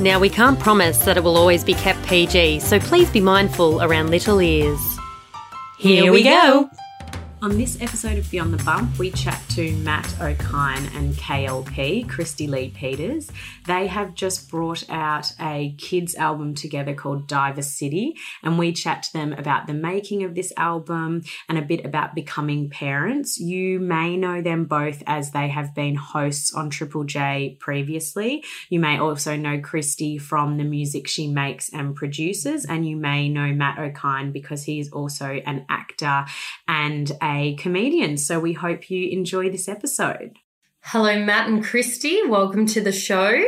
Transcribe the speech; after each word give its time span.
Now, 0.00 0.18
we 0.18 0.30
can't 0.30 0.58
promise 0.58 1.04
that 1.04 1.18
it 1.18 1.24
will 1.24 1.36
always 1.36 1.62
be 1.62 1.74
kept 1.74 2.02
PG, 2.06 2.60
so 2.60 2.80
please 2.80 3.10
be 3.10 3.20
mindful 3.20 3.82
around 3.82 4.08
little 4.08 4.40
ears. 4.40 4.80
Here 5.76 6.10
we 6.10 6.22
go. 6.22 6.70
On 7.42 7.56
this 7.56 7.80
episode 7.80 8.18
of 8.18 8.30
Beyond 8.30 8.52
the 8.52 8.62
Bump, 8.64 8.98
we 8.98 9.10
chat 9.12 9.40
to 9.52 9.74
Matt 9.76 10.04
Okine 10.18 10.94
and 10.94 11.14
KLP, 11.14 12.06
Kristy 12.06 12.46
Lee 12.46 12.68
Peters. 12.68 13.32
They 13.66 13.86
have 13.86 14.14
just 14.14 14.50
brought 14.50 14.84
out 14.90 15.32
a 15.40 15.74
kids 15.78 16.14
album 16.16 16.54
together 16.54 16.94
called 16.94 17.26
Diver 17.26 17.62
City, 17.62 18.14
and 18.42 18.58
we 18.58 18.72
chat 18.72 19.04
to 19.04 19.12
them 19.14 19.32
about 19.32 19.66
the 19.66 19.72
making 19.72 20.22
of 20.22 20.34
this 20.34 20.52
album 20.58 21.22
and 21.48 21.56
a 21.56 21.62
bit 21.62 21.82
about 21.86 22.14
becoming 22.14 22.68
parents. 22.68 23.40
You 23.40 23.80
may 23.80 24.18
know 24.18 24.42
them 24.42 24.66
both 24.66 25.02
as 25.06 25.30
they 25.30 25.48
have 25.48 25.74
been 25.74 25.94
hosts 25.94 26.52
on 26.52 26.68
Triple 26.68 27.04
J 27.04 27.56
previously. 27.58 28.44
You 28.68 28.80
may 28.80 28.98
also 28.98 29.36
know 29.36 29.56
Kristy 29.56 30.20
from 30.20 30.58
the 30.58 30.64
music 30.64 31.08
she 31.08 31.26
makes 31.26 31.72
and 31.72 31.96
produces, 31.96 32.66
and 32.66 32.86
you 32.86 32.96
may 32.96 33.30
know 33.30 33.54
Matt 33.54 33.78
Okine 33.78 34.30
because 34.30 34.64
he 34.64 34.78
is 34.78 34.90
also 34.90 35.40
an 35.46 35.64
actor 35.70 36.26
and 36.68 37.10
a 37.22 37.29
a 37.30 37.54
comedian. 37.56 38.16
So 38.16 38.40
we 38.40 38.52
hope 38.52 38.90
you 38.90 39.10
enjoy 39.10 39.50
this 39.50 39.68
episode. 39.68 40.36
Hello, 40.82 41.18
Matt 41.18 41.48
and 41.48 41.64
Kristy. 41.64 42.28
Welcome 42.28 42.66
to 42.66 42.80
the 42.80 42.92
show. 42.92 43.42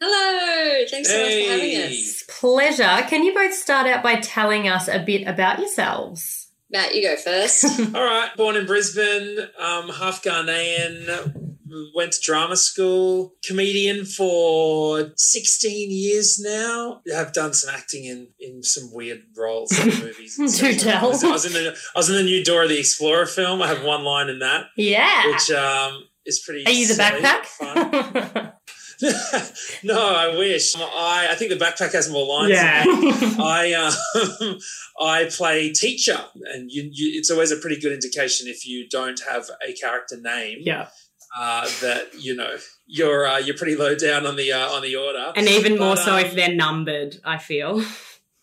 Hello. 0.00 0.84
Thanks 0.90 1.08
so 1.08 1.22
much 1.22 1.32
for 1.32 1.50
having 1.50 1.76
us. 1.76 2.24
Pleasure. 2.28 3.06
Can 3.08 3.22
you 3.22 3.32
both 3.32 3.54
start 3.54 3.86
out 3.86 4.02
by 4.02 4.16
telling 4.16 4.68
us 4.68 4.88
a 4.88 4.98
bit 4.98 5.26
about 5.26 5.58
yourselves? 5.60 6.41
Matt, 6.72 6.94
you 6.94 7.02
go 7.02 7.16
first. 7.16 7.64
All 7.94 8.02
right. 8.02 8.30
Born 8.36 8.56
in 8.56 8.66
Brisbane, 8.66 9.38
um, 9.58 9.90
half 9.90 10.22
Ghanaian, 10.22 11.52
went 11.94 12.12
to 12.12 12.20
drama 12.20 12.56
school, 12.56 13.34
comedian 13.44 14.04
for 14.04 15.12
16 15.16 15.90
years 15.90 16.40
now. 16.40 17.02
I've 17.14 17.32
done 17.32 17.52
some 17.52 17.74
acting 17.74 18.04
in, 18.04 18.28
in 18.40 18.62
some 18.62 18.90
weird 18.92 19.22
roles 19.36 19.78
in 19.78 19.86
movies. 20.00 20.36
Do 20.36 20.74
tell. 20.74 21.06
I 21.06 21.08
was, 21.08 21.44
in 21.44 21.52
the 21.52 21.76
I 21.94 21.98
was 21.98 22.08
in 22.08 22.16
the 22.16 22.22
new 22.22 22.44
Dora 22.44 22.68
the 22.68 22.78
Explorer 22.78 23.26
film. 23.26 23.62
I 23.62 23.68
have 23.68 23.84
one 23.84 24.04
line 24.04 24.28
in 24.28 24.40
that. 24.40 24.66
Yeah. 24.76 25.26
Which 25.30 25.50
um, 25.50 26.04
is 26.24 26.40
pretty 26.40 26.64
Are 26.66 26.72
you 26.72 26.86
the 26.86 26.94
backpack? 26.94 28.54
no, 29.82 30.14
I 30.14 30.36
wish. 30.36 30.74
I, 30.76 31.28
I 31.30 31.34
think 31.34 31.50
the 31.50 31.56
backpack 31.56 31.92
has 31.92 32.10
more 32.10 32.26
lines. 32.26 32.50
Yeah. 32.50 32.84
I 32.86 33.72
um, 33.74 34.58
I 35.00 35.24
play 35.24 35.72
teacher, 35.72 36.18
and 36.52 36.70
you, 36.70 36.88
you, 36.92 37.18
it's 37.18 37.30
always 37.30 37.50
a 37.50 37.56
pretty 37.56 37.80
good 37.80 37.92
indication 37.92 38.46
if 38.48 38.66
you 38.66 38.88
don't 38.88 39.20
have 39.28 39.50
a 39.66 39.72
character 39.72 40.16
name. 40.20 40.58
Yeah 40.60 40.88
uh, 41.36 41.68
that 41.80 42.08
you 42.18 42.34
know 42.34 42.56
you're 42.86 43.26
uh, 43.26 43.38
you're 43.38 43.56
pretty 43.56 43.76
low 43.76 43.94
down 43.94 44.26
on 44.26 44.36
the 44.36 44.52
uh, 44.52 44.68
on 44.70 44.82
the 44.82 44.96
order, 44.96 45.32
and 45.34 45.48
even 45.48 45.78
more 45.78 45.96
so 45.96 46.14
um, 46.14 46.18
if 46.20 46.34
they're 46.34 46.54
numbered. 46.54 47.16
I 47.24 47.38
feel. 47.38 47.82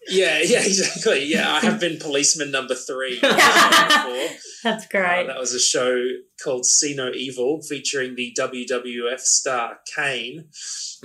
Yeah, 0.10 0.40
yeah, 0.44 0.64
exactly. 0.64 1.26
Yeah, 1.26 1.52
I 1.52 1.60
have 1.62 1.80
been 1.80 1.98
policeman 2.00 2.52
number 2.52 2.76
three. 2.76 3.20
That's 4.64 4.88
great. 4.88 5.24
Uh, 5.24 5.28
that 5.28 5.40
was 5.40 5.54
a 5.54 5.60
show 5.60 6.06
called 6.44 6.66
See 6.66 6.94
No 6.94 7.12
Evil 7.14 7.62
featuring 7.62 8.16
the 8.16 8.36
WWF 8.38 9.20
star 9.20 9.80
Kane. 9.96 10.50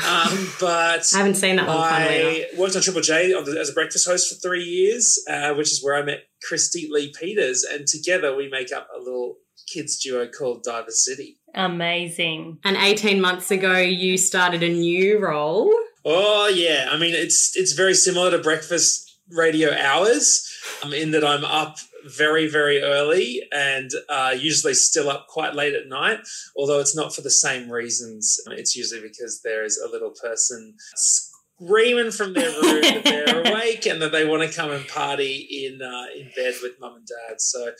Um, 0.04 0.52
but 0.60 1.08
I 1.14 1.18
haven't 1.18 1.36
seen 1.36 1.56
that 1.56 1.68
one. 1.68 1.76
I 1.78 2.46
worked 2.56 2.74
on 2.76 2.82
Triple 2.82 3.02
J 3.02 3.32
on 3.32 3.44
the, 3.44 3.58
as 3.60 3.70
a 3.70 3.72
breakfast 3.72 4.08
host 4.08 4.28
for 4.28 4.40
three 4.40 4.64
years, 4.64 5.22
uh, 5.28 5.54
which 5.54 5.70
is 5.70 5.82
where 5.82 5.96
I 5.96 6.02
met 6.02 6.24
Kristy 6.50 6.88
Lee 6.90 7.12
Peters, 7.18 7.64
and 7.64 7.86
together 7.86 8.34
we 8.34 8.48
make 8.48 8.72
up 8.72 8.88
a 8.94 8.98
little 8.98 9.36
kids 9.72 9.98
duo 9.98 10.28
called 10.28 10.62
Diver 10.64 10.90
City. 10.90 11.38
Amazing. 11.54 12.58
And 12.64 12.76
18 12.76 13.20
months 13.20 13.50
ago, 13.50 13.78
you 13.78 14.18
started 14.18 14.62
a 14.62 14.68
new 14.68 15.20
role. 15.20 15.72
Oh, 16.04 16.48
yeah. 16.48 16.88
I 16.90 16.98
mean, 16.98 17.14
it's 17.14 17.56
it's 17.56 17.72
very 17.72 17.94
similar 17.94 18.30
to 18.30 18.38
breakfast 18.38 19.18
radio 19.30 19.74
hours 19.74 20.46
um, 20.82 20.92
in 20.92 21.12
that 21.12 21.24
I'm 21.24 21.44
up 21.44 21.78
very, 22.04 22.46
very 22.46 22.82
early 22.82 23.42
and 23.50 23.90
uh, 24.08 24.34
usually 24.38 24.74
still 24.74 25.08
up 25.08 25.26
quite 25.28 25.54
late 25.54 25.74
at 25.74 25.88
night, 25.88 26.18
although 26.56 26.80
it's 26.80 26.94
not 26.94 27.14
for 27.14 27.22
the 27.22 27.30
same 27.30 27.70
reasons. 27.70 28.38
It's 28.50 28.76
usually 28.76 29.00
because 29.00 29.40
there 29.42 29.64
is 29.64 29.78
a 29.78 29.90
little 29.90 30.10
person 30.10 30.74
screaming 30.94 32.10
from 32.10 32.34
their 32.34 32.50
room 32.50 32.82
that 32.82 33.04
they're 33.04 33.40
awake 33.52 33.86
and 33.86 34.02
that 34.02 34.12
they 34.12 34.26
want 34.26 34.42
to 34.42 34.54
come 34.54 34.70
and 34.70 34.86
party 34.88 35.66
in 35.66 35.80
uh, 35.80 36.06
in 36.14 36.30
bed 36.36 36.54
with 36.62 36.78
mum 36.80 36.96
and 36.96 37.06
dad. 37.06 37.40
So 37.40 37.72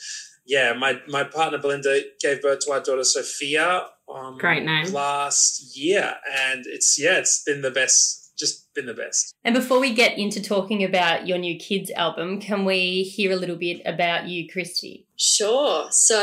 yeah, 0.47 0.73
my 0.73 1.01
my 1.09 1.25
partner 1.25 1.59
Belinda 1.59 2.01
gave 2.21 2.43
birth 2.43 2.61
to 2.61 2.73
our 2.73 2.81
daughter 2.81 3.05
Sophia. 3.05 3.87
Um, 4.13 4.39
Great 4.39 4.65
name. 4.65 4.93
Last 4.93 5.77
year, 5.77 6.15
and 6.49 6.65
it's 6.67 6.99
yeah, 7.01 7.19
it's 7.19 7.43
been 7.43 7.63
the 7.63 7.71
best. 7.71 8.21
Just 8.37 8.75
been 8.75 8.87
the 8.87 8.95
best. 8.95 9.33
And 9.45 9.55
before 9.55 9.79
we 9.79 9.95
get 9.95 10.19
into 10.19 10.43
talking 10.43 10.83
about 10.83 11.29
your 11.29 11.39
new 11.39 11.57
kids 11.57 11.91
album, 11.93 12.41
can 12.41 12.65
we 12.65 13.05
hear 13.05 13.31
a 13.31 13.37
little 13.37 13.55
bit 13.55 13.81
about 13.87 14.27
you, 14.27 14.49
Kristy? 14.49 15.05
Sure. 15.17 15.87
So 15.91 16.19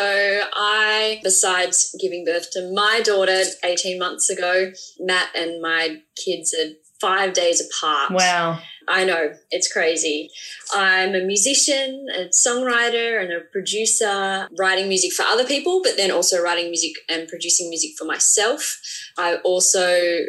I, 0.54 1.22
besides 1.24 1.96
giving 2.02 2.26
birth 2.26 2.52
to 2.52 2.70
my 2.74 3.02
daughter 3.02 3.42
18 3.64 3.98
months 3.98 4.30
ago, 4.30 4.74
Matt 5.00 5.30
and 5.34 5.62
my 5.62 6.02
kids 6.18 6.54
are 6.54 6.72
five 7.02 7.34
days 7.34 7.62
apart. 7.62 8.12
Wow. 8.12 8.60
I 8.88 9.06
know, 9.06 9.34
it's 9.52 9.72
crazy. 9.72 10.30
I'm 10.74 11.14
a 11.16 11.22
musician, 11.22 12.08
a 12.14 12.26
songwriter, 12.30 13.22
and 13.22 13.32
a 13.32 13.42
producer, 13.42 14.48
writing 14.58 14.88
music 14.88 15.14
for 15.14 15.24
other 15.24 15.46
people, 15.46 15.82
but 15.84 15.98
then 15.98 16.12
also 16.12 16.42
writing 16.42 16.70
music 16.70 16.94
and 17.08 17.28
producing 17.28 17.70
music 17.70 17.92
for 17.98 18.06
myself. 18.06 18.82
I 19.18 19.36
also 19.38 19.86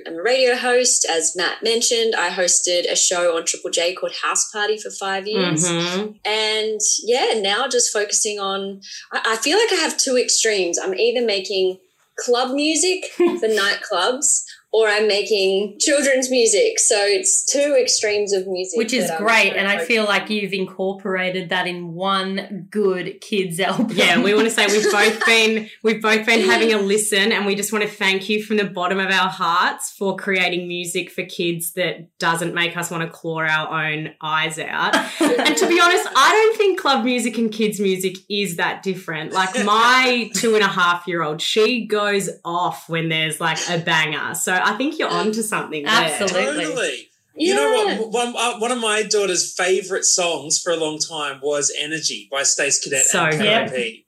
am 0.06 0.14
a 0.14 0.22
radio 0.22 0.54
host. 0.54 1.06
As 1.08 1.34
Matt 1.34 1.62
mentioned, 1.62 2.14
I 2.14 2.28
hosted 2.30 2.90
a 2.90 2.96
show 2.96 3.36
on 3.36 3.46
Triple 3.46 3.70
J 3.70 3.94
called 3.94 4.12
House 4.22 4.50
Party 4.50 4.78
for 4.78 4.90
five 4.90 5.26
years. 5.26 5.68
Mm-hmm. 5.68 6.12
And 6.24 6.80
yeah, 7.02 7.40
now 7.40 7.68
just 7.68 7.92
focusing 7.92 8.38
on, 8.38 8.82
I, 9.12 9.34
I 9.34 9.36
feel 9.36 9.58
like 9.58 9.72
I 9.72 9.82
have 9.82 9.96
two 9.96 10.16
extremes. 10.16 10.78
I'm 10.78 10.94
either 10.94 11.24
making 11.24 11.78
club 12.18 12.54
music 12.54 13.06
for 13.16 13.48
nightclubs 13.48 14.44
or 14.72 14.88
I'm 14.88 15.06
making 15.06 15.76
children's 15.78 16.30
music. 16.30 16.78
So 16.78 16.96
it's 17.04 17.44
two 17.44 17.76
extremes 17.78 18.32
of 18.32 18.46
music. 18.46 18.78
Which 18.78 18.94
is 18.94 19.10
great. 19.18 19.52
And 19.52 19.68
I 19.68 19.84
feel 19.84 20.04
like 20.04 20.30
you've 20.30 20.54
incorporated 20.54 21.50
that 21.50 21.66
in 21.66 21.92
one 21.92 22.68
good 22.70 23.20
kids 23.20 23.60
album. 23.60 23.90
Yeah, 23.92 24.22
we 24.22 24.32
want 24.32 24.46
to 24.46 24.50
say 24.50 24.66
we've 24.66 24.90
both 24.90 25.26
been 25.26 25.68
we've 25.82 26.00
both 26.00 26.24
been 26.24 26.48
having 26.48 26.72
a 26.72 26.78
listen 26.78 27.32
and 27.32 27.44
we 27.44 27.54
just 27.54 27.70
want 27.70 27.84
to 27.84 27.90
thank 27.90 28.30
you 28.30 28.42
from 28.42 28.56
the 28.56 28.64
bottom 28.64 28.98
of 28.98 29.10
our 29.10 29.28
hearts 29.28 29.90
for 29.90 30.16
creating 30.16 30.66
music 30.66 31.10
for 31.10 31.22
kids 31.24 31.74
that 31.74 32.18
doesn't 32.18 32.54
make 32.54 32.74
us 32.74 32.90
want 32.90 33.02
to 33.02 33.10
claw 33.10 33.40
our 33.40 33.84
own 33.86 34.14
eyes 34.22 34.58
out. 34.58 34.96
and 35.20 35.56
to 35.56 35.66
be 35.68 35.80
honest, 35.80 36.08
I 36.16 36.30
don't 36.32 36.56
think 36.56 36.80
club 36.80 37.04
music 37.04 37.36
and 37.36 37.52
kids 37.52 37.78
music 37.78 38.16
is 38.30 38.56
that 38.56 38.82
different. 38.82 39.32
Like 39.32 39.54
my 39.66 40.30
two 40.34 40.54
and 40.54 40.64
a 40.64 40.68
half 40.68 41.06
year 41.06 41.22
old, 41.22 41.42
she 41.42 41.86
goes 41.86 42.30
off 42.42 42.88
when 42.88 43.10
there's 43.10 43.38
like 43.38 43.58
a 43.68 43.76
banger. 43.78 44.34
So 44.34 44.61
I 44.64 44.76
think 44.76 44.98
you're 44.98 45.08
onto 45.08 45.42
something. 45.42 45.84
There. 45.84 45.92
Absolutely. 45.92 46.64
Totally. 46.64 47.08
You 47.34 47.54
know 47.54 47.70
what? 47.70 48.10
One, 48.10 48.34
uh, 48.36 48.58
one 48.58 48.72
of 48.72 48.78
my 48.78 49.02
daughter's 49.02 49.54
favorite 49.54 50.04
songs 50.04 50.60
for 50.60 50.72
a 50.72 50.76
long 50.76 50.98
time 50.98 51.40
was 51.42 51.72
"Energy" 51.78 52.28
by 52.30 52.42
Stace 52.42 52.82
Cadet 52.82 53.06
so, 53.06 53.24
and 53.24 53.40
KLP. 53.40 54.04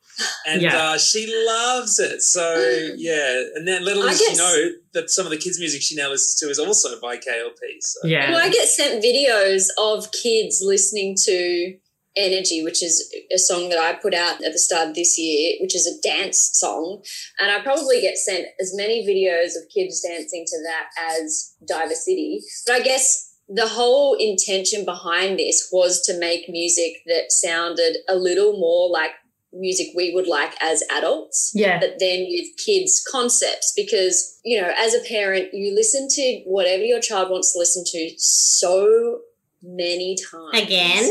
And 0.47 0.63
yeah. 0.63 0.77
uh, 0.77 0.99
she 0.99 1.27
loves 1.49 1.99
it. 1.99 2.23
So 2.23 2.55
yeah, 2.97 3.43
and 3.55 3.67
then 3.67 3.85
little 3.85 4.03
does 4.03 4.21
she 4.21 4.37
know 4.37 4.71
that 4.93 5.11
some 5.11 5.27
of 5.27 5.31
the 5.31 5.39
kids' 5.39 5.59
music 5.59 5.83
she 5.83 5.97
now 5.97 6.11
listens 6.11 6.39
to 6.41 6.51
is 6.51 6.59
also 6.59 7.01
by 7.01 7.17
KLP. 7.17 7.59
So. 7.81 8.07
Yeah. 8.07 8.31
Well, 8.31 8.41
I 8.41 8.51
get 8.51 8.69
sent 8.69 9.03
videos 9.03 9.65
of 9.79 10.13
kids 10.13 10.63
listening 10.65 11.17
to 11.25 11.77
Energy, 12.17 12.63
which 12.63 12.83
is 12.83 13.13
a 13.33 13.39
song 13.39 13.69
that 13.71 13.79
I 13.79 13.95
put 13.95 14.15
out 14.15 14.43
at 14.45 14.53
the 14.53 14.59
start 14.59 14.91
of 14.91 14.95
this 14.95 15.19
year, 15.19 15.57
which 15.61 15.75
is 15.75 15.87
a 15.87 16.01
dance 16.01 16.51
song. 16.53 17.03
And 17.41 17.51
I 17.51 17.61
probably 17.61 18.01
get 18.01 18.17
sent 18.17 18.47
as 18.61 18.73
many 18.75 19.05
videos 19.07 19.57
of 19.57 19.69
kids 19.75 20.01
dancing 20.01 20.45
to 20.47 20.63
that 20.63 20.87
as 21.13 21.55
Diver 21.67 21.95
City. 21.95 22.41
But 22.67 22.75
I 22.77 22.81
guess 22.83 23.35
the 23.49 23.69
whole 23.69 24.15
intention 24.15 24.85
behind 24.85 25.39
this 25.39 25.69
was 25.73 26.03
to 26.03 26.19
make 26.19 26.49
music 26.49 27.03
that 27.07 27.31
sounded 27.33 27.97
a 28.09 28.15
little 28.15 28.53
more 28.59 28.91
like 28.91 29.11
music 29.53 29.89
we 29.95 30.13
would 30.15 30.27
like 30.27 30.55
as 30.61 30.83
adults. 30.91 31.53
Yeah. 31.55 31.79
But 31.79 31.97
then 31.99 32.27
with 32.29 32.47
kids' 32.65 33.05
concepts, 33.11 33.73
because, 33.77 34.39
you 34.45 34.61
know, 34.61 34.73
as 34.79 34.95
a 34.95 35.01
parent, 35.01 35.53
you 35.53 35.75
listen 35.75 36.09
to 36.11 36.43
whatever 36.47 36.83
your 36.83 37.01
child 37.01 37.31
wants 37.31 37.53
to 37.53 37.59
listen 37.59 37.85
to 37.87 38.15
so 38.19 39.21
many 39.63 40.17
times. 40.17 40.63
Again? 40.63 41.11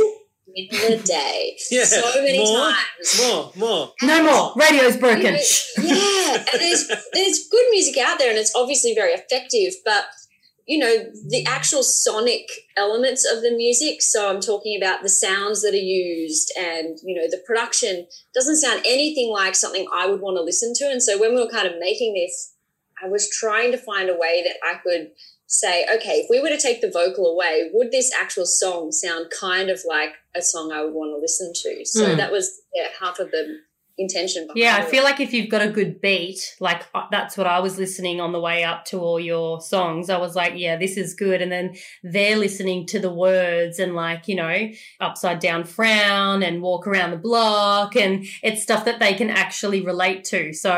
In 0.56 0.68
the 0.70 1.02
day. 1.04 1.58
Yeah, 1.72 1.84
So 1.86 2.22
many 2.22 2.38
more, 2.40 2.72
times. 2.72 3.22
More, 3.22 3.52
more. 3.56 3.94
No 4.04 4.24
more. 4.24 4.54
Radio's 4.56 4.96
You 4.96 5.00
broken. 5.00 5.34
know, 5.34 5.40
yeah, 5.82 6.36
and 6.38 6.62
there's 6.62 6.88
there's 7.14 7.48
good 7.50 7.66
music 7.72 7.98
out 7.98 8.20
there, 8.20 8.30
and 8.30 8.38
it's 8.38 8.56
obviously 8.56 8.94
very 8.94 9.12
effective. 9.14 9.74
But 9.84 10.06
you 10.66 10.78
know, 10.78 10.96
the 11.28 11.44
actual 11.46 11.84
sonic 11.84 12.48
elements 12.78 13.26
of 13.30 13.42
the 13.42 13.52
music. 13.52 14.02
So 14.02 14.30
I'm 14.30 14.40
talking 14.40 14.78
about 14.82 15.02
the 15.02 15.10
sounds 15.10 15.62
that 15.64 15.74
are 15.74 15.78
used, 15.78 16.52
and 16.58 16.98
you 17.04 17.16
know, 17.16 17.28
the 17.30 17.42
production 17.46 18.08
doesn't 18.34 18.58
sound 18.58 18.82
anything 18.86 19.32
like 19.32 19.56
something 19.56 19.88
I 19.94 20.08
would 20.08 20.22
want 20.22 20.38
to 20.38 20.44
listen 20.44 20.74
to. 20.78 20.86
And 20.86 21.02
so 21.02 21.20
when 21.20 21.34
we 21.36 21.42
were 21.44 21.50
kind 21.50 21.68
of 21.68 21.74
making 21.80 22.14
this, 22.14 22.54
I 23.04 23.08
was 23.10 23.30
trying 23.30 23.72
to 23.72 23.78
find 23.78 24.10
a 24.10 24.18
way 24.18 24.44
that 24.46 24.56
I 24.64 24.76
could 24.84 25.12
say, 25.54 25.86
okay, 25.96 26.22
if 26.22 26.28
we 26.30 26.40
were 26.42 26.50
to 26.50 26.60
take 26.60 26.82
the 26.82 26.90
vocal 26.92 27.28
away, 27.28 27.70
would 27.74 27.92
this 27.92 28.12
actual 28.20 28.46
song 28.46 28.92
sound 28.92 29.32
kind 29.40 29.70
of 29.70 29.80
like 29.88 30.14
a 30.36 30.42
song 30.42 30.72
I 30.72 30.84
would 30.84 30.94
want 30.94 31.12
to 31.16 31.18
listen 31.22 31.52
to? 31.54 31.86
So 31.86 32.08
Mm. 32.08 32.18
that 32.18 32.32
was 32.32 32.62
yeah, 32.74 32.88
half 33.00 33.20
of 33.20 33.30
the 33.32 33.58
intention 33.96 34.48
behind 34.48 34.58
Yeah, 34.58 34.76
I 34.78 34.82
it. 34.88 34.90
feel 34.90 35.04
like 35.04 35.20
if 35.20 35.32
you've 35.34 35.52
got 35.52 35.62
a 35.62 35.70
good 35.70 36.02
beat, 36.02 36.56
like 36.60 36.82
uh, 36.96 37.04
that's 37.12 37.38
what 37.38 37.46
I 37.46 37.60
was 37.60 37.78
listening 37.78 38.20
on 38.20 38.32
the 38.32 38.40
way 38.40 38.64
up 38.64 38.86
to 38.86 39.00
all 39.00 39.20
your 39.20 39.62
songs. 39.62 40.10
I 40.10 40.18
was 40.18 40.36
like, 40.36 40.54
yeah, 40.56 40.76
this 40.78 40.98
is 40.98 41.14
good. 41.14 41.44
And 41.44 41.52
then 41.52 41.76
they're 42.02 42.36
listening 42.38 42.88
to 42.88 43.00
the 43.00 43.14
words 43.14 43.78
and 43.78 43.94
like, 43.94 44.28
you 44.28 44.36
know, 44.36 44.70
upside 45.00 45.38
down 45.40 45.64
frown 45.66 46.42
and 46.42 46.64
walk 46.64 46.88
around 46.88 47.12
the 47.12 47.18
block. 47.18 47.96
And 47.96 48.26
it's 48.42 48.64
stuff 48.64 48.86
that 48.86 49.00
they 49.00 49.14
can 49.14 49.30
actually 49.30 49.82
relate 49.86 50.24
to. 50.26 50.54
So, 50.54 50.74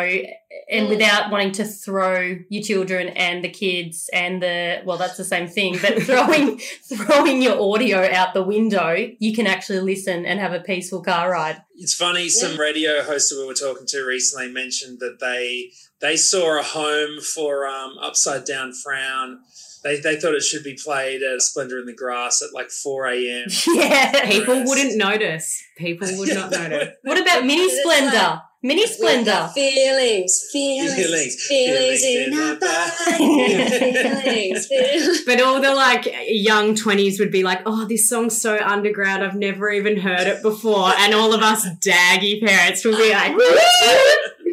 and 0.72 0.88
Mm. 0.88 0.90
without 0.90 1.32
wanting 1.32 1.52
to 1.54 1.66
throw 1.66 2.38
your 2.50 2.64
children 2.64 3.10
and 3.10 3.44
the 3.44 3.50
kids 3.50 4.10
and 4.14 4.42
the, 4.42 4.82
well, 4.86 4.98
that's 4.98 5.18
the 5.18 5.24
same 5.24 5.48
thing, 5.48 5.78
but 5.82 6.02
throwing, 6.04 6.60
throwing 6.84 7.42
your 7.42 7.60
audio 7.62 8.08
out 8.12 8.34
the 8.34 8.44
window, 8.44 8.96
you 9.20 9.34
can 9.34 9.48
actually 9.48 9.80
listen 9.80 10.26
and 10.26 10.40
have 10.40 10.54
a 10.54 10.60
peaceful 10.60 11.02
car 11.02 11.32
ride. 11.32 11.62
It's 11.76 11.94
funny. 11.94 12.30
Some 12.30 12.58
radio 12.60 13.04
hosts 13.04 13.30
that 13.30 13.40
we 13.40 13.46
were 13.48 13.54
talking 13.54 13.86
to 13.88 14.04
recently 14.06 14.50
mentioned 14.52 15.00
that 15.00 15.18
they 15.20 15.72
they 16.02 16.18
saw 16.18 16.60
a 16.60 16.64
home 16.64 17.22
for 17.22 17.66
um, 17.68 17.98
Upside 18.02 18.44
Down 18.46 18.74
Frown. 18.74 19.40
They, 19.86 20.00
they 20.02 20.16
thought 20.20 20.34
it 20.34 20.42
should 20.44 20.64
be 20.64 20.74
played 20.84 21.22
at 21.22 21.42
Splendour 21.44 21.80
in 21.80 21.86
the 21.86 21.94
Grass 21.94 22.42
at 22.42 22.54
like 22.54 22.72
4 22.72 23.06
a.m. 23.08 23.48
Yeah. 23.68 24.26
People 24.30 24.64
wouldn't 24.66 24.98
notice. 25.08 25.64
People 25.78 26.08
would 26.18 26.34
not 26.34 26.52
notice. 26.52 26.96
What 27.04 27.22
about 27.22 27.46
Mini 27.46 27.62
It's 27.62 27.86
like- 27.88 27.98
Splendour? 28.00 28.42
Mini 28.64 28.88
Splendour. 28.88 29.50
Feelings, 29.50 30.50
feelings, 30.52 30.96
Feelings, 30.96 31.46
feelings, 31.46 32.02
feelings 32.02 32.04
in 32.04 32.34
in 32.34 32.40
our 32.40 32.54
our 32.54 32.56
body. 32.56 33.70
feelings, 33.70 34.66
feelings. 34.68 35.22
But 35.24 35.40
all 35.40 35.62
the 35.62 35.72
like 35.76 36.08
young 36.28 36.74
20s 36.74 37.20
would 37.20 37.32
be 37.32 37.44
like, 37.44 37.62
oh, 37.68 37.86
this 37.86 38.10
song's 38.10 38.42
so 38.42 38.58
underground. 38.58 39.24
I've 39.24 39.36
never 39.36 39.70
even 39.70 39.98
heard 39.98 40.26
it 40.26 40.42
before. 40.42 40.94
And 40.98 41.14
all 41.14 41.32
of 41.36 41.44
us 41.44 41.64
daggy 41.78 42.44
parents 42.44 42.84
would 42.86 42.98
be 42.98 43.12
like, 43.12 43.34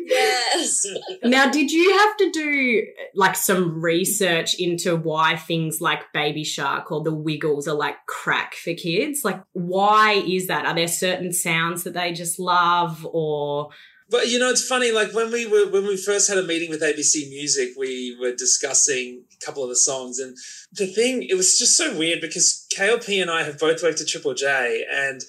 Yes. 0.06 0.87
now, 1.22 1.50
did 1.50 1.70
you 1.70 1.96
have 1.99 2.16
to 2.19 2.31
do 2.31 2.87
like 3.14 3.37
some 3.37 3.81
research 3.81 4.54
into 4.58 4.96
why 4.96 5.37
things 5.37 5.81
like 5.81 6.12
Baby 6.12 6.44
Shark 6.44 6.90
or 6.90 7.02
the 7.02 7.14
Wiggles 7.14 7.69
are 7.69 7.75
like 7.75 7.96
crack 8.06 8.54
for 8.54 8.75
kids? 8.75 9.20
Like, 9.25 9.43
why 9.52 10.12
is 10.26 10.46
that? 10.49 10.66
Are 10.66 10.75
there 10.75 10.88
certain 10.88 11.32
sounds 11.32 11.84
that 11.84 11.94
they 11.94 12.12
just 12.12 12.38
love 12.38 13.06
or? 13.10 13.70
But 14.10 14.28
you 14.28 14.38
know, 14.38 14.50
it's 14.50 14.66
funny. 14.66 14.93
Like 14.93 15.14
when 15.14 15.31
we 15.31 15.46
were 15.46 15.70
when 15.70 15.87
we 15.87 15.96
first 15.96 16.28
had 16.28 16.38
a 16.38 16.43
meeting 16.43 16.69
with 16.69 16.82
ABC 16.82 17.28
Music, 17.31 17.70
we 17.78 18.16
were 18.20 18.34
discussing 18.34 19.25
a 19.32 19.44
couple 19.44 19.62
of 19.62 19.70
the 19.70 19.76
songs, 19.76 20.19
and 20.19 20.37
the 20.72 20.87
thing 20.87 21.22
it 21.22 21.34
was 21.34 21.58
just 21.58 21.76
so 21.76 21.96
weird 21.96 22.20
because 22.20 22.66
KLP 22.76 23.22
and 23.22 23.31
I 23.31 23.43
have 23.44 23.58
both 23.58 23.82
worked 23.82 24.02
at 24.02 24.08
Triple 24.08 24.34
J, 24.34 24.84
and 24.93 25.22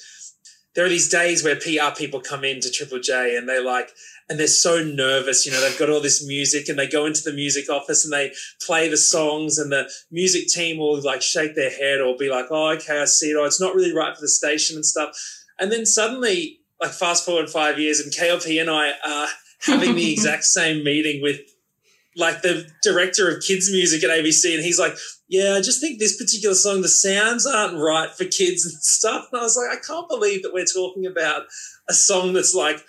there 0.75 0.85
are 0.85 0.89
these 0.89 1.09
days 1.09 1.43
where 1.43 1.55
PR 1.55 1.95
people 1.95 2.19
come 2.19 2.43
into 2.43 2.71
Triple 2.71 2.99
J 2.99 3.37
and 3.37 3.47
they're 3.47 3.63
like, 3.63 3.91
and 4.33 4.39
they're 4.39 4.47
so 4.47 4.83
nervous. 4.83 5.45
You 5.45 5.51
know, 5.51 5.61
they've 5.61 5.77
got 5.77 5.91
all 5.91 6.01
this 6.01 6.25
music, 6.25 6.67
and 6.67 6.79
they 6.79 6.87
go 6.87 7.05
into 7.05 7.21
the 7.21 7.33
music 7.33 7.69
office 7.69 8.03
and 8.03 8.11
they 8.11 8.31
play 8.65 8.89
the 8.89 8.97
songs, 8.97 9.59
and 9.59 9.71
the 9.71 9.87
music 10.09 10.47
team 10.47 10.79
will 10.79 10.99
like 10.99 11.21
shake 11.21 11.53
their 11.53 11.69
head 11.69 12.01
or 12.01 12.17
be 12.17 12.31
like, 12.31 12.47
"Oh, 12.49 12.71
okay, 12.71 12.99
I 12.99 13.05
see 13.05 13.29
it. 13.29 13.37
Oh, 13.39 13.45
it's 13.45 13.61
not 13.61 13.75
really 13.75 13.93
right 13.93 14.15
for 14.15 14.21
the 14.21 14.27
station 14.27 14.75
and 14.75 14.83
stuff." 14.83 15.15
And 15.59 15.71
then 15.71 15.85
suddenly 15.85 16.61
like 16.81 16.93
fast 16.93 17.25
forward 17.25 17.47
five 17.47 17.77
years 17.77 17.99
and 17.99 18.11
KLP 18.11 18.59
and 18.59 18.71
I 18.71 18.93
are 19.07 19.27
having 19.61 19.93
the 19.93 20.11
exact 20.11 20.45
same 20.45 20.83
meeting 20.83 21.21
with 21.21 21.39
like 22.15 22.41
the 22.41 22.67
director 22.81 23.29
of 23.29 23.43
kids 23.43 23.71
music 23.71 24.03
at 24.03 24.09
ABC 24.09 24.55
and 24.55 24.63
he's 24.63 24.79
like, 24.79 24.95
yeah, 25.27 25.55
I 25.55 25.61
just 25.61 25.81
think 25.81 25.99
this 25.99 26.17
particular 26.17 26.53
song, 26.53 26.81
the 26.81 26.87
sounds 26.87 27.47
aren't 27.47 27.79
right 27.79 28.11
for 28.11 28.25
kids 28.25 28.65
and 28.65 28.73
stuff. 28.83 29.29
And 29.31 29.39
I 29.39 29.43
was 29.43 29.57
like, 29.57 29.75
I 29.75 29.81
can't 29.81 30.07
believe 30.07 30.43
that 30.43 30.53
we're 30.53 30.65
talking 30.65 31.05
about 31.05 31.45
a 31.89 31.93
song 31.93 32.33
that's 32.33 32.53
like, 32.53 32.83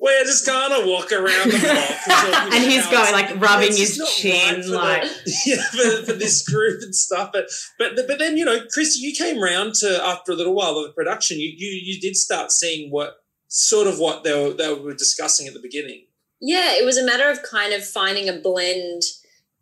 we're 0.00 0.24
just 0.24 0.46
gonna 0.46 0.86
walk 0.86 1.10
around 1.12 1.50
the 1.50 1.58
block. 1.58 2.54
And 2.54 2.64
he's 2.70 2.86
about 2.86 3.10
going 3.10 3.12
like 3.12 3.40
rubbing 3.40 3.68
it's 3.68 3.78
his 3.78 3.96
just 3.96 4.18
chin, 4.18 4.56
right 4.56 4.64
for 4.64 4.70
the- 4.70 4.76
like 4.76 5.10
yeah, 5.46 5.62
for, 5.62 6.06
for 6.06 6.12
this 6.12 6.48
group 6.48 6.82
and 6.82 6.94
stuff. 6.94 7.30
But 7.32 7.46
but 7.78 7.96
but 8.06 8.18
then 8.18 8.36
you 8.36 8.44
know, 8.44 8.60
Chris, 8.72 8.98
you 8.98 9.12
came 9.12 9.42
round 9.42 9.74
to 9.76 10.04
after 10.04 10.32
a 10.32 10.36
little 10.36 10.54
while 10.54 10.76
of 10.78 10.86
the 10.86 10.92
production. 10.92 11.38
You 11.38 11.52
you 11.56 11.80
you 11.82 12.00
did 12.00 12.16
start 12.16 12.52
seeing 12.52 12.90
what 12.90 13.16
sort 13.48 13.86
of 13.86 13.98
what 13.98 14.24
they 14.24 14.32
were 14.32 14.52
they 14.52 14.72
were 14.72 14.94
discussing 14.94 15.46
at 15.46 15.54
the 15.54 15.60
beginning. 15.60 16.06
Yeah, 16.40 16.74
it 16.76 16.84
was 16.84 16.96
a 16.96 17.04
matter 17.04 17.28
of 17.30 17.42
kind 17.42 17.72
of 17.72 17.84
finding 17.84 18.28
a 18.28 18.32
blend 18.34 19.02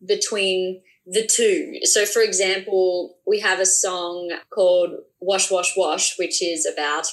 between 0.07 0.83
the 1.07 1.27
two. 1.27 1.79
So, 1.85 2.05
for 2.05 2.21
example, 2.21 3.17
we 3.27 3.41
have 3.41 3.61
a 3.61 3.67
song 3.67 4.31
called 4.51 4.91
Wash, 5.21 5.51
Wash, 5.51 5.73
Wash, 5.77 6.19
which 6.19 6.43
is 6.43 6.67
about 6.67 7.07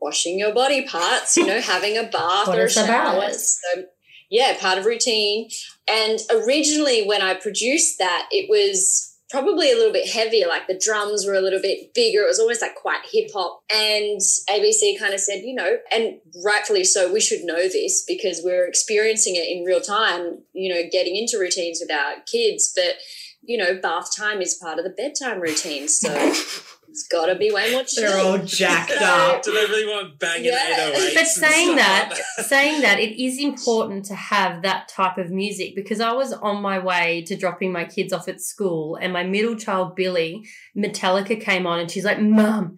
washing 0.00 0.38
your 0.38 0.54
body 0.54 0.86
parts, 0.86 1.36
you 1.36 1.46
know, 1.46 1.60
having 1.60 1.96
a 1.96 2.04
bath 2.04 2.48
or 2.48 2.64
a 2.64 2.70
shower. 2.70 3.32
So, 3.32 3.58
um, 3.76 3.84
yeah, 4.30 4.56
part 4.58 4.78
of 4.78 4.86
routine. 4.86 5.48
And 5.90 6.20
originally, 6.30 7.04
when 7.06 7.20
I 7.20 7.34
produced 7.34 7.98
that, 7.98 8.28
it 8.30 8.48
was 8.48 9.10
probably 9.30 9.70
a 9.70 9.76
little 9.76 9.92
bit 9.92 10.08
heavier, 10.10 10.48
like 10.48 10.66
the 10.66 10.78
drums 10.78 11.24
were 11.24 11.34
a 11.34 11.40
little 11.40 11.60
bit 11.60 11.94
bigger. 11.94 12.22
It 12.22 12.26
was 12.26 12.40
almost 12.40 12.60
like 12.60 12.74
quite 12.74 13.00
hip 13.10 13.30
hop. 13.32 13.62
And 13.72 14.20
ABC 14.50 14.98
kind 14.98 15.14
of 15.14 15.20
said, 15.20 15.42
you 15.44 15.54
know, 15.54 15.78
and 15.92 16.18
rightfully 16.44 16.84
so, 16.84 17.12
we 17.12 17.20
should 17.20 17.44
know 17.44 17.68
this 17.68 18.04
because 18.06 18.40
we're 18.44 18.66
experiencing 18.66 19.36
it 19.36 19.48
in 19.48 19.64
real 19.64 19.80
time, 19.80 20.38
you 20.52 20.72
know, 20.74 20.82
getting 20.90 21.16
into 21.16 21.38
routines 21.38 21.80
with 21.80 21.92
our 21.92 22.16
kids. 22.30 22.72
But, 22.74 22.96
you 23.42 23.56
know, 23.56 23.80
bath 23.80 24.10
time 24.16 24.40
is 24.40 24.54
part 24.60 24.78
of 24.78 24.84
the 24.84 24.90
bedtime 24.90 25.40
routine. 25.40 25.88
So 25.88 26.08
it's 26.90 27.06
got 27.06 27.26
to 27.26 27.36
be 27.36 27.52
way 27.52 27.70
more 27.72 27.84
chill. 27.84 28.02
they're 28.10 28.18
all 28.18 28.38
jacked 28.38 28.90
up. 29.00 29.42
Do 29.42 29.52
they 29.52 29.64
really 29.66 29.86
want 29.86 30.18
banging 30.18 30.46
Yeah. 30.46 30.90
808s? 30.92 31.14
But 31.14 31.26
saying 31.26 31.76
that, 31.76 32.08
like 32.10 32.46
saying 32.46 32.82
that, 32.82 32.98
it 32.98 33.22
is 33.22 33.38
important 33.38 34.04
to 34.06 34.14
have 34.14 34.62
that 34.62 34.88
type 34.88 35.16
of 35.16 35.30
music 35.30 35.74
because 35.76 36.00
I 36.00 36.12
was 36.12 36.32
on 36.32 36.60
my 36.60 36.78
way 36.80 37.22
to 37.28 37.36
dropping 37.36 37.70
my 37.72 37.84
kids 37.84 38.12
off 38.12 38.26
at 38.28 38.40
school, 38.40 38.96
and 38.96 39.12
my 39.12 39.22
middle 39.22 39.54
child 39.56 39.94
Billy, 39.94 40.44
Metallica 40.76 41.40
came 41.40 41.66
on, 41.66 41.78
and 41.78 41.90
she's 41.90 42.04
like, 42.04 42.20
"Mum, 42.20 42.76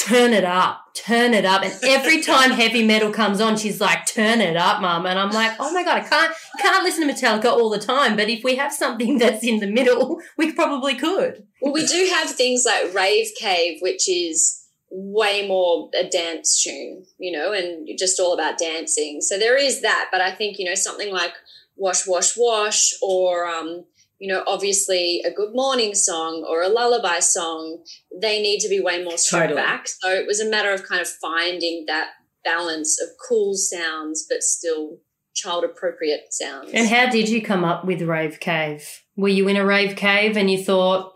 turn 0.00 0.32
it 0.32 0.44
up, 0.44 0.94
turn 0.94 1.34
it 1.34 1.44
up." 1.44 1.62
And 1.62 1.72
every 1.84 2.22
time 2.22 2.50
heavy 2.50 2.84
metal 2.84 3.12
comes 3.12 3.40
on, 3.40 3.56
she's 3.56 3.80
like, 3.80 4.06
"Turn 4.06 4.40
it 4.40 4.56
up, 4.56 4.80
Mum." 4.80 5.06
And 5.06 5.18
I'm 5.18 5.30
like, 5.30 5.52
"Oh 5.58 5.72
my 5.72 5.84
god, 5.84 5.98
I 5.98 6.08
can't, 6.08 6.34
can't 6.58 6.84
listen 6.84 7.06
to 7.06 7.12
Metallica 7.12 7.46
all 7.46 7.70
the 7.70 7.78
time, 7.78 8.16
but 8.16 8.28
if 8.28 8.42
we 8.44 8.56
have 8.56 8.72
something 8.72 9.18
that's 9.18 9.44
in 9.44 9.60
the 9.60 9.66
middle, 9.66 10.20
we 10.36 10.52
probably 10.52 10.94
could." 10.94 11.46
Well, 11.60 11.72
we 11.72 11.86
do 11.86 12.10
have 12.14 12.30
things 12.30 12.64
like 12.66 12.94
Rave 12.94 13.28
Cave, 13.38 13.78
which 13.80 14.08
is 14.08 14.60
way 14.90 15.46
more 15.46 15.88
a 15.98 16.08
dance 16.08 16.62
tune, 16.62 17.04
you 17.18 17.30
know, 17.36 17.52
and 17.52 17.88
just 17.98 18.18
all 18.18 18.34
about 18.34 18.58
dancing. 18.58 19.20
So 19.20 19.38
there 19.38 19.56
is 19.56 19.82
that. 19.82 20.08
But 20.10 20.20
I 20.20 20.32
think, 20.32 20.58
you 20.58 20.64
know, 20.64 20.74
something 20.74 21.12
like 21.12 21.32
Wash, 21.76 22.06
Wash, 22.06 22.36
Wash, 22.36 22.92
or, 23.02 23.46
um, 23.46 23.84
you 24.20 24.32
know, 24.32 24.44
obviously 24.46 25.22
a 25.26 25.30
good 25.32 25.50
morning 25.54 25.94
song 25.94 26.46
or 26.48 26.62
a 26.62 26.68
lullaby 26.68 27.18
song, 27.20 27.82
they 28.20 28.40
need 28.40 28.60
to 28.60 28.68
be 28.68 28.78
way 28.80 29.02
more 29.02 29.16
stripped 29.18 29.48
Totally. 29.48 29.60
back. 29.62 29.88
So 29.88 30.10
it 30.10 30.26
was 30.26 30.38
a 30.40 30.48
matter 30.48 30.70
of 30.72 30.84
kind 30.86 31.00
of 31.00 31.08
finding 31.08 31.84
that 31.88 32.10
balance 32.44 33.00
of 33.02 33.08
cool 33.28 33.54
sounds, 33.54 34.26
but 34.28 34.42
still 34.42 34.98
child 35.34 35.64
appropriate 35.64 36.32
sounds. 36.32 36.70
And 36.74 36.86
how 36.86 37.08
did 37.08 37.28
you 37.30 37.40
come 37.42 37.64
up 37.64 37.84
with 37.86 38.02
Rave 38.02 38.40
Cave? 38.40 38.86
Were 39.16 39.28
you 39.28 39.48
in 39.48 39.56
a 39.56 39.64
rave 39.64 39.96
cave 39.96 40.36
and 40.36 40.50
you 40.50 40.62
thought, 40.62 41.14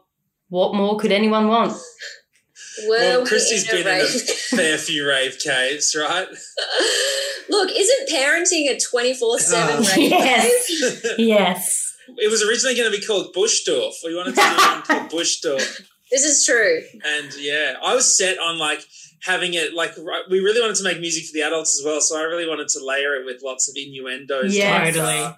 what 0.49 0.75
more 0.75 0.97
could 0.99 1.13
anyone 1.13 1.49
want? 1.49 1.73
Were 2.89 2.97
Well, 2.99 3.23
we 3.23 3.29
Kristy's 3.31 3.69
in 3.71 3.81
a 3.81 3.83
been 3.85 3.99
in 4.01 4.05
a 4.05 4.09
fair 4.57 4.79
few 4.79 5.07
rave 5.07 5.39
caves, 5.39 5.95
right? 5.95 6.27
Look, 7.49 7.71
isn't 7.71 8.09
parenting 8.09 8.71
a 8.71 8.79
24 8.81 9.39
7 9.39 9.75
Oh. 9.77 9.79
rave 9.97 10.11
Yes. 10.11 10.67
cave? 11.03 11.15
Yes. 11.19 11.84
It 12.19 12.31
was 12.31 12.43
originally 12.43 12.77
going 12.77 12.91
to 12.93 12.99
be 12.99 13.05
called 13.05 13.33
Bush 13.33 13.61
doof. 13.69 13.93
We 14.05 14.15
wanted 14.17 14.35
to 14.37 14.41
do 14.41 14.57
one 14.57 14.83
called 14.83 15.11
Bush 15.17 15.41
doof. 15.45 15.83
This 16.11 16.25
is 16.25 16.45
true. 16.45 16.83
And 17.05 17.33
yeah, 17.39 17.75
I 17.83 17.95
was 17.95 18.17
set 18.17 18.39
on 18.39 18.59
like 18.59 18.85
having 19.23 19.55
it 19.55 19.75
like 19.75 19.93
right- 19.99 20.25
we 20.31 20.41
really 20.41 20.61
wanted 20.61 20.77
to 20.77 20.85
make 20.85 21.01
music 21.01 21.25
for 21.27 21.33
the 21.33 21.43
adults 21.43 21.79
as 21.79 21.85
well. 21.85 22.01
So 22.01 22.19
I 22.19 22.23
really 22.23 22.47
wanted 22.49 22.69
to 22.69 22.85
layer 22.85 23.15
it 23.17 23.25
with 23.25 23.43
lots 23.43 23.69
of 23.69 23.75
innuendos. 23.77 24.55
Yeah. 24.57 24.71
like, 24.85 24.95
Totally. 24.95 25.19
uh, 25.19 25.33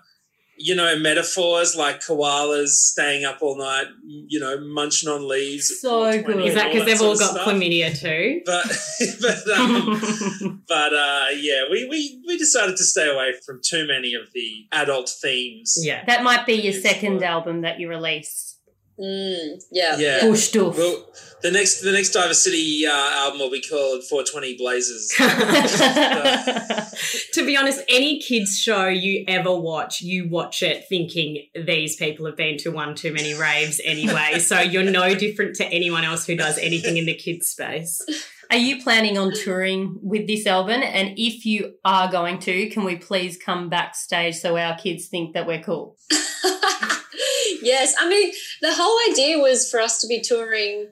you 0.59 0.75
know, 0.75 0.99
metaphors 0.99 1.77
like 1.77 2.01
koalas 2.01 2.69
staying 2.69 3.25
up 3.25 3.39
all 3.41 3.59
night, 3.59 3.87
you 4.05 4.41
know, 4.41 4.59
munching 4.61 5.09
on 5.09 5.29
leaves. 5.29 5.73
So 5.81 6.23
good. 6.23 6.41
Is 6.45 6.55
that 6.55 6.73
because 6.73 6.87
they've 6.87 7.01
all 7.01 7.17
got 7.17 7.31
stuff. 7.31 7.47
chlamydia 7.47 7.99
too? 7.99 8.43
But 8.45 8.67
but 9.21 9.59
um, 9.59 10.63
but 10.69 10.95
uh, 10.95 11.27
yeah, 11.37 11.65
we, 11.71 11.87
we 11.89 12.23
we 12.27 12.39
decided 12.39 12.77
to 12.77 12.85
stay 12.85 13.09
away 13.09 13.35
from 13.45 13.61
too 13.63 13.87
many 13.87 14.15
of 14.15 14.33
the 14.35 14.67
adult 14.73 15.09
themes. 15.09 15.79
Yeah. 15.81 16.05
that 16.07 16.23
might 16.23 16.47
be 16.47 16.55
your 16.55 16.73
second 16.73 17.23
album 17.23 17.63
that 17.63 17.79
you 17.79 17.89
release. 17.89 18.56
Mm, 18.99 19.62
yeah. 19.71 19.97
Yeah. 19.99 20.21
Bush 20.23 20.53
doof. 20.53 20.76
Well, 20.76 21.07
the 21.43 21.50
next 21.50 21.83
the 21.83 21.93
next 21.93 22.11
Diver 22.11 22.35
City 22.35 22.87
uh, 22.87 22.91
album 22.91 23.41
will 23.41 23.50
be 23.50 23.61
called 23.61 24.05
420 24.05 24.57
Blazers. 24.57 25.09
to 27.35 27.45
be 27.45 27.57
honest, 27.57 27.83
any 27.88 28.21
kids 28.21 28.59
show 28.59 28.87
you 28.87 29.25
ever 29.29 29.55
watch, 29.55 30.00
you 30.00 30.29
watch 30.29 30.62
it 30.62 30.87
thinking 30.88 31.47
these 31.55 31.97
people 31.97 32.26
have 32.26 32.37
been 32.37 32.57
to 32.59 32.71
one 32.71 32.95
too 32.95 33.12
many 33.12 33.35
raves 33.35 33.81
anyway. 33.85 34.38
so 34.38 34.61
you're 34.61 34.83
no 34.83 35.15
different 35.15 35.57
to 35.57 35.67
anyone 35.67 36.05
else 36.05 36.26
who 36.26 36.37
does 36.37 36.59
anything 36.59 36.97
in 36.97 37.05
the 37.05 37.15
kids 37.15 37.49
space. 37.49 38.03
Are 38.50 38.57
you 38.57 38.83
planning 38.83 39.19
on 39.19 39.33
touring 39.33 39.99
with 40.00 40.26
this 40.26 40.47
album? 40.47 40.83
And 40.83 41.19
if 41.19 41.45
you 41.45 41.75
are 41.85 42.11
going 42.11 42.38
to, 42.41 42.71
can 42.71 42.85
we 42.85 42.97
please 42.97 43.37
come 43.37 43.69
backstage 43.69 44.37
so 44.37 44.57
our 44.57 44.79
kids 44.79 45.09
think 45.09 45.35
that 45.35 45.47
we're 45.47 45.62
cool? 45.62 45.97
Yes, 47.63 47.95
I 47.99 48.09
mean 48.09 48.33
the 48.63 48.75
whole 48.75 49.13
idea 49.13 49.39
was 49.39 49.71
for 49.71 49.81
us 49.81 50.01
to 50.01 50.07
be 50.07 50.21
touring 50.21 50.89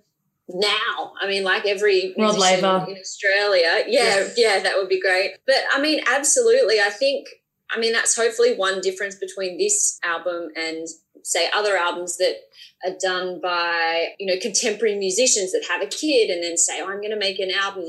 now. 0.48 1.12
I 1.20 1.26
mean, 1.26 1.44
like 1.44 1.66
every 1.66 2.14
Rod 2.18 2.36
musician 2.36 2.64
in 2.64 2.98
Australia. 2.98 3.84
Yeah, 3.86 4.28
yeah, 4.36 4.60
that 4.60 4.74
would 4.76 4.88
be 4.88 5.00
great. 5.00 5.36
But 5.46 5.56
I 5.72 5.80
mean, 5.80 6.00
absolutely. 6.06 6.80
I 6.80 6.90
think. 6.90 7.28
I 7.70 7.80
mean, 7.80 7.92
that's 7.92 8.14
hopefully 8.14 8.54
one 8.54 8.80
difference 8.82 9.16
between 9.16 9.58
this 9.58 9.98
album 10.04 10.50
and 10.54 10.86
say 11.24 11.48
other 11.56 11.76
albums 11.76 12.18
that 12.18 12.36
are 12.86 12.94
done 13.00 13.40
by 13.42 14.08
you 14.18 14.26
know 14.26 14.38
contemporary 14.40 14.96
musicians 14.96 15.52
that 15.52 15.64
have 15.68 15.82
a 15.82 15.86
kid 15.86 16.30
and 16.30 16.42
then 16.42 16.56
say 16.56 16.80
oh, 16.80 16.88
i'm 16.88 17.00
going 17.00 17.10
to 17.10 17.18
make 17.18 17.38
an 17.38 17.50
album 17.50 17.84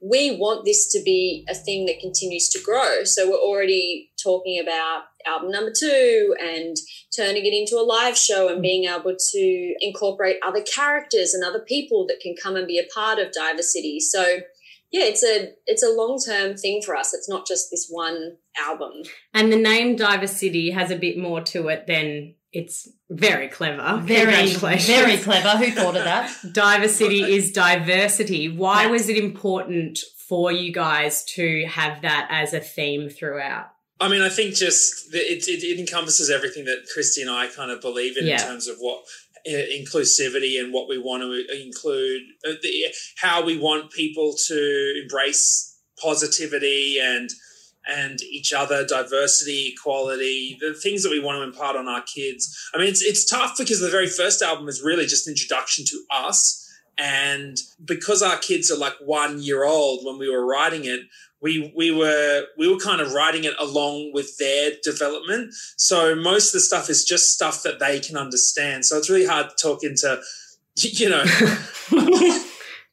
we 0.00 0.36
want 0.36 0.64
this 0.64 0.92
to 0.92 1.02
be 1.02 1.44
a 1.48 1.54
thing 1.54 1.86
that 1.86 1.98
continues 2.00 2.48
to 2.50 2.60
grow 2.62 3.02
so 3.04 3.30
we're 3.30 3.36
already 3.36 4.10
talking 4.22 4.60
about 4.60 5.04
album 5.26 5.50
number 5.50 5.72
two 5.78 6.34
and 6.40 6.76
turning 7.14 7.44
it 7.46 7.52
into 7.54 7.76
a 7.76 7.84
live 7.84 8.16
show 8.16 8.48
and 8.48 8.62
being 8.62 8.84
able 8.84 9.14
to 9.32 9.74
incorporate 9.80 10.36
other 10.46 10.62
characters 10.62 11.34
and 11.34 11.44
other 11.44 11.60
people 11.60 12.06
that 12.06 12.20
can 12.20 12.34
come 12.40 12.56
and 12.56 12.66
be 12.66 12.78
a 12.78 12.86
part 12.94 13.18
of 13.18 13.32
diver 13.32 13.62
city 13.62 13.98
so 14.00 14.22
yeah 14.92 15.02
it's 15.04 15.22
a 15.24 15.52
it's 15.66 15.82
a 15.82 15.90
long 15.90 16.18
term 16.24 16.56
thing 16.56 16.80
for 16.82 16.94
us 16.94 17.12
it's 17.14 17.28
not 17.28 17.46
just 17.46 17.70
this 17.70 17.88
one 17.90 18.36
album 18.58 18.92
And 19.34 19.52
the 19.52 19.56
name 19.56 19.96
Diver 19.96 20.26
City 20.26 20.70
has 20.70 20.90
a 20.90 20.96
bit 20.96 21.18
more 21.18 21.40
to 21.42 21.68
it 21.68 21.86
than 21.86 22.34
it's 22.52 22.88
very 23.10 23.48
clever. 23.48 24.00
Very, 24.02 24.48
Congratulations. 24.50 24.86
very 24.86 25.16
clever. 25.18 25.50
Who 25.58 25.70
thought 25.72 25.94
of 25.96 26.04
that? 26.04 26.34
Diver 26.52 26.88
City 26.88 27.22
is 27.22 27.52
diversity. 27.52 28.48
Why 28.48 28.84
Yeah. 28.84 28.90
was 28.92 29.10
it 29.10 29.18
important 29.18 29.98
for 30.26 30.50
you 30.50 30.72
guys 30.72 31.22
to 31.34 31.66
have 31.66 32.00
that 32.00 32.28
as 32.30 32.54
a 32.54 32.60
theme 32.60 33.10
throughout? 33.10 33.66
I 34.00 34.08
mean, 34.08 34.20
I 34.20 34.28
think 34.28 34.54
just 34.54 35.10
the, 35.12 35.18
it, 35.18 35.48
it, 35.48 35.62
it 35.64 35.78
encompasses 35.80 36.30
everything 36.30 36.64
that 36.66 36.86
Kristy 36.94 37.22
and 37.22 37.30
I 37.30 37.46
kind 37.48 37.70
of 37.70 37.80
believe 37.80 38.16
in 38.18 38.26
Yeah. 38.26 38.34
in 38.34 38.46
terms 38.48 38.68
of 38.68 38.76
what 38.78 39.04
uh, 39.46 39.50
inclusivity 39.50 40.60
and 40.60 40.72
what 40.72 40.88
we 40.88 40.98
want 40.98 41.22
to 41.22 41.62
include, 41.64 42.22
uh, 42.46 42.52
the, 42.62 42.94
how 43.18 43.44
we 43.44 43.56
want 43.58 43.90
people 43.92 44.34
to 44.48 45.00
embrace 45.02 45.78
positivity 46.02 46.98
and 47.00 47.30
and 47.88 48.20
each 48.22 48.52
other, 48.52 48.84
diversity, 48.84 49.72
equality, 49.72 50.58
the 50.60 50.74
things 50.74 51.04
that 51.04 51.10
we 51.10 51.20
want 51.20 51.36
to 51.38 51.42
impart 51.44 51.76
on 51.76 51.86
our 51.86 52.02
kids. 52.02 52.52
I 52.74 52.78
mean, 52.78 52.88
it's 52.88 53.00
it's 53.00 53.24
tough 53.24 53.56
because 53.56 53.80
the 53.80 53.88
very 53.88 54.08
first 54.08 54.42
album 54.42 54.68
is 54.68 54.82
really 54.82 55.06
just 55.06 55.28
an 55.28 55.32
introduction 55.34 55.84
to 55.86 56.04
us, 56.12 56.68
and 56.98 57.56
because 57.84 58.22
our 58.22 58.38
kids 58.38 58.72
are 58.72 58.76
like 58.78 58.94
one 59.00 59.40
year 59.40 59.64
old 59.64 60.04
when 60.04 60.18
we 60.18 60.28
were 60.28 60.44
writing 60.44 60.84
it, 60.84 61.00
we 61.42 61.72
we 61.76 61.90
were 61.90 62.44
we 62.58 62.68
were 62.72 62.78
kind 62.78 63.00
of 63.00 63.12
writing 63.12 63.44
it 63.44 63.54
along 63.58 64.12
with 64.14 64.36
their 64.38 64.72
development. 64.82 65.54
So 65.76 66.14
most 66.14 66.48
of 66.48 66.52
the 66.54 66.60
stuff 66.60 66.88
is 66.88 67.04
just 67.04 67.32
stuff 67.32 67.62
that 67.62 67.78
they 67.78 68.00
can 68.00 68.16
understand. 68.16 68.84
So 68.84 68.96
it's 68.98 69.10
really 69.10 69.26
hard 69.26 69.50
to 69.50 69.56
talk 69.56 69.82
into, 69.82 70.20
you 70.76 71.08
know. 71.08 71.24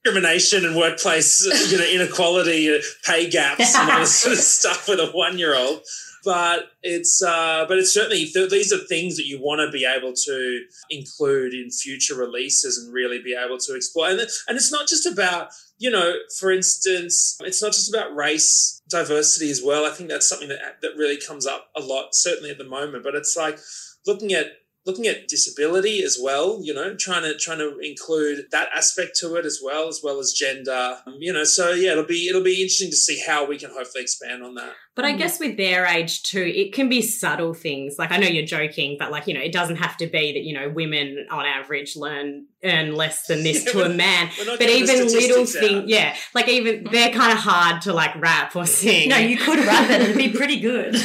discrimination 0.03 0.65
and 0.65 0.75
workplace, 0.75 1.45
you 1.71 1.77
know, 1.77 1.85
inequality, 1.85 2.75
uh, 2.75 2.81
pay 3.05 3.29
gaps, 3.29 3.73
and 3.73 3.89
all 3.89 3.99
this 4.01 4.15
sort 4.15 4.33
of 4.33 4.39
stuff 4.39 4.89
with 4.89 4.99
a 4.99 5.07
one-year-old. 5.07 5.81
But 6.23 6.71
it's, 6.81 7.21
uh, 7.21 7.65
but 7.67 7.77
it's 7.77 7.93
certainly 7.93 8.25
th- 8.25 8.49
these 8.49 8.71
are 8.71 8.77
things 8.77 9.17
that 9.17 9.25
you 9.25 9.41
want 9.41 9.59
to 9.59 9.71
be 9.71 9.85
able 9.85 10.13
to 10.13 10.61
include 10.89 11.53
in 11.53 11.69
future 11.69 12.15
releases 12.15 12.77
and 12.77 12.93
really 12.93 13.21
be 13.21 13.35
able 13.35 13.57
to 13.57 13.75
explore. 13.75 14.09
And, 14.09 14.19
and 14.19 14.55
it's 14.55 14.71
not 14.71 14.87
just 14.87 15.05
about, 15.05 15.49
you 15.77 15.91
know, 15.91 16.13
for 16.39 16.51
instance, 16.51 17.37
it's 17.41 17.61
not 17.61 17.73
just 17.73 17.93
about 17.93 18.15
race 18.15 18.81
diversity 18.89 19.51
as 19.51 19.61
well. 19.63 19.85
I 19.85 19.89
think 19.89 20.09
that's 20.09 20.29
something 20.29 20.49
that 20.49 20.81
that 20.81 20.95
really 20.97 21.17
comes 21.17 21.45
up 21.45 21.69
a 21.75 21.81
lot, 21.81 22.15
certainly 22.15 22.51
at 22.51 22.57
the 22.57 22.63
moment. 22.63 23.03
But 23.03 23.15
it's 23.15 23.35
like 23.35 23.59
looking 24.05 24.31
at 24.33 24.47
looking 24.85 25.07
at 25.07 25.27
disability 25.27 26.03
as 26.03 26.17
well 26.21 26.59
you 26.61 26.73
know 26.73 26.95
trying 26.95 27.23
to 27.23 27.37
trying 27.37 27.59
to 27.59 27.77
include 27.79 28.45
that 28.51 28.69
aspect 28.75 29.17
to 29.19 29.35
it 29.35 29.45
as 29.45 29.59
well 29.63 29.87
as 29.87 30.01
well 30.03 30.19
as 30.19 30.33
gender. 30.33 30.97
Um, 31.05 31.15
you 31.19 31.33
know 31.33 31.43
so 31.43 31.71
yeah 31.71 31.91
it'll 31.91 32.05
be 32.05 32.27
it'll 32.27 32.43
be 32.43 32.61
interesting 32.61 32.89
to 32.89 32.95
see 32.95 33.21
how 33.25 33.45
we 33.45 33.57
can 33.57 33.69
hopefully 33.69 34.03
expand 34.03 34.43
on 34.43 34.55
that. 34.55 34.73
But 34.95 35.05
I 35.05 35.13
guess 35.13 35.39
with 35.39 35.57
their 35.57 35.85
age 35.85 36.21
too, 36.21 36.43
it 36.43 36.73
can 36.73 36.87
be 36.87 37.01
subtle 37.01 37.53
things. 37.53 37.95
Like 37.97 38.11
I 38.11 38.17
know 38.17 38.27
you're 38.27 38.45
joking, 38.45 38.97
but 38.99 39.09
like, 39.11 39.25
you 39.25 39.33
know, 39.33 39.41
it 39.41 39.51
doesn't 39.51 39.77
have 39.77 39.97
to 39.97 40.07
be 40.07 40.33
that, 40.33 40.43
you 40.43 40.53
know, 40.53 40.69
women 40.69 41.25
on 41.31 41.45
average 41.45 41.95
learn 41.95 42.45
earn 42.63 42.95
less 42.95 43.27
than 43.27 43.43
this 43.43 43.65
Yeah, 43.65 43.71
to 43.71 43.81
a 43.83 43.89
man. 43.93 44.29
But 44.45 44.69
even 44.69 45.07
little 45.07 45.45
things, 45.45 45.89
yeah, 45.89 46.15
like 46.33 46.47
even 46.47 46.83
mm-hmm. 46.83 46.93
they're 46.93 47.11
kind 47.11 47.31
of 47.31 47.39
hard 47.39 47.81
to 47.83 47.93
like 47.93 48.15
rap 48.21 48.55
or 48.55 48.65
sing. 48.65 49.09
No, 49.09 49.17
you 49.17 49.37
could 49.37 49.59
rap 49.59 49.89
it. 49.89 50.01
It'd 50.01 50.17
be 50.17 50.29
pretty 50.29 50.59
good. 50.59 50.95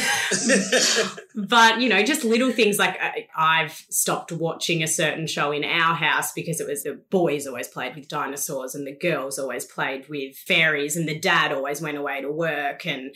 but 1.35 1.81
you 1.81 1.89
know, 1.89 2.03
just 2.03 2.23
little 2.23 2.51
things 2.51 2.77
like 2.77 2.97
I, 3.01 3.27
I've 3.35 3.85
stopped 3.89 4.31
watching 4.31 4.83
a 4.83 4.87
certain 4.87 5.27
show 5.27 5.51
in 5.51 5.63
our 5.63 5.95
house 5.95 6.33
because 6.33 6.59
it 6.59 6.67
was 6.67 6.83
the 6.83 6.99
boys 7.09 7.47
always 7.47 7.67
played 7.67 7.95
with 7.95 8.07
dinosaurs 8.07 8.75
and 8.75 8.85
the 8.85 8.95
girls 8.95 9.39
always 9.39 9.65
played 9.65 10.07
with 10.09 10.35
fairies 10.35 10.95
and 10.95 11.07
the 11.07 11.19
dad 11.19 11.51
always 11.51 11.81
went 11.81 11.97
away 11.97 12.21
to 12.21 12.31
work 12.31 12.85
and 12.85 13.15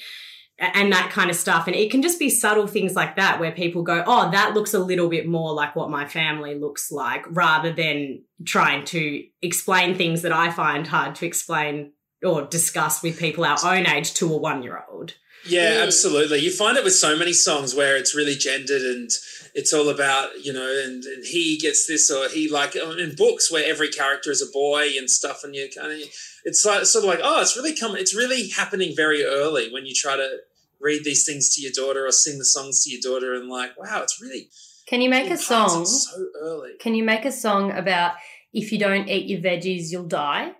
and 0.73 0.91
that 0.91 1.09
kind 1.11 1.29
of 1.29 1.35
stuff 1.35 1.67
and 1.67 1.75
it 1.75 1.91
can 1.91 2.01
just 2.01 2.19
be 2.19 2.29
subtle 2.29 2.67
things 2.67 2.93
like 2.95 3.15
that 3.15 3.39
where 3.39 3.51
people 3.51 3.83
go 3.83 4.03
oh 4.05 4.29
that 4.31 4.53
looks 4.53 4.73
a 4.73 4.79
little 4.79 5.09
bit 5.09 5.27
more 5.27 5.53
like 5.53 5.75
what 5.75 5.89
my 5.89 6.07
family 6.07 6.55
looks 6.55 6.91
like 6.91 7.25
rather 7.29 7.71
than 7.73 8.23
trying 8.45 8.83
to 8.85 9.23
explain 9.41 9.95
things 9.95 10.21
that 10.21 10.31
i 10.31 10.49
find 10.51 10.87
hard 10.87 11.15
to 11.15 11.25
explain 11.25 11.91
or 12.25 12.41
discuss 12.43 13.03
with 13.03 13.19
people 13.19 13.43
our 13.45 13.57
own 13.63 13.85
age 13.87 14.13
to 14.13 14.33
a 14.33 14.37
one 14.37 14.63
year 14.63 14.83
old 14.91 15.13
Yeah, 15.45 15.75
Mm. 15.81 15.83
absolutely. 15.87 16.39
You 16.39 16.51
find 16.51 16.77
it 16.77 16.85
with 16.85 16.93
so 16.95 17.17
many 17.17 17.33
songs 17.33 17.75
where 17.75 17.97
it's 17.97 18.15
really 18.15 18.35
gendered 18.35 18.81
and 18.81 19.09
it's 19.53 19.73
all 19.73 19.89
about, 19.89 20.29
you 20.45 20.53
know, 20.53 20.69
and, 20.85 21.03
and 21.03 21.25
he 21.25 21.59
gets 21.59 21.85
this 21.85 22.09
or 22.09 22.29
he 22.29 22.49
like 22.49 22.77
in 22.77 23.13
books 23.17 23.51
where 23.51 23.65
every 23.69 23.89
character 23.89 24.31
is 24.31 24.41
a 24.41 24.49
boy 24.53 24.83
and 24.97 25.09
stuff 25.09 25.43
and 25.43 25.53
you 25.53 25.67
kind 25.77 25.91
of 25.91 25.99
it's 26.45 26.63
like 26.65 26.85
sort 26.85 27.03
of 27.03 27.09
like, 27.09 27.19
oh, 27.21 27.41
it's 27.41 27.57
really 27.57 27.75
come 27.75 27.93
it's 27.97 28.15
really 28.15 28.47
happening 28.51 28.93
very 28.95 29.25
early 29.25 29.69
when 29.73 29.85
you 29.85 29.93
try 29.93 30.15
to 30.15 30.37
read 30.83 31.01
these 31.03 31.25
things 31.25 31.53
to 31.55 31.61
your 31.61 31.71
daughter 31.73 32.05
or 32.05 32.11
sing 32.11 32.37
the 32.37 32.45
songs 32.45 32.83
to 32.83 32.91
your 32.91 33.01
daughter 33.01 33.33
and 33.33 33.49
like, 33.49 33.71
wow, 33.79 34.01
it's 34.03 34.21
really 34.21 34.49
Can 34.87 35.01
you 35.01 35.09
make 35.09 35.29
a 35.31 35.37
song? 35.37 35.85
so 35.85 36.11
early. 36.41 36.71
Can 36.79 36.93
you 36.93 37.03
make 37.03 37.25
a 37.25 37.31
song 37.31 37.71
about 37.71 38.11
if 38.51 38.71
you 38.71 38.77
don't 38.77 39.07
eat 39.09 39.25
your 39.27 39.39
veggies, 39.41 39.91
you'll 39.91 40.07
die? 40.07 40.51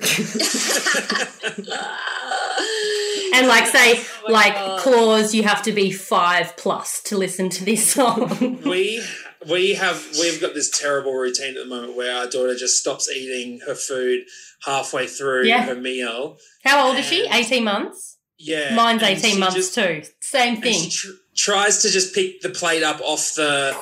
And 3.32 3.46
like 3.48 3.66
say, 3.66 4.00
Oh 4.26 4.32
like 4.32 4.54
God. 4.54 4.80
clause, 4.80 5.34
you 5.34 5.44
have 5.44 5.62
to 5.62 5.72
be 5.72 5.90
five 5.92 6.56
plus 6.56 7.00
to 7.04 7.16
listen 7.16 7.48
to 7.50 7.64
this 7.64 7.92
song. 7.92 8.60
we 8.66 9.02
we 9.48 9.74
have 9.74 10.04
we've 10.20 10.40
got 10.40 10.52
this 10.54 10.68
terrible 10.78 11.12
routine 11.12 11.56
at 11.56 11.62
the 11.62 11.66
moment 11.66 11.96
where 11.96 12.14
our 12.14 12.26
daughter 12.28 12.54
just 12.56 12.78
stops 12.78 13.08
eating 13.10 13.60
her 13.66 13.74
food 13.74 14.24
halfway 14.66 15.06
through 15.06 15.44
Yeah. 15.46 15.62
her 15.64 15.74
meal. 15.76 16.38
How 16.64 16.88
old 16.88 16.96
is 16.98 17.06
she? 17.06 17.26
Eighteen 17.30 17.64
months. 17.64 18.09
Yeah, 18.42 18.74
Mine's 18.74 19.02
eighteen 19.02 19.38
months 19.38 19.54
just- 19.56 19.74
too. 19.74 20.02
Same 20.20 20.60
thing. 20.62 20.72
she 20.72 20.90
tr- 20.90 21.12
tries 21.36 21.82
to 21.82 21.90
just 21.90 22.14
pick 22.14 22.40
the 22.40 22.48
plate 22.50 22.82
up 22.82 23.00
off 23.02 23.34
the. 23.34 23.76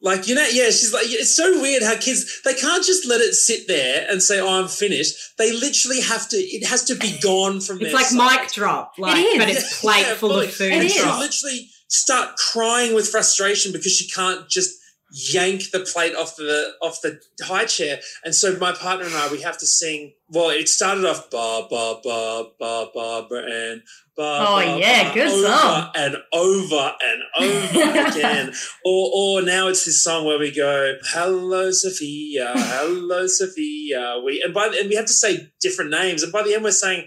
Like 0.00 0.28
you 0.28 0.34
know, 0.34 0.46
yeah, 0.52 0.66
she's 0.66 0.92
like 0.92 1.06
it's 1.06 1.34
so 1.34 1.62
weird 1.62 1.82
how 1.82 1.96
kids 1.96 2.42
they 2.44 2.52
can't 2.52 2.84
just 2.84 3.06
let 3.06 3.22
it 3.22 3.32
sit 3.32 3.66
there 3.68 4.06
and 4.10 4.22
say, 4.22 4.38
"Oh, 4.38 4.60
I'm 4.60 4.68
finished." 4.68 5.14
They 5.38 5.50
literally 5.52 6.02
have 6.02 6.28
to. 6.28 6.36
It 6.36 6.66
has 6.66 6.84
to 6.84 6.94
be 6.94 7.16
gone 7.22 7.60
from. 7.60 7.78
There. 7.78 7.86
It's 7.86 7.94
like 7.94 8.04
sight. 8.06 8.40
mic 8.42 8.52
drop 8.52 8.92
like 8.98 9.16
is. 9.24 9.38
but 9.38 9.48
it's 9.48 9.80
plate 9.80 10.02
Yeah, 10.06 10.14
full 10.14 10.38
of 10.38 10.52
food 10.52 10.72
And 10.72 10.82
It 10.82 10.94
is. 10.94 11.04
literally 11.06 11.70
start 11.88 12.36
crying 12.36 12.94
with 12.94 13.08
frustration 13.08 13.72
because 13.72 13.92
she 13.96 14.06
can't 14.10 14.46
just 14.48 14.78
yank 15.14 15.70
the 15.70 15.78
plate 15.80 16.14
off 16.16 16.34
the 16.34 16.72
off 16.82 17.00
the 17.00 17.20
high 17.42 17.64
chair. 17.64 18.00
And 18.24 18.34
so 18.34 18.56
my 18.58 18.72
partner 18.72 19.06
and 19.06 19.14
I, 19.14 19.30
we 19.30 19.42
have 19.42 19.56
to 19.58 19.66
sing. 19.66 20.14
Well, 20.28 20.50
it 20.50 20.68
started 20.68 21.04
off 21.04 21.30
ba 21.30 21.66
ba 21.70 22.00
ba 22.02 22.46
ba 22.58 22.88
ba 22.92 23.26
and 23.30 23.82
ba. 24.16 24.46
Oh, 24.46 24.56
ba, 24.56 24.78
yeah, 24.78 25.08
ba, 25.08 25.14
good 25.14 25.28
over 25.28 25.46
song. 25.46 25.90
And 25.94 26.16
over 26.32 26.92
and 27.00 27.22
over 27.40 28.08
again. 28.08 28.52
Or 28.84 29.10
or 29.14 29.42
now 29.42 29.68
it's 29.68 29.84
this 29.84 30.02
song 30.02 30.26
where 30.26 30.38
we 30.38 30.50
go, 30.50 30.96
"Hello, 31.04 31.70
Sophia, 31.70 32.52
hello, 32.56 33.26
Sophia." 33.28 34.20
We 34.24 34.42
and 34.44 34.52
by 34.52 34.68
the, 34.68 34.80
and 34.80 34.88
we 34.88 34.96
have 34.96 35.06
to 35.06 35.12
say 35.12 35.52
different 35.60 35.90
names, 35.90 36.22
and 36.24 36.32
by 36.32 36.42
the 36.42 36.54
end 36.54 36.64
we're 36.64 36.72
saying, 36.72 37.06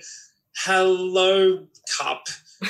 "Hello, 0.55 1.67
cup." 1.97 2.27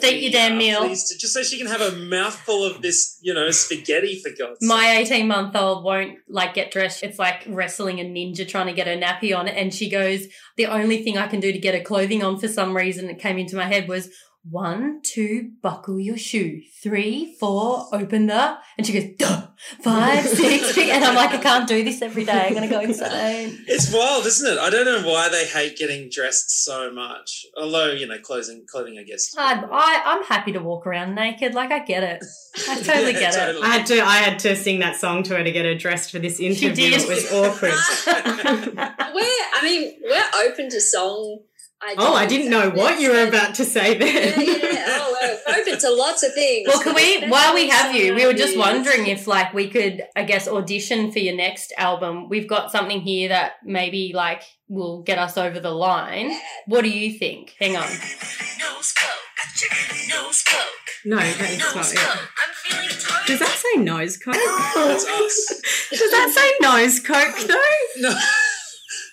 Just 0.00 0.12
eat 0.12 0.22
your 0.22 0.32
damn 0.32 0.58
meal. 0.58 0.80
Please, 0.80 1.08
just 1.16 1.34
so 1.34 1.42
she 1.42 1.58
can 1.58 1.66
have 1.66 1.80
a 1.80 1.96
mouthful 1.96 2.64
of 2.64 2.82
this, 2.82 3.18
you 3.20 3.34
know, 3.34 3.50
spaghetti 3.50 4.20
for 4.20 4.30
God's 4.30 4.60
sake. 4.60 4.68
My 4.68 4.96
18 4.98 5.26
month 5.26 5.56
old 5.56 5.84
won't 5.84 6.18
like 6.28 6.54
get 6.54 6.70
dressed. 6.70 7.02
It's 7.02 7.18
like 7.18 7.44
wrestling 7.46 8.00
a 8.00 8.04
ninja 8.04 8.48
trying 8.48 8.66
to 8.66 8.72
get 8.72 8.86
her 8.86 8.96
nappy 8.96 9.36
on. 9.36 9.48
And 9.48 9.72
she 9.72 9.88
goes, 9.88 10.26
The 10.56 10.66
only 10.66 11.02
thing 11.02 11.18
I 11.18 11.26
can 11.26 11.40
do 11.40 11.52
to 11.52 11.58
get 11.58 11.74
her 11.74 11.82
clothing 11.82 12.22
on 12.22 12.38
for 12.38 12.48
some 12.48 12.76
reason 12.76 13.06
that 13.06 13.18
came 13.18 13.38
into 13.38 13.56
my 13.56 13.66
head 13.66 13.88
was 13.88 14.10
one, 14.42 15.00
two, 15.02 15.52
buckle 15.62 16.00
your 16.00 16.16
shoe. 16.16 16.62
Three, 16.82 17.36
four, 17.38 17.86
open 17.92 18.26
the. 18.26 18.58
And 18.78 18.86
she 18.86 18.92
goes, 18.92 19.16
Duh. 19.18 19.46
Five, 19.82 20.26
six, 20.26 20.74
six. 20.74 20.90
And 20.90 21.04
I'm 21.04 21.14
like, 21.14 21.30
I 21.32 21.36
can't 21.36 21.68
do 21.68 21.84
this 21.84 22.00
every 22.00 22.24
day. 22.24 22.46
I'm 22.46 22.54
going 22.54 22.62
to 22.62 22.74
go 22.74 22.80
insane. 22.80 23.62
It's 23.68 23.92
wild, 23.92 24.24
isn't 24.24 24.54
it? 24.54 24.58
I 24.58 24.70
don't 24.70 24.86
know 24.86 25.06
why 25.06 25.28
they 25.28 25.44
hate 25.44 25.76
getting 25.76 26.08
dressed 26.10 26.64
so 26.64 26.90
much. 26.90 27.44
Although, 27.58 27.92
you 27.92 28.06
know, 28.06 28.18
clothing, 28.18 28.64
clothing, 28.66 28.98
I 28.98 29.02
guess. 29.02 29.34
I, 29.36 29.62
I, 29.70 30.02
I'm 30.06 30.24
happy 30.24 30.52
to 30.52 30.60
walk 30.60 30.86
around 30.86 31.14
naked. 31.14 31.54
Like, 31.54 31.70
I 31.70 31.80
get 31.80 32.02
it. 32.02 32.24
I 32.68 32.76
totally 32.82 33.12
get 33.12 33.34
it. 33.34 33.62
I 33.62 33.68
had 33.68 33.86
to 33.86 34.00
I 34.00 34.16
had 34.16 34.38
to 34.40 34.56
sing 34.56 34.78
that 34.80 34.96
song 34.96 35.22
to 35.24 35.36
her 35.36 35.44
to 35.44 35.52
get 35.52 35.66
her 35.66 35.74
dressed 35.74 36.10
for 36.10 36.18
this 36.18 36.40
interview. 36.40 36.74
did. 36.74 37.02
It 37.02 37.08
was 37.08 37.30
awkward. 37.30 37.72
we're, 39.14 39.24
I 39.54 39.60
mean, 39.62 39.94
we're 40.02 40.48
open 40.48 40.70
to 40.70 40.80
song 40.80 41.40
ideas. 41.82 41.96
oh, 42.06 42.14
I 42.14 42.26
didn't 42.26 42.50
know 42.50 42.70
what 42.70 43.00
you 43.00 43.10
were 43.10 43.26
about 43.28 43.54
to 43.56 43.64
say 43.64 43.96
there. 43.98 44.38
Yeah, 44.38 44.62
yeah. 44.72 44.86
Oh, 45.02 45.16
we're 45.46 45.60
open 45.60 45.78
to 45.78 45.90
lots 45.94 46.22
of 46.22 46.32
things. 46.34 46.66
Well, 46.68 46.80
can 46.82 46.94
we, 46.94 47.26
while 47.28 47.54
we 47.54 47.68
have 47.68 47.94
you, 47.94 48.14
we 48.14 48.26
were 48.26 48.32
just 48.32 48.56
wondering 48.56 49.06
if, 49.06 49.26
like, 49.26 49.52
we 49.54 49.68
could, 49.68 50.02
I 50.16 50.24
guess, 50.24 50.48
audition 50.48 51.12
for 51.12 51.18
your 51.20 51.36
next 51.36 51.72
album. 51.76 52.28
We've 52.28 52.48
got 52.48 52.72
something 52.72 53.00
here 53.00 53.28
that 53.28 53.52
maybe, 53.64 54.12
like, 54.14 54.42
will 54.68 55.02
get 55.02 55.18
us 55.18 55.36
over 55.36 55.60
the 55.60 55.70
line. 55.70 56.32
What 56.66 56.82
do 56.82 56.90
you 56.90 57.16
think? 57.18 57.54
Hang 57.60 57.76
on. 57.76 57.82
Nose 57.82 58.92
coke, 58.92 60.08
nose 60.08 60.42
coke, 60.42 60.88
No, 61.04 61.16
that 61.18 61.50
is 61.50 61.58
nose 61.58 61.74
not 61.74 61.84
coke. 61.84 61.94
it. 61.94 62.28
I'm 62.38 62.54
feeling 62.54 62.88
tired. 63.00 63.26
Does 63.26 63.38
that 63.40 63.48
say 63.48 63.80
nose 63.82 64.16
coke? 64.16 64.34
Does 64.34 66.10
that 66.10 66.32
say 66.34 66.66
nose 66.66 67.00
coke 67.00 67.46
though? 67.46 68.08
No. 68.08 68.18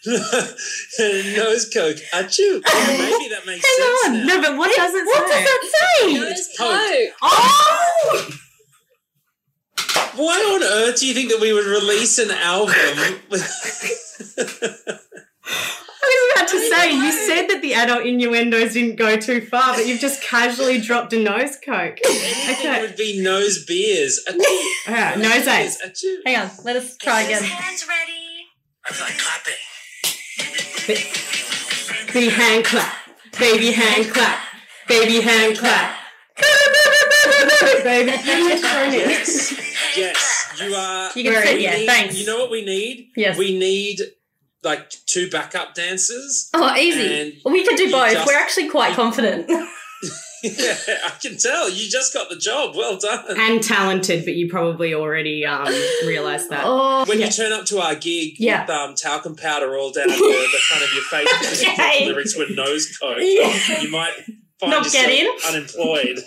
Nose 1.35 1.69
coke. 1.73 1.97
Achoo. 2.13 2.61
Yeah, 2.67 2.97
maybe 2.97 3.27
that 3.29 3.45
makes 3.45 3.65
Hang 3.65 3.77
sense. 3.77 4.05
on. 4.05 4.11
now. 4.13 4.35
No, 4.35 4.41
but 4.41 4.57
what 4.57 4.75
does 4.75 4.93
it 4.93 5.05
What 5.05 5.27
say? 5.27 5.43
does 5.43 5.45
that 5.45 5.61
say? 5.99 6.13
Nose 6.13 6.31
It's 6.31 6.57
Coke. 6.57 6.69
Coke. 6.69 7.13
Oh! 7.21 8.29
Why 10.15 10.37
on 10.39 10.63
earth 10.63 10.99
do 10.99 11.05
you 11.07 11.13
think 11.13 11.29
that 11.31 11.39
we 11.41 11.53
would 11.53 11.65
release 11.65 12.17
an 12.17 12.31
album? 12.31 12.73
I 15.49 16.09
was 16.09 16.31
about 16.35 16.47
to 16.49 16.59
say, 16.69 16.91
you 16.93 17.11
said 17.11 17.47
that 17.49 17.61
the 17.61 17.73
adult 17.73 18.05
innuendos 18.05 18.73
didn't 18.73 18.95
go 18.95 19.17
too 19.17 19.41
far, 19.41 19.75
but 19.75 19.85
you've 19.87 19.99
just 19.99 20.21
casually 20.23 20.79
dropped 20.79 21.13
a 21.13 21.19
nose 21.21 21.57
coke. 21.63 21.97
Anything 22.05 22.55
Okay. 22.71 22.81
would 22.81 22.95
be 22.95 23.21
nose 23.21 23.63
beers. 23.65 24.19
Achoo. 24.27 24.41
Alright, 24.87 25.17
nose 25.19 25.45
Beers. 25.45 25.47
eight. 25.47 25.91
Achoo. 25.91 26.15
Hang 26.25 26.35
on. 26.37 26.49
Let 26.63 26.75
us 26.77 26.97
try 26.97 27.21
again. 27.23 27.43
Hands 27.43 27.85
ready. 27.87 28.47
I 28.87 28.93
feel 28.93 29.05
like 29.05 29.17
clapping. 29.17 29.53
Baby 32.13 32.29
hand 32.29 32.65
clap. 32.65 32.93
Baby 33.39 33.71
hand 33.71 34.09
clap. 34.13 34.39
Baby 34.87 35.21
hand 35.21 35.57
clap. 35.57 35.97
Baby 37.83 38.11
hand 38.11 38.61
clap. 38.61 38.93
Yes. 38.93 39.97
Yes. 39.97 40.53
You 40.61 40.73
are. 40.75 41.09
You 41.15 41.23
can 41.23 41.33
Very 41.33 41.45
say, 41.47 41.61
yeah, 41.61 41.75
need- 41.77 41.85
thanks. 41.85 42.17
You 42.17 42.25
know 42.25 42.37
what 42.39 42.51
we 42.51 42.63
need? 42.65 43.09
Yes. 43.15 43.37
We 43.37 43.57
need 43.57 43.99
like 44.63 44.89
two 44.89 45.29
backup 45.29 45.75
dancers. 45.75 46.49
Oh, 46.53 46.75
easy. 46.75 47.41
We 47.45 47.63
can 47.65 47.75
do 47.75 47.91
both. 47.91 48.11
just- 48.13 48.27
We're 48.27 48.37
actually 48.39 48.69
quite 48.69 48.93
confident. 48.95 49.49
Yeah, 50.57 50.75
I 51.05 51.11
can 51.21 51.37
tell. 51.37 51.69
You 51.69 51.89
just 51.89 52.13
got 52.13 52.29
the 52.29 52.35
job. 52.37 52.75
Well 52.75 52.97
done. 52.97 53.25
And 53.39 53.61
talented, 53.63 54.25
but 54.25 54.35
you 54.35 54.49
probably 54.49 54.93
already 54.93 55.45
um, 55.45 55.65
realised 56.05 56.49
that. 56.49 56.63
oh, 56.65 57.05
When 57.05 57.19
Yeah. 57.19 57.25
you 57.27 57.31
turn 57.31 57.51
up 57.51 57.65
to 57.67 57.79
our 57.79 57.95
gig 57.95 58.35
Yeah. 58.39 58.61
with 58.61 58.69
um, 58.69 58.95
talcum 58.95 59.35
powder 59.35 59.75
all 59.77 59.91
down 59.91 60.07
the, 60.07 60.15
the 60.15 60.59
front 60.67 60.83
of 60.83 60.93
your 60.93 61.03
face, 61.03 61.27
because 61.39 61.63
Okay. 61.63 61.99
the 62.05 62.11
lyrics 62.11 62.37
were 62.37 62.45
nose 62.49 62.97
coke, 62.99 63.17
Yeah. 63.19 63.81
you 63.81 63.89
might 63.89 64.13
find 64.59 64.71
Not 64.71 64.83
yourself 64.85 65.05
get 65.05 65.09
in? 65.25 65.31
unemployed. 65.47 66.19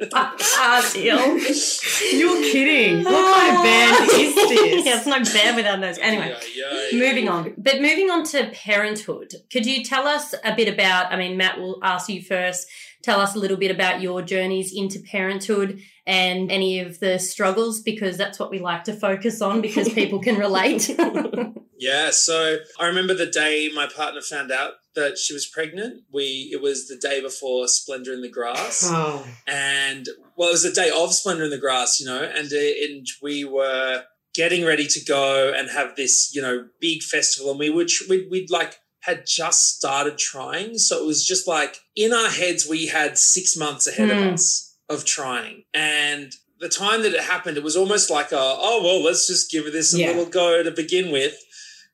ah, 0.14 0.90
deal. 0.94 1.38
You're 1.38 2.42
kidding. 2.42 3.04
What 3.04 3.36
kind 3.36 3.56
of 3.56 3.62
band 3.62 4.10
is 4.20 4.34
this? 4.34 4.86
yeah, 4.86 4.96
it's 4.96 5.06
no 5.06 5.22
band 5.22 5.56
without 5.56 5.78
nose. 5.80 5.98
Anyway. 6.00 6.34
Yeah, 6.54 6.88
yeah. 6.92 6.98
Moving 7.06 7.28
on. 7.28 7.54
But 7.58 7.80
moving 7.82 8.10
on 8.10 8.24
to 8.26 8.50
parenthood, 8.52 9.32
could 9.52 9.66
you 9.66 9.84
tell 9.84 10.06
us 10.06 10.34
a 10.44 10.54
bit 10.54 10.68
about? 10.72 11.12
I 11.12 11.16
mean, 11.16 11.36
Matt 11.36 11.58
will 11.58 11.78
ask 11.82 12.08
you 12.08 12.22
first. 12.22 12.66
Tell 13.02 13.20
us 13.20 13.34
a 13.34 13.38
little 13.38 13.56
bit 13.56 13.70
about 13.70 14.00
your 14.00 14.22
journeys 14.22 14.72
into 14.74 15.00
parenthood 15.00 15.80
and 16.06 16.50
any 16.50 16.80
of 16.80 17.00
the 17.00 17.18
struggles, 17.18 17.80
because 17.80 18.16
that's 18.16 18.38
what 18.38 18.50
we 18.50 18.58
like 18.58 18.84
to 18.84 18.92
focus 18.92 19.40
on 19.40 19.60
because 19.60 19.88
people 19.92 20.20
can 20.20 20.38
relate. 20.38 20.90
Yeah, 21.80 22.10
so 22.10 22.58
I 22.78 22.86
remember 22.86 23.14
the 23.14 23.24
day 23.24 23.70
my 23.74 23.86
partner 23.86 24.20
found 24.20 24.52
out 24.52 24.72
that 24.94 25.16
she 25.16 25.32
was 25.32 25.46
pregnant. 25.46 26.02
We 26.12 26.50
it 26.52 26.60
was 26.60 26.88
the 26.88 26.96
day 26.96 27.22
before 27.22 27.66
Splendour 27.68 28.12
in 28.12 28.20
the 28.20 28.28
Grass. 28.28 28.82
Oh. 28.84 29.26
and 29.46 30.06
well, 30.36 30.50
it 30.50 30.52
was 30.52 30.62
the 30.62 30.72
day 30.72 30.90
of 30.94 31.14
Splendour 31.14 31.44
in 31.44 31.50
the 31.50 31.58
Grass, 31.58 31.98
you 31.98 32.04
know, 32.04 32.22
and 32.22 32.52
uh, 32.52 32.84
and 32.84 33.06
we 33.22 33.46
were 33.46 34.04
getting 34.34 34.66
ready 34.66 34.86
to 34.86 35.04
go 35.06 35.52
and 35.56 35.70
have 35.70 35.96
this, 35.96 36.34
you 36.34 36.42
know, 36.42 36.66
big 36.80 37.02
festival, 37.02 37.50
and 37.50 37.58
we 37.58 37.70
would 37.70 37.90
we'd, 38.10 38.30
we'd 38.30 38.50
like 38.50 38.76
had 39.00 39.24
just 39.26 39.76
started 39.76 40.18
trying, 40.18 40.78
so 40.78 41.02
it 41.02 41.06
was 41.06 41.26
just 41.26 41.46
like 41.48 41.78
in 41.96 42.12
our 42.12 42.28
heads 42.30 42.66
we 42.68 42.86
had 42.86 43.16
six 43.18 43.56
months 43.56 43.86
ahead 43.86 44.10
Hmm. 44.10 44.18
of 44.28 44.34
us 44.34 44.76
of 44.88 45.04
trying, 45.04 45.64
and 45.74 46.32
the 46.58 46.68
time 46.68 47.02
that 47.02 47.14
it 47.14 47.20
happened, 47.22 47.56
it 47.56 47.62
was 47.62 47.76
almost 47.76 48.10
like 48.10 48.32
a 48.32 48.38
oh 48.38 48.80
well, 48.82 49.02
let's 49.02 49.26
just 49.26 49.50
give 49.50 49.64
this 49.72 49.94
a 49.94 49.98
Yeah. 49.98 50.08
little 50.08 50.26
go 50.26 50.62
to 50.62 50.70
begin 50.70 51.10
with. 51.10 51.36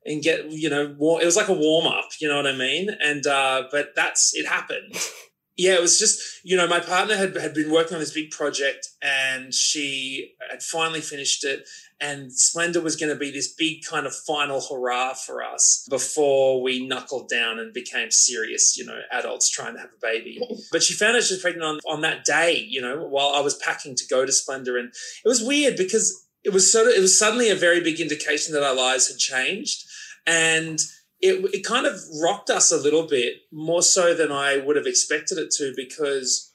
And 0.08 0.22
get 0.22 0.52
you 0.52 0.70
know, 0.70 0.94
war- 0.96 1.20
it 1.20 1.24
was 1.24 1.34
like 1.34 1.48
a 1.48 1.52
warm 1.52 1.84
up, 1.88 2.10
you 2.20 2.28
know 2.28 2.36
what 2.36 2.46
I 2.46 2.54
mean? 2.54 2.90
And 3.02 3.26
uh, 3.26 3.64
but 3.72 3.96
that's 3.96 4.36
it 4.36 4.46
happened, 4.46 4.94
yeah, 5.56 5.74
it 5.74 5.80
was 5.80 5.98
just 5.98 6.20
you 6.44 6.56
know 6.56 6.68
my 6.68 6.78
partner 6.78 7.16
had 7.16 7.34
had 7.36 7.54
been 7.54 7.72
working 7.72 7.94
on 7.94 7.98
this 8.00 8.12
big 8.12 8.30
project 8.30 8.86
and 9.02 9.52
she 9.52 10.34
had 10.48 10.62
finally 10.62 11.00
finished 11.00 11.42
it 11.44 11.68
and 12.00 12.32
Splendour 12.32 12.82
was 12.82 12.96
going 12.96 13.12
to 13.12 13.18
be 13.18 13.30
this 13.30 13.54
big 13.54 13.82
kind 13.82 14.06
of 14.06 14.14
final 14.14 14.60
hurrah 14.60 15.14
for 15.14 15.42
us 15.42 15.86
before 15.88 16.62
we 16.62 16.86
knuckled 16.86 17.28
down 17.28 17.58
and 17.58 17.72
became 17.72 18.10
serious, 18.10 18.76
you 18.76 18.84
know, 18.84 19.00
adults 19.10 19.48
trying 19.48 19.74
to 19.74 19.80
have 19.80 19.90
a 19.90 20.00
baby. 20.00 20.40
But 20.72 20.82
she 20.82 20.94
found 20.94 21.16
out 21.16 21.22
she 21.22 21.34
was 21.34 21.42
pregnant 21.42 21.64
on, 21.64 21.80
on 21.88 22.00
that 22.02 22.24
day, 22.24 22.56
you 22.68 22.82
know, 22.82 23.06
while 23.06 23.32
I 23.34 23.40
was 23.40 23.54
packing 23.54 23.94
to 23.94 24.06
go 24.08 24.26
to 24.26 24.32
Splendour 24.32 24.76
and 24.76 24.88
it 24.88 25.28
was 25.28 25.42
weird 25.42 25.76
because 25.76 26.26
it 26.44 26.52
was 26.52 26.70
sort 26.70 26.86
of 26.86 26.94
it 26.94 27.00
was 27.00 27.18
suddenly 27.18 27.50
a 27.50 27.54
very 27.54 27.80
big 27.80 28.00
indication 28.00 28.52
that 28.54 28.62
our 28.62 28.74
lives 28.74 29.08
had 29.08 29.18
changed 29.18 29.86
and 30.26 30.80
it, 31.20 31.54
it 31.54 31.64
kind 31.64 31.86
of 31.86 31.94
rocked 32.22 32.50
us 32.50 32.70
a 32.70 32.76
little 32.76 33.06
bit 33.06 33.34
more 33.52 33.82
so 33.82 34.14
than 34.14 34.30
I 34.30 34.58
would 34.58 34.76
have 34.76 34.86
expected 34.86 35.38
it 35.38 35.50
to 35.52 35.72
because 35.74 36.45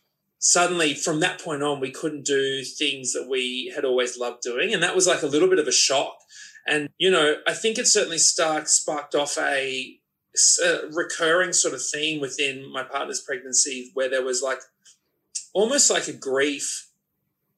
suddenly 0.42 0.96
from 0.96 1.20
that 1.20 1.40
point 1.40 1.62
on 1.62 1.80
we 1.80 1.92
couldn't 1.92 2.26
do 2.26 2.64
things 2.64 3.14
that 3.14 3.30
we 3.30 3.72
had 3.74 3.86
always 3.86 4.18
loved 4.18 4.42
doing. 4.42 4.74
And 4.74 4.84
that 4.84 4.96
was 4.96 5.08
like 5.08 5.22
a 5.22 5.28
little 5.28 5.48
bit 5.48 5.60
of 5.60 5.68
a 5.68 5.72
shock. 5.72 6.18
And 6.68 6.90
you 6.98 7.10
know 7.10 7.36
I 7.48 7.54
think 7.54 7.78
it 7.78 7.88
certainly 7.88 8.18
stark, 8.18 8.68
sparked 8.68 9.16
off 9.16 9.38
a 9.38 9.98
recurring 10.92 11.54
sort 11.54 11.74
of 11.74 11.82
theme 11.82 12.20
within 12.20 12.72
my 12.72 12.84
partner's 12.84 13.22
pregnancy 13.22 13.92
where 13.94 14.10
there 14.10 14.24
was 14.24 14.42
like 14.42 14.60
almost 15.54 15.92
like 15.92 16.08
a 16.08 16.14
grief 16.14 16.90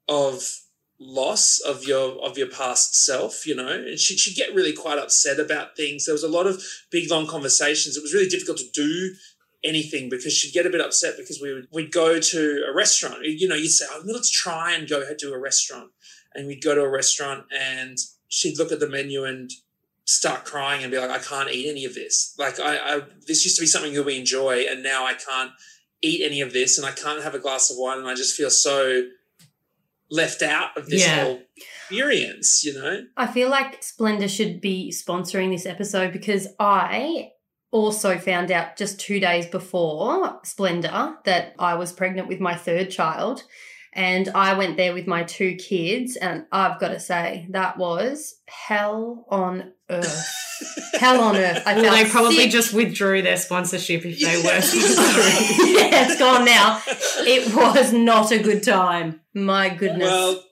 of 0.10 0.60
loss 1.00 1.60
of 1.60 1.86
your 1.86 2.18
of 2.26 2.38
your 2.38 2.48
past 2.48 2.96
self 2.96 3.48
you 3.48 3.56
know? 3.56 3.70
And 3.70 3.98
she, 3.98 4.18
she'd 4.18 4.36
get 4.36 4.54
really 4.54 4.74
quite 4.74 5.00
upset 5.00 5.40
about 5.40 5.78
things. 5.78 6.06
There 6.06 6.14
was 6.14 6.24
a 6.24 6.28
lot 6.28 6.48
of 6.48 6.62
big 6.92 7.10
long 7.10 7.28
conversations. 7.28 7.96
It 7.96 8.04
was 8.04 8.14
really 8.14 8.30
difficult 8.30 8.58
to 8.58 8.70
do 8.74 9.16
anything 9.64 10.10
because 10.10 10.34
she'd 10.34 10.54
get 10.54 10.66
a 10.66 10.70
bit 10.70 10.82
upset 10.82 11.16
because 11.18 11.40
we 11.42 11.54
would 11.54 11.68
we'd 11.72 11.92
go 11.92 12.20
to 12.20 12.66
a 12.70 12.76
restaurant 12.76 13.20
you 13.24 13.48
know 13.48 13.56
you'd 13.56 13.70
say 13.70 13.86
oh, 13.92 14.02
let's 14.06 14.30
try 14.30 14.74
and 14.74 14.90
go 14.90 15.02
to 15.18 15.34
a 15.34 15.40
restaurant 15.40 15.90
and 16.36 16.48
we'd 16.48 16.62
go 16.64 16.76
to 16.76 16.82
a 16.82 16.90
restaurant 16.90 17.46
and 17.58 17.98
she'd 18.28 18.58
look 18.58 18.72
at 18.72 18.80
the 18.80 18.90
menu 18.90 19.24
and 19.24 19.52
start 20.06 20.44
crying 20.44 20.84
and 20.84 20.92
be 20.92 20.98
like 20.98 21.10
i 21.10 21.18
can't 21.20 21.50
eat 21.50 21.70
any 21.70 21.86
of 21.86 21.94
this 21.96 22.36
like 22.38 22.60
I, 22.60 22.78
I 22.78 23.02
this 23.26 23.46
used 23.46 23.56
to 23.58 23.62
be 23.62 23.68
something 23.68 23.94
that 23.94 24.04
we 24.06 24.18
enjoy 24.20 24.66
and 24.70 24.84
now 24.84 25.06
i 25.06 25.14
can't 25.14 25.52
eat 26.02 26.22
any 26.26 26.42
of 26.42 26.52
this 26.52 26.78
and 26.78 26.86
i 26.86 26.92
can't 26.92 27.24
have 27.24 27.34
a 27.36 27.40
glass 27.40 27.72
of 27.72 27.78
wine 27.80 28.00
and 28.00 28.08
i 28.08 28.16
just 28.16 28.36
feel 28.36 28.50
so 28.50 29.04
left 30.12 30.42
out 30.42 30.76
of 30.78 30.88
this 30.88 31.02
Yeah. 31.02 31.24
whole 31.24 31.42
experience, 31.90 32.64
you 32.64 32.74
know? 32.74 33.06
I 33.18 33.28
feel 33.28 33.50
like 33.50 33.82
Splendour 33.84 34.28
should 34.28 34.62
be 34.62 34.92
sponsoring 34.96 35.52
this 35.52 35.66
episode 35.66 36.12
because 36.14 36.48
I 36.60 37.32
also 37.74 38.18
found 38.18 38.52
out 38.52 38.78
just 38.78 39.00
two 39.00 39.20
days 39.20 39.48
before 39.48 40.40
Splendour 40.44 41.18
that 41.26 41.56
I 41.60 41.74
was 41.76 41.92
pregnant 41.92 42.28
with 42.30 42.40
my 42.40 42.56
third 42.56 42.90
child. 42.92 43.44
And 43.96 44.30
I 44.30 44.58
went 44.58 44.76
there 44.78 44.92
with 44.94 45.06
my 45.06 45.22
two 45.24 45.54
kids, 45.56 46.16
and 46.16 46.46
I've 46.52 46.80
got 46.80 46.88
to 46.90 47.00
say, 47.00 47.46
that 47.52 47.78
was 47.78 48.36
hell 48.48 49.26
on 49.30 49.72
earth. 49.88 50.26
hell 51.00 51.22
on 51.22 51.36
earth. 51.36 51.62
I 51.68 51.76
Well, 51.76 51.84
felt 51.84 51.96
they 52.06 52.10
probably 52.10 52.36
sick. 52.38 52.52
just 52.52 52.74
withdrew 52.74 53.22
their 53.22 53.38
sponsorship 53.38 54.04
if 54.04 54.20
they 54.20 54.38
were. 54.38 54.62
Yeah. 55.78 56.06
it's 56.10 56.18
gone 56.18 56.44
now. 56.46 56.82
It 56.88 57.54
was 57.56 57.94
not 57.94 58.32
a 58.32 58.40
good 58.40 58.64
time. 58.64 59.22
My 59.36 59.70
goodness. 59.70 60.10
Well, 60.10 60.44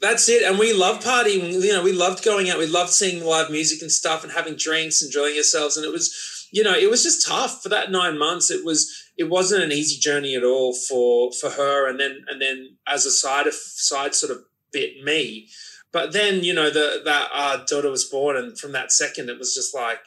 that's 0.00 0.28
it. 0.30 0.42
And 0.42 0.58
we 0.58 0.72
loved 0.72 1.02
partying. 1.04 1.52
You 1.52 1.72
know, 1.74 1.82
we 1.82 1.92
loved 1.92 2.24
going 2.24 2.48
out. 2.48 2.58
We 2.58 2.66
loved 2.66 2.90
seeing 2.90 3.22
live 3.24 3.50
music 3.50 3.82
and 3.82 3.92
stuff 3.92 4.22
and 4.24 4.32
having 4.32 4.56
drinks, 4.56 5.02
enjoying 5.02 5.36
ourselves. 5.36 5.76
And 5.76 5.84
it 5.84 5.92
was, 5.92 6.14
you 6.56 6.62
know, 6.66 6.76
it 6.84 6.90
was 6.90 7.02
just 7.08 7.26
tough 7.26 7.62
for 7.62 7.68
that 7.70 7.90
nine 7.90 8.16
months. 8.26 8.50
It 8.50 8.64
was, 8.64 8.78
it 9.22 9.28
wasn't 9.36 9.64
an 9.64 9.72
easy 9.80 9.98
journey 10.08 10.34
at 10.36 10.44
all 10.52 10.72
for 10.88 11.30
for 11.40 11.50
her. 11.60 11.86
And 11.88 11.98
then, 12.00 12.14
and 12.28 12.38
then 12.40 12.58
as 12.94 13.04
a 13.06 13.10
side 13.10 13.46
of 13.46 13.54
side 13.54 14.14
sort 14.14 14.32
of 14.34 14.38
bit 14.72 14.92
me. 15.04 15.48
But 15.92 16.12
then, 16.12 16.44
you 16.48 16.54
know, 16.58 16.70
the 16.78 16.86
that 17.04 17.28
our 17.42 17.56
daughter 17.70 17.90
was 17.90 18.04
born, 18.04 18.36
and 18.36 18.58
from 18.58 18.72
that 18.72 18.90
second, 19.02 19.28
it 19.28 19.38
was 19.38 19.54
just 19.54 19.74
like 19.74 20.00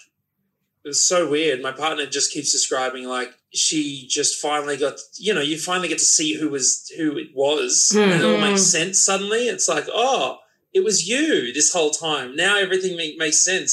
it 0.85 0.87
was 0.93 1.05
so 1.13 1.19
weird. 1.29 1.61
My 1.61 1.71
partner 1.71 2.05
just 2.05 2.31
keeps 2.33 2.51
describing 2.51 3.05
like 3.17 3.31
she 3.53 4.05
just 4.07 4.39
finally 4.41 4.77
got, 4.77 4.95
you 5.17 5.33
know, 5.33 5.41
you 5.41 5.57
finally 5.57 5.87
get 5.87 5.99
to 5.99 6.05
see 6.17 6.33
who 6.39 6.49
was 6.49 6.91
who 6.97 7.17
it 7.17 7.29
was, 7.33 7.91
and 7.95 8.11
it 8.11 8.23
all 8.25 8.37
Mhm. 8.37 8.47
makes 8.51 8.63
sense 8.77 9.03
suddenly. 9.09 9.43
It's 9.53 9.67
like, 9.75 9.87
oh, 9.91 10.37
it 10.77 10.83
was 10.83 11.07
you 11.07 11.53
this 11.53 11.73
whole 11.73 11.91
time. 11.91 12.35
Now 12.35 12.57
everything 12.57 12.95
make, 12.95 13.17
makes 13.17 13.43
sense. 13.43 13.69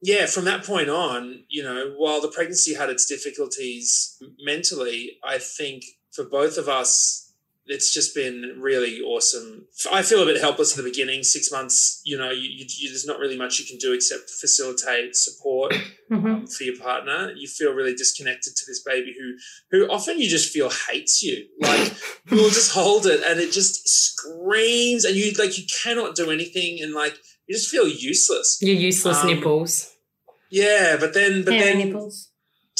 Yeah, 0.00 0.26
from 0.26 0.44
that 0.44 0.64
point 0.64 0.88
on, 0.88 1.44
you 1.48 1.62
know, 1.62 1.92
while 1.96 2.20
the 2.20 2.28
pregnancy 2.28 2.74
had 2.74 2.88
its 2.88 3.06
difficulties 3.06 4.16
mentally, 4.40 5.18
I 5.24 5.38
think 5.38 5.84
for 6.12 6.24
both 6.24 6.56
of 6.56 6.68
us, 6.68 7.24
it's 7.70 7.92
just 7.92 8.14
been 8.14 8.56
really 8.60 9.00
awesome. 9.02 9.66
I 9.92 10.00
feel 10.02 10.22
a 10.22 10.24
bit 10.24 10.40
helpless 10.40 10.70
at 10.72 10.82
the 10.82 10.88
beginning. 10.88 11.22
Six 11.22 11.52
months, 11.52 12.00
you 12.02 12.16
know, 12.16 12.30
you, 12.30 12.64
you, 12.66 12.88
there's 12.88 13.04
not 13.04 13.18
really 13.18 13.36
much 13.36 13.58
you 13.58 13.66
can 13.66 13.76
do 13.76 13.92
except 13.92 14.30
facilitate 14.30 15.14
support 15.16 15.74
Mhm. 16.10 16.24
um, 16.24 16.46
for 16.46 16.64
your 16.64 16.78
partner. 16.78 17.30
You 17.36 17.46
feel 17.46 17.72
really 17.74 17.94
disconnected 17.94 18.56
to 18.56 18.64
this 18.66 18.82
baby 18.82 19.14
who, 19.18 19.34
who 19.70 19.90
often 19.92 20.18
you 20.18 20.26
just 20.26 20.50
feel 20.50 20.70
hates 20.88 21.22
you. 21.22 21.46
Like 21.60 21.92
you'll 22.30 22.48
just 22.48 22.72
hold 22.72 23.04
it 23.04 23.20
and 23.28 23.38
it 23.38 23.52
just 23.52 23.86
screams, 23.86 25.04
and 25.04 25.14
you 25.14 25.32
like 25.38 25.58
you 25.58 25.64
cannot 25.82 26.14
do 26.14 26.30
anything, 26.30 26.78
and 26.82 26.94
like 26.94 27.18
you 27.48 27.54
just 27.56 27.70
feel 27.70 27.88
useless. 27.88 28.58
Your 28.60 28.76
useless 28.76 29.18
Um, 29.18 29.26
nipples. 29.28 29.90
Yeah, 30.50 30.96
but 31.00 31.14
then, 31.14 31.44
but 31.44 31.54
Hairy 31.54 31.78
then, 31.78 31.86
nipples. 31.88 32.30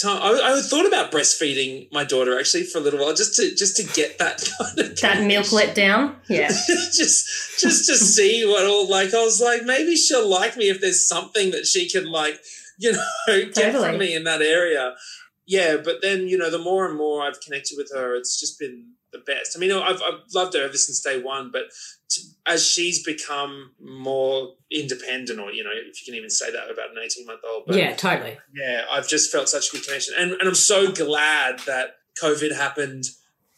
time, 0.01 0.23
I, 0.23 0.55
I 0.59 0.63
thought 0.63 0.87
about 0.87 1.11
breastfeeding 1.11 1.91
my 1.93 2.05
daughter 2.05 2.39
actually 2.39 2.65
for 2.65 2.79
a 2.79 2.81
little 2.81 3.01
while, 3.01 3.15
just 3.15 3.35
to 3.37 3.55
just 3.55 3.77
to 3.79 3.83
get 3.83 4.19
that 4.19 4.37
kind 4.59 4.79
of 4.79 5.01
That 5.01 5.27
milk 5.27 5.53
let 5.53 5.75
down. 5.75 6.17
Yeah. 6.29 6.49
just 6.93 7.61
just 7.61 7.87
to 7.87 7.97
see 7.97 8.47
what 8.47 8.65
all 8.67 8.89
like 8.89 9.13
I 9.13 9.23
was 9.25 9.41
like 9.41 9.65
maybe 9.65 9.97
she'll 9.97 10.29
like 10.29 10.57
me 10.57 10.71
if 10.71 10.81
there's 10.81 11.07
something 11.09 11.51
that 11.51 11.67
she 11.67 11.89
can 11.89 12.07
like 12.07 12.39
you 12.79 12.93
know 12.93 13.05
get 13.27 13.55
Totally. 13.55 13.85
from 13.89 13.99
me 13.99 14.15
in 14.15 14.25
that 14.25 14.41
area 14.41 14.95
yeah 15.47 15.77
but 15.77 15.97
then 16.03 16.29
you 16.29 16.39
know 16.39 16.51
the 16.51 16.59
more 16.59 16.87
and 16.89 16.97
more 16.97 17.23
I've 17.23 17.41
connected 17.41 17.77
with 17.77 17.91
her 17.93 18.15
it's 18.15 18.39
just 18.39 18.59
been 18.61 18.93
the 19.13 19.19
best 19.19 19.57
I 19.57 19.61
mean 19.61 19.73
I've, 19.73 20.03
I've 20.03 20.21
loved 20.35 20.55
her 20.55 20.63
ever 20.65 20.77
since 20.77 21.01
day 21.01 21.21
one 21.21 21.51
but 21.53 21.63
to, 22.11 22.21
as 22.47 22.67
she's 22.67 23.03
become 23.05 23.73
more 23.81 24.55
independent 24.71 25.39
or 25.41 25.51
you 25.53 25.65
know 25.65 25.71
if 25.73 26.01
you 26.01 26.13
can 26.13 26.15
even 26.15 26.31
say 26.31 26.51
that 26.51 26.71
about 26.71 26.91
an 26.91 26.99
18 27.03 27.27
month 27.27 27.41
old 27.49 27.65
yeah, 27.69 27.95
totally. 27.95 28.39
yeah, 28.55 28.85
I've 28.91 29.09
just 29.09 29.31
felt 29.31 29.49
such 29.49 29.69
a 29.69 29.73
good 29.73 29.85
connection. 29.85 30.15
And, 30.19 30.33
and 30.33 30.43
I'm 30.49 30.55
so 30.55 30.91
glad 30.93 31.61
that 31.61 31.97
COVID 32.23 32.55
happened 32.55 33.05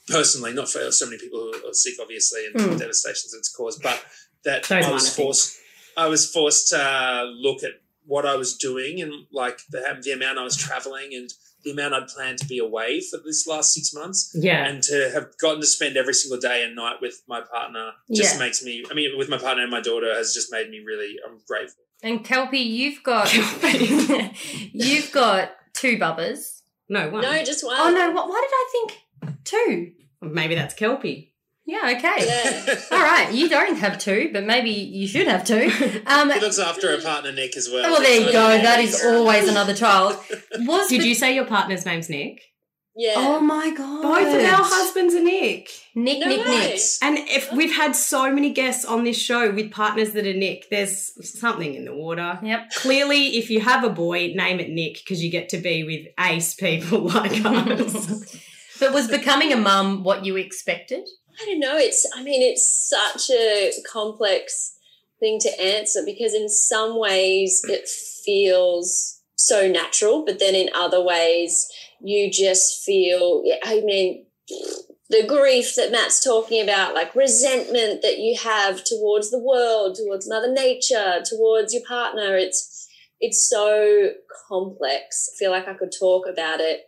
personally, 0.09 0.53
not 0.53 0.69
for 0.69 0.91
so 0.91 1.07
many 1.07 1.19
people 1.19 1.39
who 1.41 1.69
are 1.69 1.73
sick, 1.73 1.95
obviously, 2.01 2.47
and 2.47 2.55
Mm. 2.57 2.73
the 2.73 2.79
devastations 2.79 3.33
it's 3.35 3.49
caused, 3.49 3.83
but 3.83 4.05
that 4.45 4.65
Those 4.65 4.85
I 4.85 4.91
was 4.93 5.15
forced, 5.15 5.59
I 5.97 6.09
was 6.09 6.31
forced 6.31 6.69
to 6.69 7.33
look 7.37 7.63
at 7.63 7.73
what 8.07 8.27
I 8.27 8.35
was 8.37 8.57
doing 8.57 9.01
and 9.01 9.13
like 9.31 9.61
the, 9.71 9.83
the 10.03 10.11
amount 10.13 10.39
I 10.39 10.43
was 10.45 10.57
traveling 10.57 11.15
and 11.15 11.33
the 11.65 11.71
amount 11.73 11.95
I'd 11.95 12.09
planned 12.09 12.39
to 12.39 12.47
be 12.47 12.59
away 12.59 13.01
for 13.01 13.19
this 13.25 13.47
last 13.47 13.73
six 13.75 13.93
months 13.95 14.35
Yeah. 14.39 14.67
and 14.67 14.83
to 14.85 15.11
have 15.13 15.37
gotten 15.39 15.61
to 15.61 15.67
spend 15.67 15.97
every 15.97 16.15
single 16.15 16.39
day 16.41 16.63
and 16.65 16.75
night 16.75 16.97
with 17.01 17.23
my 17.29 17.41
partner 17.41 17.93
just 18.13 18.35
Yeah. 18.35 18.41
makes 18.41 18.63
me, 18.63 18.85
I 18.91 18.95
mean, 18.95 19.17
with 19.19 19.29
my 19.29 19.39
partner 19.39 19.63
and 19.63 19.71
my 19.71 19.81
daughter 19.81 20.15
has 20.15 20.33
just 20.35 20.51
made 20.53 20.71
me 20.71 20.81
really, 20.81 21.17
I'm 21.27 21.39
grateful. 21.47 21.85
And 22.03 22.25
Kelpie, 22.25 22.59
you've 22.59 23.03
got 23.03 23.31
you've 24.73 25.13
got 25.13 25.51
two 25.75 25.99
bubbers. 25.99 26.63
no, 26.89 27.09
one. 27.11 27.23
No, 27.23 27.43
just 27.45 27.65
one. 27.65 27.77
Oh 27.79 27.91
no, 27.91 28.11
what 28.11 28.29
why 28.29 28.41
did 28.41 28.51
I 28.53 28.69
think 28.73 29.45
two? 29.45 29.93
Maybe 30.23 30.55
that's 30.55 30.75
Kelpie. 30.75 31.30
Yeah, 31.71 31.95
okay. 31.97 32.27
Yeah. 32.27 32.81
All 32.91 32.99
right, 33.03 33.33
you 33.33 33.49
don't 33.49 33.77
have 33.77 33.99
two, 33.99 34.31
but 34.33 34.45
maybe 34.45 34.71
you 34.71 35.07
should 35.07 35.29
have 35.29 35.45
two. 35.45 35.71
Um, 36.07 36.31
He 36.31 36.41
looks 36.41 36.59
after 36.59 36.91
her 36.97 37.01
partner 37.03 37.31
Nick 37.33 37.57
as 37.57 37.69
well. 37.73 37.83
well, 37.93 38.01
there 38.03 38.21
you 38.21 38.33
go. 38.33 38.49
That 38.49 38.81
is 38.81 39.05
always 39.05 39.49
another 39.49 39.75
child. 39.75 40.17
Was 40.59 40.89
Did 40.89 41.03
the- 41.03 41.09
you 41.09 41.15
say 41.15 41.35
your 41.35 41.45
partner's 41.47 41.87
name's 41.87 42.09
Nick? 42.11 42.41
Yeah. 42.97 43.15
Oh 43.17 43.41
my 43.41 43.71
god! 43.73 44.03
Both 44.03 44.35
of 44.35 44.43
our 44.43 44.65
husbands 44.65 45.15
are 45.15 45.23
Nick. 45.23 45.69
Nick, 45.95 46.19
No 46.19 46.27
Nick, 46.27 46.45
way. 46.45 46.59
Nick. 46.71 46.81
And 47.03 47.19
if 47.19 47.53
we've 47.53 47.73
had 47.75 47.95
so 47.95 48.33
many 48.35 48.53
guests 48.53 48.85
on 48.85 49.05
this 49.05 49.17
show 49.17 49.53
with 49.53 49.71
partners 49.71 50.11
that 50.15 50.27
are 50.27 50.35
Nick, 50.35 50.69
there's 50.71 51.13
something 51.39 51.73
in 51.75 51.85
the 51.85 51.95
water. 51.95 52.41
Yep. 52.43 52.71
Clearly, 52.75 53.37
if 53.39 53.49
you 53.49 53.61
have 53.61 53.85
a 53.85 53.91
boy, 53.91 54.33
name 54.35 54.59
it 54.59 54.71
Nick 54.71 54.95
because 54.95 55.23
you 55.23 55.31
get 55.31 55.49
to 55.51 55.59
be 55.59 55.85
with 55.85 56.13
ace 56.19 56.57
people 56.57 57.03
like 57.19 57.45
us. 57.45 58.37
but 58.81 58.93
was 58.93 59.07
becoming 59.09 59.53
a 59.53 59.57
mum 59.57 60.03
what 60.03 60.25
you 60.27 60.37
expected? 60.37 61.07
I 61.41 61.47
don't 61.47 61.61
know. 61.61 61.77
It's, 61.77 62.07
I 62.15 62.23
mean, 62.23 62.43
it's 62.43 62.89
such 62.89 63.31
a 63.31 63.73
complex 63.91 64.77
thing 65.19 65.39
to 65.41 65.61
answer 65.61 66.01
because 66.05 66.35
in 66.35 66.49
some 66.49 66.99
ways 66.99 67.63
it 67.65 67.89
feels 67.89 69.21
so 69.37 69.69
natural, 69.69 70.25
but 70.25 70.39
then 70.39 70.55
in 70.55 70.71
other 70.75 71.03
ways 71.03 71.71
you 72.01 72.31
just 72.31 72.83
feel, 72.85 73.43
I 73.65 73.81
mean, 73.81 74.27
the 75.09 75.27
grief 75.27 75.75
that 75.77 75.93
Matt's 75.93 76.23
talking 76.23 76.63
about, 76.63 76.95
like 76.95 77.15
resentment 77.15 78.03
that 78.03 78.19
you 78.19 78.39
have 78.43 78.85
towards 78.85 79.31
the 79.31 79.43
world, 79.43 79.97
towards 79.97 80.29
Mother 80.29 80.53
Nature, 80.53 81.23
towards 81.25 81.73
your 81.73 81.83
partner. 81.87 82.37
It's, 82.37 82.89
it's 83.19 83.49
so 83.49 84.11
complex. 84.49 85.31
I 85.33 85.37
feel 85.39 85.51
like 85.51 85.69
I 85.69 85.75
could 85.75 85.93
talk 85.99 86.27
about 86.29 86.61
it 86.61 86.83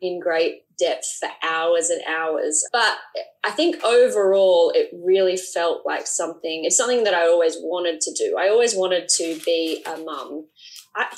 in 0.00 0.20
great 0.20 0.65
depth 0.78 1.18
for 1.20 1.28
hours 1.42 1.90
and 1.90 2.02
hours. 2.06 2.64
But 2.72 2.98
I 3.44 3.50
think 3.50 3.82
overall, 3.84 4.72
it 4.74 4.90
really 4.92 5.36
felt 5.36 5.86
like 5.86 6.06
something, 6.06 6.64
it's 6.64 6.76
something 6.76 7.04
that 7.04 7.14
I 7.14 7.26
always 7.26 7.56
wanted 7.60 8.00
to 8.02 8.12
do. 8.12 8.36
I 8.38 8.48
always 8.48 8.74
wanted 8.74 9.08
to 9.16 9.38
be 9.44 9.82
a 9.86 9.96
mum. 9.98 10.46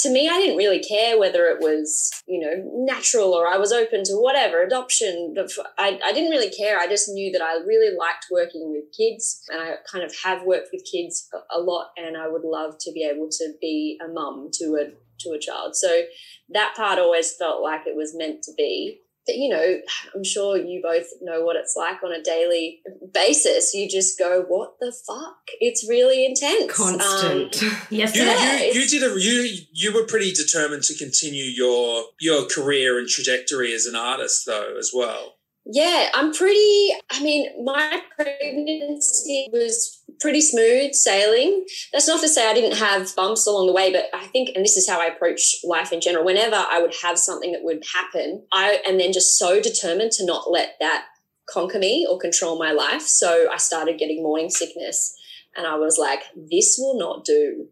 To 0.00 0.10
me, 0.10 0.28
I 0.28 0.38
didn't 0.38 0.56
really 0.56 0.82
care 0.82 1.18
whether 1.18 1.44
it 1.44 1.60
was, 1.60 2.10
you 2.26 2.40
know, 2.40 2.84
natural 2.84 3.32
or 3.32 3.46
I 3.46 3.58
was 3.58 3.72
open 3.72 4.02
to 4.04 4.14
whatever, 4.14 4.60
adoption. 4.62 5.36
I, 5.78 6.00
I 6.04 6.12
didn't 6.12 6.30
really 6.30 6.50
care. 6.50 6.78
I 6.78 6.88
just 6.88 7.08
knew 7.08 7.30
that 7.30 7.42
I 7.42 7.58
really 7.64 7.96
liked 7.96 8.26
working 8.28 8.72
with 8.72 8.92
kids 8.96 9.44
and 9.48 9.62
I 9.62 9.76
kind 9.90 10.04
of 10.04 10.12
have 10.24 10.42
worked 10.42 10.70
with 10.72 10.82
kids 10.90 11.28
a, 11.54 11.60
lot 11.60 11.90
and 11.96 12.16
I 12.16 12.26
would 12.26 12.42
love 12.42 12.74
to 12.80 12.92
be 12.92 13.04
able 13.04 13.28
to 13.30 13.52
be 13.60 14.00
a 14.04 14.08
mum 14.08 14.50
to 14.54 14.64
a, 14.80 14.90
to 15.20 15.30
a 15.30 15.38
child. 15.38 15.76
So 15.76 16.02
that 16.48 16.74
part 16.76 16.98
always 16.98 17.32
felt 17.36 17.62
like 17.62 17.86
it 17.86 17.96
was 17.96 18.16
meant 18.16 18.42
to 18.44 18.52
be 18.56 19.00
you 19.36 19.48
know 19.48 19.78
i'm 20.14 20.24
sure 20.24 20.56
you 20.56 20.80
both 20.82 21.06
know 21.20 21.42
what 21.42 21.56
it's 21.56 21.74
like 21.76 22.02
on 22.02 22.12
a 22.12 22.22
daily 22.22 22.80
basis 23.12 23.74
you 23.74 23.88
just 23.88 24.18
go 24.18 24.44
what 24.48 24.74
the 24.80 24.92
fuck 25.06 25.36
it's 25.60 25.88
really 25.88 26.24
intense 26.24 26.72
Constant. 26.74 27.62
Um, 27.62 27.78
Yes, 27.90 28.14
You, 28.14 28.22
sir. 28.22 28.26
Yeah, 28.26 28.60
you, 28.60 28.80
you 28.80 28.88
did 28.88 29.02
a 29.02 29.20
you 29.20 29.58
you 29.72 29.92
were 29.94 30.04
pretty 30.04 30.32
determined 30.32 30.82
to 30.84 30.96
continue 30.96 31.44
your 31.44 32.04
your 32.20 32.46
career 32.46 32.98
and 32.98 33.08
trajectory 33.08 33.72
as 33.72 33.86
an 33.86 33.96
artist 33.96 34.44
though 34.46 34.76
as 34.78 34.90
well. 34.94 35.34
Yeah 35.68 36.10
i'm 36.14 36.32
pretty 36.32 36.88
i 37.10 37.22
mean 37.22 37.46
my 37.64 38.00
pregnancy 38.16 39.48
was 39.52 40.02
pretty 40.20 40.40
smooth 40.40 40.92
sailing. 40.94 41.64
That's 41.92 42.08
not 42.08 42.20
to 42.22 42.28
say 42.28 42.50
i 42.50 42.54
didn't 42.54 42.76
have 42.78 43.14
bumps 43.14 43.46
along 43.46 43.68
the 43.68 43.72
way 43.72 43.92
but 43.92 44.06
i 44.12 44.26
think 44.26 44.50
and 44.56 44.64
this 44.64 44.76
is 44.76 44.88
how 44.88 45.00
i 45.00 45.06
approach 45.06 45.56
life 45.62 45.92
in 45.92 46.00
general 46.00 46.24
whenever 46.24 46.56
i 46.56 46.80
would 46.80 46.94
have 47.02 47.18
something 47.18 47.52
that 47.52 47.62
would 47.62 47.84
happen 47.94 48.44
i 48.52 48.80
am 48.86 48.98
then 48.98 49.12
just 49.12 49.38
so 49.38 49.60
determined 49.60 50.10
to 50.12 50.26
not 50.26 50.50
let 50.50 50.74
that 50.80 51.04
conquer 51.48 51.78
me 51.78 52.06
or 52.08 52.18
control 52.18 52.58
my 52.58 52.72
life. 52.72 53.02
So 53.02 53.48
i 53.52 53.56
started 53.56 53.98
getting 53.98 54.22
morning 54.22 54.50
sickness 54.50 55.14
and 55.56 55.66
i 55.66 55.76
was 55.76 55.98
like 55.98 56.20
this 56.50 56.76
will 56.78 56.98
not 56.98 57.24
do. 57.24 57.66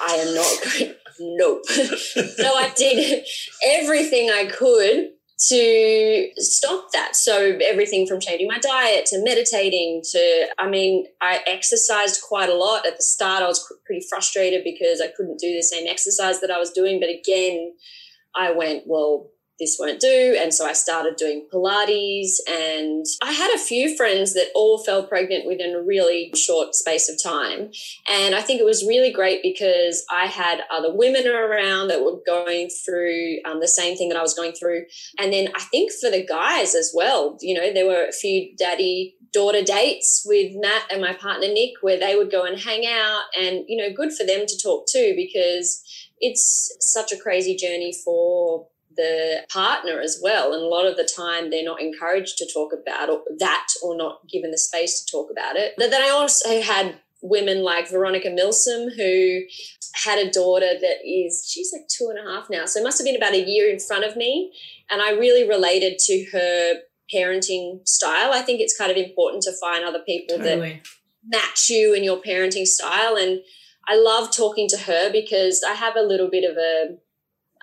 I 0.00 0.14
am 0.14 0.34
not 0.34 0.58
going 0.78 0.94
nope. 1.20 1.62
So 1.68 2.54
i 2.56 2.72
did 2.76 3.24
everything 3.64 4.30
i 4.30 4.46
could 4.46 5.10
to 5.48 6.28
stop 6.36 6.92
that. 6.92 7.16
So 7.16 7.58
everything 7.66 8.06
from 8.06 8.20
changing 8.20 8.46
my 8.46 8.58
diet 8.58 9.06
to 9.06 9.24
meditating 9.24 10.02
to, 10.12 10.46
I 10.58 10.68
mean, 10.68 11.06
I 11.22 11.40
exercised 11.46 12.20
quite 12.22 12.50
a 12.50 12.54
lot. 12.54 12.86
At 12.86 12.98
the 12.98 13.02
start, 13.02 13.42
I 13.42 13.46
was 13.46 13.66
pretty 13.86 14.04
frustrated 14.08 14.64
because 14.64 15.00
I 15.00 15.08
couldn't 15.08 15.38
do 15.38 15.54
the 15.54 15.62
same 15.62 15.86
exercise 15.86 16.40
that 16.40 16.50
I 16.50 16.58
was 16.58 16.70
doing. 16.70 17.00
But 17.00 17.08
again, 17.08 17.72
I 18.36 18.52
went, 18.52 18.84
well, 18.86 19.30
this 19.60 19.76
won't 19.78 20.00
do. 20.00 20.36
And 20.40 20.52
so 20.52 20.66
I 20.66 20.72
started 20.72 21.16
doing 21.16 21.46
Pilates. 21.52 22.38
And 22.48 23.04
I 23.22 23.32
had 23.32 23.54
a 23.54 23.58
few 23.58 23.96
friends 23.96 24.34
that 24.34 24.50
all 24.54 24.82
fell 24.82 25.06
pregnant 25.06 25.46
within 25.46 25.74
a 25.74 25.82
really 25.82 26.32
short 26.34 26.74
space 26.74 27.08
of 27.08 27.22
time. 27.22 27.70
And 28.08 28.34
I 28.34 28.40
think 28.40 28.60
it 28.60 28.64
was 28.64 28.86
really 28.86 29.12
great 29.12 29.42
because 29.42 30.04
I 30.10 30.26
had 30.26 30.62
other 30.70 30.92
women 30.92 31.28
around 31.28 31.88
that 31.88 32.02
were 32.02 32.20
going 32.26 32.70
through 32.84 33.38
um, 33.44 33.60
the 33.60 33.68
same 33.68 33.96
thing 33.96 34.08
that 34.08 34.18
I 34.18 34.22
was 34.22 34.34
going 34.34 34.52
through. 34.52 34.86
And 35.18 35.32
then 35.32 35.48
I 35.54 35.60
think 35.60 35.92
for 35.92 36.10
the 36.10 36.26
guys 36.26 36.74
as 36.74 36.92
well, 36.94 37.36
you 37.40 37.54
know, 37.54 37.72
there 37.72 37.86
were 37.86 38.06
a 38.08 38.12
few 38.12 38.56
daddy 38.56 39.14
daughter 39.32 39.62
dates 39.62 40.24
with 40.26 40.52
Matt 40.56 40.90
and 40.90 41.00
my 41.00 41.12
partner 41.12 41.46
Nick 41.46 41.74
where 41.82 42.00
they 42.00 42.16
would 42.16 42.32
go 42.32 42.44
and 42.44 42.58
hang 42.58 42.84
out 42.86 43.22
and, 43.38 43.64
you 43.68 43.76
know, 43.76 43.94
good 43.94 44.12
for 44.12 44.26
them 44.26 44.46
to 44.46 44.58
talk 44.60 44.86
too 44.90 45.12
because 45.14 45.84
it's 46.18 46.76
such 46.80 47.12
a 47.12 47.18
crazy 47.18 47.54
journey 47.56 47.94
for 48.04 48.66
the 49.00 49.46
partner 49.48 50.00
as 50.00 50.20
well. 50.22 50.52
And 50.52 50.62
a 50.62 50.66
lot 50.66 50.86
of 50.86 50.96
the 50.96 51.08
time 51.16 51.50
they're 51.50 51.64
not 51.64 51.80
encouraged 51.80 52.36
to 52.38 52.52
talk 52.52 52.72
about 52.72 53.08
or 53.08 53.22
that 53.38 53.68
or 53.82 53.96
not 53.96 54.28
given 54.28 54.50
the 54.50 54.58
space 54.58 55.02
to 55.02 55.10
talk 55.10 55.30
about 55.30 55.56
it. 55.56 55.74
But 55.78 55.90
then 55.90 56.02
I 56.02 56.10
also 56.10 56.60
had 56.60 56.96
women 57.22 57.62
like 57.62 57.90
Veronica 57.90 58.30
Milsom 58.30 58.90
who 58.96 59.40
had 59.94 60.18
a 60.18 60.30
daughter 60.30 60.72
that 60.80 60.98
is 61.04 61.46
she's 61.50 61.72
like 61.72 61.86
two 61.88 62.10
and 62.10 62.18
a 62.18 62.30
half 62.30 62.48
now. 62.50 62.66
So 62.66 62.80
it 62.80 62.84
must 62.84 62.98
have 62.98 63.04
been 63.04 63.16
about 63.16 63.34
a 63.34 63.44
year 63.44 63.70
in 63.70 63.78
front 63.78 64.04
of 64.04 64.16
me. 64.16 64.52
And 64.90 65.00
I 65.02 65.12
really 65.12 65.48
related 65.48 65.98
to 65.98 66.26
her 66.32 66.74
parenting 67.12 67.86
style. 67.86 68.32
I 68.32 68.42
think 68.42 68.60
it's 68.60 68.76
kind 68.76 68.90
of 68.90 68.96
important 68.96 69.42
to 69.44 69.52
find 69.60 69.84
other 69.84 70.02
people 70.06 70.38
that 70.38 70.80
match 71.26 71.68
you 71.68 71.94
and 71.94 72.04
your 72.04 72.20
parenting 72.20 72.66
style. 72.66 73.16
And 73.16 73.40
I 73.88 73.96
love 73.96 74.34
talking 74.34 74.68
to 74.68 74.78
her 74.78 75.10
because 75.10 75.62
I 75.66 75.72
have 75.72 75.96
a 75.96 76.02
little 76.02 76.30
bit 76.30 76.48
of 76.48 76.56
a, 76.56 76.96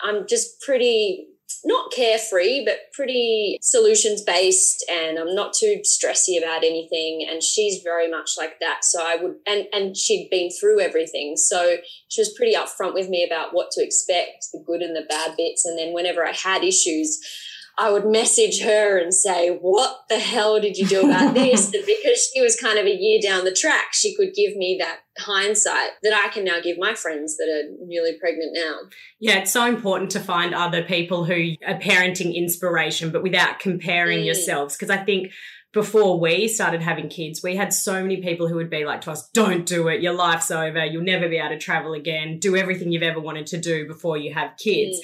I'm 0.04 0.28
just 0.28 0.62
pretty, 0.62 1.28
not 1.66 1.92
carefree, 1.92 2.66
but 2.66 2.92
pretty 2.94 3.58
solutions 3.62 4.22
based 4.22 4.86
and 4.90 5.18
I'm 5.18 5.34
not 5.34 5.54
too 5.54 5.82
stressy 5.84 6.38
about 6.38 6.64
anything. 6.64 7.28
And 7.30 7.42
she's 7.42 7.82
very 7.84 8.10
much 8.10 8.32
like 8.38 8.60
that. 8.60 8.84
So 8.84 9.02
I 9.02 9.16
would, 9.16 9.36
and, 9.48 9.66
and 9.74 9.96
she'd 9.98 10.30
been 10.30 10.50
through 10.52 10.80
everything. 10.80 11.36
So 11.38 11.78
she 12.10 12.22
was 12.22 12.34
pretty 12.34 12.56
upfront 12.56 12.94
with 12.94 13.10
me 13.10 13.26
about 13.26 13.54
what 13.54 13.72
to 13.72 13.84
expect, 13.84 14.48
the 14.54 14.64
good 14.66 14.82
and 14.82 14.96
the 14.96 15.06
bad 15.10 15.36
bits. 15.38 15.66
And 15.66 15.78
then 15.78 15.94
whenever 15.94 16.26
I 16.26 16.32
had 16.32 16.64
issues, 16.64 17.20
I 17.80 17.92
would 17.92 18.06
message 18.06 18.62
her 18.62 18.98
and 18.98 19.14
say, 19.14 19.50
What 19.50 20.00
the 20.10 20.20
hell 20.20 20.60
did 20.60 20.78
you 20.78 20.88
do 20.88 21.06
about 21.06 21.34
this? 21.34 21.72
And 21.74 21.86
because 21.86 22.30
she 22.34 22.42
was 22.42 22.56
kind 22.60 22.80
of 22.80 22.86
a 22.86 22.96
year 22.96 23.20
down 23.22 23.46
the 23.46 23.54
track, 23.54 23.94
she 23.94 24.16
could 24.16 24.34
give 24.36 24.56
me 24.56 24.78
that 24.80 25.00
hindsight 25.20 25.92
that 26.04 26.14
I 26.14 26.30
can 26.30 26.44
now 26.44 26.60
give 26.62 26.78
my 26.80 26.94
friends 26.94 27.38
that 27.38 27.48
are 27.48 27.70
newly 27.86 28.18
pregnant 28.20 28.52
now. 28.56 28.76
Yeah, 29.20 29.40
it's 29.40 29.52
so 29.52 29.66
important 29.66 30.12
to 30.12 30.20
find 30.20 30.54
other 30.54 30.84
people 30.84 31.26
who 31.26 31.56
are 31.66 31.80
parenting 31.80 32.36
inspiration, 32.36 33.12
but 33.12 33.24
without 33.24 33.60
comparing 33.60 34.20
Mm. 34.22 34.26
yourselves. 34.26 34.76
Because 34.76 34.90
I 34.90 34.98
think 34.98 35.32
before 35.74 36.20
we 36.20 36.48
started 36.48 36.82
having 36.82 37.10
kids, 37.10 37.44
we 37.44 37.56
had 37.56 37.74
so 37.74 38.02
many 38.02 38.18
people 38.22 38.48
who 38.48 38.56
would 38.56 38.70
be 38.70 38.86
like 38.86 39.02
to 39.02 39.12
us, 39.12 39.30
don't 39.34 39.66
do 39.66 39.88
it. 39.90 40.02
Your 40.02 40.14
life's 40.14 40.50
over. 40.50 40.86
You'll 40.86 41.04
never 41.04 41.28
be 41.28 41.38
able 41.38 41.50
to 41.50 41.60
travel 41.60 41.94
again. 41.94 42.40
Do 42.40 42.56
everything 42.56 42.92
you've 42.92 43.04
ever 43.04 43.20
wanted 43.20 43.48
to 43.48 43.58
do 43.58 43.88
before 43.88 44.18
you 44.18 44.34
have 44.34 44.58
kids. 44.58 45.00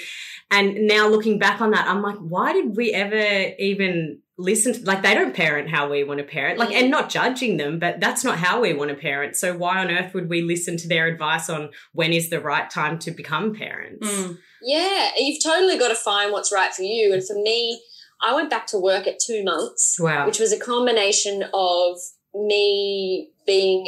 And 0.49 0.88
now 0.88 1.08
looking 1.08 1.39
back 1.39 1.62
on 1.62 1.71
that, 1.71 1.88
I'm 1.88 2.02
like, 2.02 2.17
why 2.17 2.54
did 2.54 2.76
we 2.76 2.91
ever 2.91 3.54
even 3.60 4.19
listen 4.38 4.73
to, 4.73 4.84
like, 4.84 5.04
they 5.04 5.13
don't 5.13 5.36
parent 5.36 5.69
how 5.69 5.89
we 5.89 6.04
want 6.04 6.19
to 6.19 6.23
parent, 6.23 6.58
like, 6.58 6.71
and 6.73 6.89
not 6.89 7.10
judging 7.10 7.58
them, 7.58 7.78
but 7.78 7.99
that's 7.99 8.23
not 8.23 8.38
how 8.38 8.62
we 8.62 8.73
want 8.73 8.89
to 8.89 8.95
parent. 8.95 9.36
So 9.36 9.56
why 9.56 9.80
on 9.80 9.91
earth 9.91 10.13
would 10.13 10.30
we 10.30 10.41
listen 10.41 10.76
to 10.78 10.88
their 10.88 11.08
advice 11.08 11.49
on 11.49 11.69
when 11.91 12.13
is 12.13 12.30
the 12.30 12.39
right 12.39 12.69
time 12.69 12.97
to 12.99 13.12
become 13.12 13.54
parents? 13.54 14.08
Mm. 14.08 14.38
Yeah, 14.63 15.12
you've 15.17 15.43
totally 15.43 15.78
got 15.78 15.89
to 15.89 15.95
find 15.95 16.32
what's 16.32 16.52
right 16.52 16.73
for 16.73 16.84
you. 16.84 17.13
And 17.13 17.26
for 17.26 17.36
me, 17.36 17.82
I 18.23 18.33
went 18.33 18.49
back 18.49 18.65
to 18.67 18.79
work 18.79 19.05
at 19.07 19.19
two 19.19 19.43
months. 19.43 19.97
Wow. 19.99 20.25
which 20.25 20.39
was 20.39 20.51
a 20.53 20.59
combination 20.59 21.43
of 21.53 21.97
me 22.36 23.29
being 23.45 23.86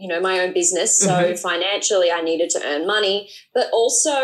you 0.00 0.08
know 0.08 0.18
my 0.20 0.40
own 0.40 0.52
business 0.52 0.98
so 0.98 1.10
Mhm. 1.10 1.38
financially 1.38 2.10
i 2.10 2.20
needed 2.22 2.50
to 2.50 2.60
earn 2.66 2.86
money 2.86 3.30
but 3.52 3.68
also 3.72 4.16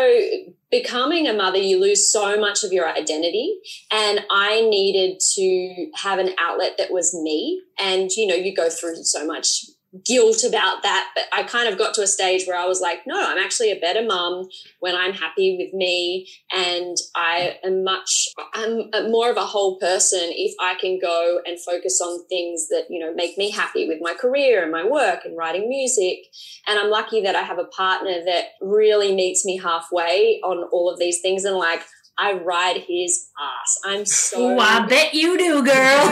becoming 0.69 1.27
a 1.27 1.33
mother 1.33 1.57
you 1.59 1.79
lose 1.79 2.11
so 2.11 2.37
much 2.37 2.63
of 2.63 2.73
your 2.73 2.87
identity 2.87 3.47
and 3.91 4.25
i 4.31 4.61
needed 4.61 5.19
to 5.35 5.87
have 5.95 6.19
an 6.19 6.31
outlet 6.39 6.77
that 6.77 6.91
was 6.91 7.13
me 7.13 7.61
and 7.79 8.09
you 8.11 8.25
know 8.27 8.35
you 8.35 8.53
go 8.55 8.69
through 8.69 8.95
so 9.03 9.25
much 9.25 9.65
guilt 10.05 10.43
about 10.47 10.83
that 10.83 11.09
but 11.13 11.25
i 11.33 11.43
kind 11.43 11.67
of 11.67 11.77
got 11.77 11.93
to 11.93 12.01
a 12.01 12.07
stage 12.07 12.47
where 12.47 12.57
i 12.57 12.65
was 12.65 12.79
like 12.79 12.99
no 13.05 13.29
i'm 13.29 13.37
actually 13.37 13.71
a 13.71 13.79
better 13.79 14.05
mum 14.05 14.47
when 14.79 14.95
i'm 14.95 15.11
happy 15.11 15.57
with 15.57 15.73
me 15.73 16.25
and 16.49 16.95
i 17.15 17.57
am 17.61 17.83
much 17.83 18.29
i'm 18.53 18.89
more 19.11 19.29
of 19.29 19.35
a 19.35 19.45
whole 19.45 19.77
person 19.79 20.21
if 20.23 20.55
i 20.61 20.75
can 20.75 20.97
go 20.97 21.41
and 21.45 21.59
focus 21.59 21.99
on 21.99 22.25
things 22.27 22.69
that 22.69 22.85
you 22.89 22.99
know 22.99 23.13
make 23.13 23.37
me 23.37 23.51
happy 23.51 23.85
with 23.85 23.97
my 24.01 24.13
career 24.13 24.63
and 24.63 24.71
my 24.71 24.85
work 24.85 25.25
and 25.25 25.37
writing 25.37 25.67
music. 25.67 26.19
And 26.67 26.79
i'm 26.79 26.89
lucky 26.89 27.21
that 27.23 27.35
i 27.35 27.41
have 27.41 27.59
a 27.59 27.65
partner 27.65 28.23
that 28.25 28.45
really 28.61 29.13
meets 29.13 29.43
me 29.43 29.57
halfway 29.57 30.39
on 30.43 30.69
all 30.71 30.89
of 30.89 30.99
these 30.99 31.19
things 31.21 31.43
and 31.43 31.57
like 31.57 31.83
i 32.17 32.33
ride 32.33 32.83
his 32.87 33.29
ass 33.39 33.79
i'm 33.85 34.05
so 34.05 34.55
Ooh, 34.55 34.59
I 34.59 34.85
bet 34.89 35.13
you 35.13 35.37
do, 35.37 35.63
girl. 35.63 36.05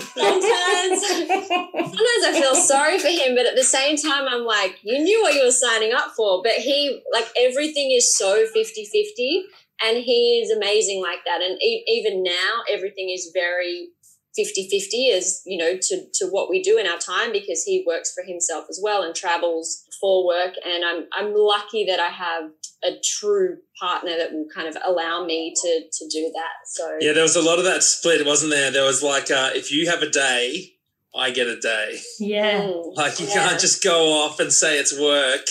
sometimes 0.00 1.06
sometimes 1.06 2.24
I 2.26 2.38
feel 2.40 2.54
sorry 2.54 2.98
for 2.98 3.08
him, 3.08 3.34
but 3.34 3.46
at 3.46 3.56
the 3.56 3.64
same 3.64 3.96
time, 3.96 4.26
I'm 4.28 4.44
like, 4.44 4.78
you 4.82 4.98
knew 4.98 5.22
what 5.22 5.34
you 5.34 5.44
were 5.44 5.50
signing 5.50 5.92
up 5.92 6.12
for. 6.16 6.42
But 6.42 6.52
he, 6.54 7.02
like, 7.12 7.26
everything 7.38 7.92
is 7.92 8.16
so 8.16 8.46
50 8.46 8.84
50, 8.84 9.44
and 9.82 9.98
he 9.98 10.40
is 10.42 10.50
amazing 10.50 11.02
like 11.02 11.20
that. 11.26 11.42
And 11.42 11.60
e- 11.62 11.84
even 11.88 12.22
now, 12.22 12.62
everything 12.70 13.10
is 13.10 13.30
very 13.34 13.88
50 14.36 14.68
50 14.68 15.10
as, 15.10 15.42
you 15.46 15.58
know, 15.58 15.76
to, 15.80 16.04
to 16.14 16.26
what 16.26 16.50
we 16.50 16.62
do 16.62 16.78
in 16.78 16.86
our 16.86 16.98
time 16.98 17.32
because 17.32 17.62
he 17.64 17.84
works 17.86 18.12
for 18.12 18.24
himself 18.24 18.66
as 18.68 18.80
well 18.82 19.02
and 19.02 19.14
travels 19.14 19.84
for 20.00 20.26
work. 20.26 20.54
And 20.64 20.84
I'm, 20.84 21.06
I'm 21.12 21.34
lucky 21.34 21.84
that 21.86 22.00
I 22.00 22.08
have 22.08 22.50
a 22.84 23.00
true 23.02 23.56
partner 23.80 24.16
that 24.16 24.32
will 24.32 24.46
kind 24.54 24.68
of 24.68 24.76
allow 24.84 25.24
me 25.24 25.54
to, 25.54 25.80
to 25.92 26.08
do 26.08 26.30
that. 26.34 26.66
So, 26.66 26.96
Yeah, 27.00 27.12
there 27.12 27.22
was 27.22 27.36
a 27.36 27.42
lot 27.42 27.58
of 27.58 27.64
that 27.64 27.82
split, 27.82 28.24
wasn't 28.26 28.52
there? 28.52 28.70
There 28.70 28.84
was 28.84 29.02
like, 29.02 29.30
uh, 29.30 29.50
if 29.54 29.72
you 29.72 29.88
have 29.88 30.02
a 30.02 30.10
day, 30.10 30.72
I 31.16 31.30
get 31.30 31.46
a 31.46 31.58
day. 31.58 31.98
yeah. 32.18 32.60
Mm, 32.62 32.96
Like 32.96 33.20
you 33.20 33.26
yeah. 33.26 33.48
can't 33.48 33.60
just 33.60 33.82
go 33.82 34.12
off 34.24 34.40
and 34.40 34.52
say 34.52 34.78
it's 34.78 34.98
work. 34.98 35.46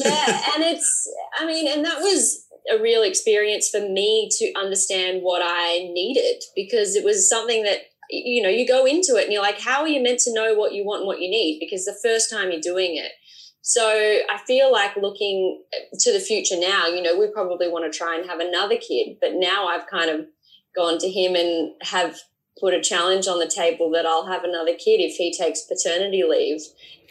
yeah 0.00 0.42
and 0.54 0.64
it's 0.64 1.08
i 1.38 1.46
mean 1.46 1.68
and 1.72 1.84
that 1.84 2.00
was 2.00 2.44
a 2.76 2.82
real 2.82 3.02
experience 3.04 3.70
for 3.70 3.78
me 3.80 4.28
to 4.30 4.52
understand 4.58 5.22
what 5.22 5.40
i 5.44 5.88
needed 5.92 6.42
because 6.56 6.96
it 6.96 7.04
was 7.04 7.28
something 7.28 7.62
that 7.62 7.78
you 8.10 8.42
know 8.42 8.48
you 8.48 8.66
go 8.66 8.84
into 8.86 9.14
it 9.14 9.24
and 9.24 9.32
you're 9.32 9.40
like 9.40 9.60
how 9.60 9.82
are 9.82 9.86
you 9.88 10.02
meant 10.02 10.18
to 10.18 10.34
know 10.34 10.52
what 10.54 10.72
you 10.74 10.84
want 10.84 11.02
and 11.02 11.06
what 11.06 11.20
you 11.20 11.30
need 11.30 11.58
because 11.60 11.84
the 11.84 11.96
first 12.02 12.28
time 12.28 12.50
you're 12.50 12.60
doing 12.60 12.96
it 12.96 13.12
so 13.62 13.82
i 13.86 14.38
feel 14.46 14.70
like 14.72 14.96
looking 14.96 15.62
to 15.98 16.12
the 16.12 16.20
future 16.20 16.58
now 16.58 16.86
you 16.86 17.02
know 17.02 17.18
we 17.18 17.26
probably 17.28 17.68
want 17.68 17.90
to 17.90 17.96
try 17.96 18.16
and 18.16 18.28
have 18.28 18.40
another 18.40 18.76
kid 18.76 19.16
but 19.20 19.30
now 19.34 19.66
i've 19.66 19.86
kind 19.86 20.10
of 20.10 20.26
gone 20.74 20.98
to 20.98 21.08
him 21.10 21.34
and 21.34 21.72
have 21.82 22.18
put 22.60 22.74
a 22.74 22.80
challenge 22.80 23.26
on 23.26 23.38
the 23.38 23.46
table 23.46 23.90
that 23.90 24.06
i'll 24.06 24.26
have 24.26 24.44
another 24.44 24.72
kid 24.72 25.00
if 25.00 25.16
he 25.16 25.32
takes 25.36 25.62
paternity 25.62 26.22
leave 26.28 26.60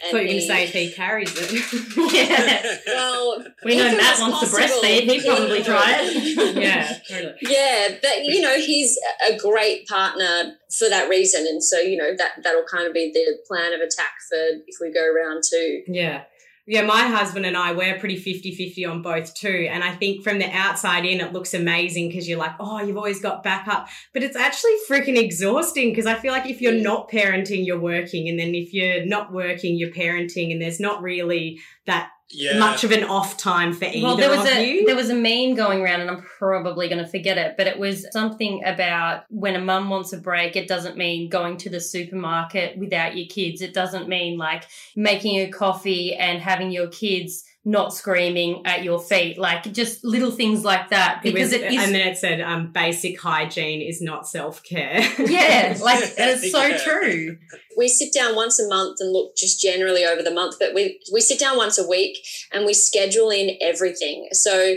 I 0.06 0.10
thought 0.12 0.22
you 0.22 0.34
he- 0.34 0.46
say 0.46 0.64
if 0.64 0.72
he 0.72 0.92
carries 0.92 1.32
it. 1.36 1.50
yeah. 2.14 2.76
well 2.86 3.44
We 3.64 3.76
know 3.76 3.96
Matt 3.96 4.20
wants 4.20 4.48
to 4.48 4.56
breastfeed. 4.56 5.10
He'd 5.10 5.24
probably 5.24 5.62
try 5.62 5.96
it. 5.98 6.56
yeah, 6.56 6.98
totally. 7.08 7.34
Yeah, 7.42 7.96
but 8.00 8.24
you 8.24 8.40
know, 8.40 8.56
he's 8.58 8.98
a 9.28 9.36
great 9.36 9.88
partner 9.88 10.54
for 10.70 10.88
that 10.88 11.08
reason. 11.08 11.46
And 11.48 11.62
so, 11.62 11.80
you 11.80 11.96
know, 11.96 12.12
that 12.16 12.42
that'll 12.44 12.64
kind 12.64 12.86
of 12.86 12.94
be 12.94 13.10
the 13.12 13.38
plan 13.48 13.72
of 13.72 13.80
attack 13.80 14.12
for 14.28 14.38
if 14.66 14.76
we 14.80 14.92
go 14.92 15.04
around 15.04 15.42
two. 15.48 15.82
Yeah. 15.88 16.22
Yeah, 16.70 16.82
my 16.82 17.06
husband 17.06 17.46
and 17.46 17.56
I, 17.56 17.72
we're 17.72 17.98
pretty 17.98 18.18
50 18.18 18.54
50 18.54 18.84
on 18.84 19.00
both 19.00 19.32
too. 19.32 19.68
And 19.70 19.82
I 19.82 19.94
think 19.94 20.22
from 20.22 20.38
the 20.38 20.50
outside 20.50 21.06
in, 21.06 21.18
it 21.18 21.32
looks 21.32 21.54
amazing 21.54 22.08
because 22.08 22.28
you're 22.28 22.38
like, 22.38 22.56
oh, 22.60 22.82
you've 22.82 22.98
always 22.98 23.22
got 23.22 23.42
backup. 23.42 23.88
But 24.12 24.22
it's 24.22 24.36
actually 24.36 24.76
freaking 24.86 25.16
exhausting 25.16 25.88
because 25.88 26.04
I 26.04 26.14
feel 26.16 26.30
like 26.30 26.44
if 26.44 26.60
you're 26.60 26.72
not 26.72 27.10
parenting, 27.10 27.64
you're 27.64 27.80
working. 27.80 28.28
And 28.28 28.38
then 28.38 28.54
if 28.54 28.74
you're 28.74 29.06
not 29.06 29.32
working, 29.32 29.78
you're 29.78 29.92
parenting. 29.92 30.52
And 30.52 30.60
there's 30.60 30.78
not 30.78 31.00
really 31.00 31.58
that 31.86 32.10
Yeah. 32.30 32.58
much 32.58 32.84
of 32.84 32.90
an 32.92 33.04
off 33.04 33.36
time 33.38 33.72
for 33.72 33.86
either 33.86 34.02
Well, 34.06 34.16
there 34.16 34.28
was 34.30 34.40
of 34.40 34.56
a 34.58 34.66
you. 34.66 34.86
there 34.86 34.96
was 34.96 35.08
a 35.08 35.14
meme 35.14 35.54
going 35.54 35.80
around, 35.80 36.02
and 36.02 36.10
I'm 36.10 36.22
probably 36.22 36.88
going 36.88 37.02
to 37.02 37.10
forget 37.10 37.38
it, 37.38 37.54
but 37.56 37.66
it 37.66 37.78
was 37.78 38.06
something 38.12 38.62
about 38.64 39.24
when 39.30 39.56
a 39.56 39.60
mum 39.60 39.88
wants 39.88 40.12
a 40.12 40.18
break. 40.18 40.54
It 40.54 40.68
doesn't 40.68 40.96
mean 40.96 41.30
going 41.30 41.56
to 41.58 41.70
the 41.70 41.80
supermarket 41.80 42.76
without 42.76 43.16
your 43.16 43.26
kids. 43.28 43.62
It 43.62 43.72
doesn't 43.72 44.08
mean 44.08 44.36
like 44.36 44.64
making 44.94 45.40
a 45.40 45.48
coffee 45.50 46.14
and 46.14 46.40
having 46.40 46.70
your 46.70 46.88
kids 46.88 47.44
not 47.68 47.92
screaming 47.92 48.62
at 48.64 48.82
your 48.82 48.98
feet, 48.98 49.36
like 49.38 49.70
just 49.74 50.02
little 50.02 50.30
things 50.30 50.64
like 50.64 50.88
that. 50.88 51.20
It 51.22 51.34
Because 51.34 51.52
was- 51.52 51.60
it 51.60 51.72
is, 51.72 51.84
and 51.84 51.94
then 51.94 52.08
it 52.08 52.16
said, 52.16 52.40
um, 52.40 52.72
basic 52.72 53.20
hygiene 53.20 53.82
is 53.82 54.00
not 54.00 54.26
self 54.26 54.62
care. 54.62 55.00
yeah, 55.18 55.76
like 55.82 56.02
it's 56.18 56.50
so 56.50 56.64
Yeah. 56.64 56.78
true. 56.78 57.36
we 57.76 57.86
sit 57.88 58.12
down 58.14 58.34
once 58.34 58.58
a 58.58 58.66
month 58.68 58.96
and 59.00 59.12
look 59.12 59.36
just 59.36 59.60
generally 59.60 60.04
over 60.04 60.22
the 60.22 60.30
month, 60.40 60.56
but 60.58 60.72
we 60.74 60.98
we 61.12 61.20
sit 61.20 61.38
down 61.38 61.56
once 61.58 61.76
a 61.78 61.86
week 61.86 62.16
and 62.52 62.64
we 62.64 62.72
schedule 62.72 63.28
in 63.30 63.56
everything. 63.60 64.28
So, 64.32 64.76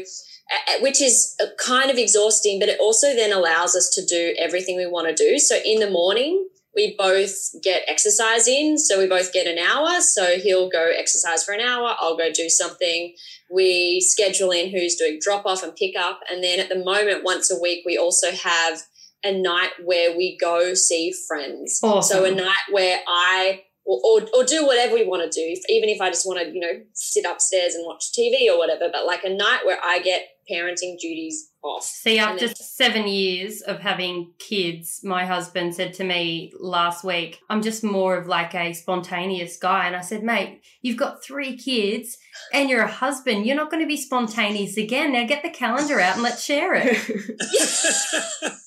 uh, 0.53 0.79
which 0.81 1.01
is 1.01 1.33
uh, 1.41 1.45
kind 1.57 1.89
of 1.89 1.97
exhausting, 1.97 2.59
but 2.59 2.67
it 2.67 2.79
also 2.81 3.13
then 3.15 3.31
allows 3.31 3.73
us 3.75 3.89
to 3.95 4.05
do 4.05 4.35
everything 4.37 4.75
we 4.75 4.85
want 4.85 5.07
to 5.07 5.15
do. 5.15 5.39
So 5.39 5.55
in 5.63 5.79
the 5.79 5.89
morning. 5.89 6.47
We 6.75 6.95
both 6.97 7.33
get 7.61 7.83
exercise 7.87 8.47
in, 8.47 8.77
so 8.77 8.99
we 8.99 9.07
both 9.07 9.33
get 9.33 9.47
an 9.47 9.57
hour. 9.57 9.99
So 9.99 10.37
he'll 10.37 10.69
go 10.69 10.89
exercise 10.95 11.43
for 11.43 11.53
an 11.53 11.61
hour, 11.61 11.95
I'll 11.99 12.17
go 12.17 12.31
do 12.31 12.49
something. 12.49 13.13
We 13.49 13.99
schedule 13.99 14.51
in 14.51 14.69
who's 14.69 14.95
doing 14.95 15.19
drop 15.21 15.45
off 15.45 15.63
and 15.63 15.75
pick 15.75 15.95
up. 15.97 16.21
And 16.31 16.43
then 16.43 16.59
at 16.59 16.69
the 16.69 16.83
moment, 16.83 17.23
once 17.23 17.51
a 17.51 17.59
week, 17.59 17.83
we 17.85 17.97
also 17.97 18.31
have 18.31 18.81
a 19.23 19.31
night 19.31 19.71
where 19.83 20.15
we 20.15 20.37
go 20.37 20.73
see 20.73 21.13
friends. 21.27 21.79
Awesome. 21.83 22.17
So 22.17 22.25
a 22.25 22.31
night 22.33 22.55
where 22.71 22.99
I 23.07 23.63
or, 23.99 24.21
or, 24.35 24.43
do 24.43 24.65
whatever 24.65 24.95
we 24.95 25.05
want 25.05 25.23
to 25.23 25.29
do, 25.29 25.45
if, 25.45 25.63
even 25.69 25.89
if 25.89 25.99
I 25.99 26.09
just 26.09 26.25
want 26.25 26.39
to, 26.39 26.51
you 26.51 26.59
know, 26.59 26.81
sit 26.93 27.25
upstairs 27.25 27.73
and 27.73 27.85
watch 27.85 28.11
TV 28.17 28.47
or 28.49 28.57
whatever. 28.57 28.89
But 28.91 29.05
like 29.05 29.23
a 29.23 29.29
night 29.29 29.61
where 29.65 29.79
I 29.83 29.99
get 29.99 30.27
parenting 30.49 30.97
duties 30.99 31.49
off. 31.63 31.83
See, 31.83 32.19
after 32.19 32.47
then- 32.47 32.55
seven 32.55 33.07
years 33.07 33.61
of 33.61 33.79
having 33.79 34.33
kids, 34.39 35.01
my 35.03 35.25
husband 35.25 35.75
said 35.75 35.93
to 35.95 36.03
me 36.03 36.51
last 36.59 37.03
week, 37.03 37.39
I'm 37.49 37.61
just 37.61 37.83
more 37.83 38.17
of 38.17 38.27
like 38.27 38.53
a 38.55 38.73
spontaneous 38.73 39.57
guy. 39.57 39.87
And 39.87 39.95
I 39.95 40.01
said, 40.01 40.23
mate, 40.23 40.61
you've 40.81 40.97
got 40.97 41.23
three 41.23 41.57
kids 41.57 42.17
and 42.53 42.69
you're 42.69 42.83
a 42.83 42.91
husband. 42.91 43.45
You're 43.45 43.55
not 43.55 43.71
going 43.71 43.83
to 43.83 43.87
be 43.87 43.97
spontaneous 43.97 44.77
again. 44.77 45.13
Now 45.13 45.25
get 45.25 45.43
the 45.43 45.49
calendar 45.49 45.99
out 45.99 46.15
and 46.15 46.23
let's 46.23 46.43
share 46.43 46.73
it. 46.75 46.97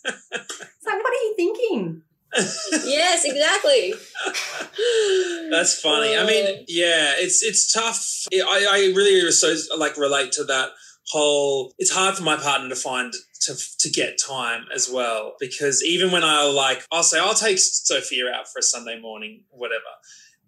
It's 0.85 0.93
like, 0.93 1.03
what 1.03 1.13
are 1.13 1.25
you 1.25 1.35
thinking? 1.35 2.03
Yes, 2.37 3.25
exactly. 3.25 3.95
That's 5.51 5.81
funny. 5.81 6.17
I 6.17 6.25
mean, 6.27 6.47
uh, 6.47 6.63
yeah, 6.69 7.15
it's 7.17 7.43
it's 7.43 7.73
tough. 7.73 8.27
I, 8.33 8.67
I 8.71 8.79
really 8.95 9.31
so 9.31 9.55
like 9.77 9.97
relate 9.97 10.33
to 10.33 10.45
that 10.45 10.71
whole. 11.09 11.73
It's 11.79 11.93
hard 11.93 12.17
for 12.17 12.23
my 12.23 12.37
partner 12.37 12.69
to 12.69 12.77
find 12.77 13.13
to 13.43 13.55
to 13.79 13.91
get 13.91 14.19
time 14.19 14.67
as 14.75 14.91
well 14.91 15.35
because 15.39 15.85
even 15.85 16.11
when 16.11 16.25
I 16.25 16.45
like, 16.45 16.85
I'll 16.91 17.03
say 17.03 17.19
I'll 17.19 17.35
take 17.35 17.59
Sophia 17.59 18.31
out 18.33 18.49
for 18.49 18.59
a 18.59 18.63
Sunday 18.63 19.01
morning, 19.01 19.45
whatever, 19.51 19.83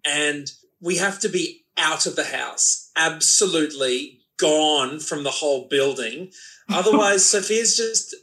and 0.05 0.47
we 0.81 0.97
have 0.97 1.19
to 1.19 1.29
be 1.29 1.65
out 1.77 2.05
of 2.05 2.15
the 2.15 2.25
house, 2.25 2.91
absolutely 2.95 4.19
gone 4.37 4.99
from 4.99 5.23
the 5.23 5.31
whole 5.31 5.67
building. 5.67 6.31
Otherwise, 6.69 7.25
Sophia's 7.25 7.77
just 7.77 8.15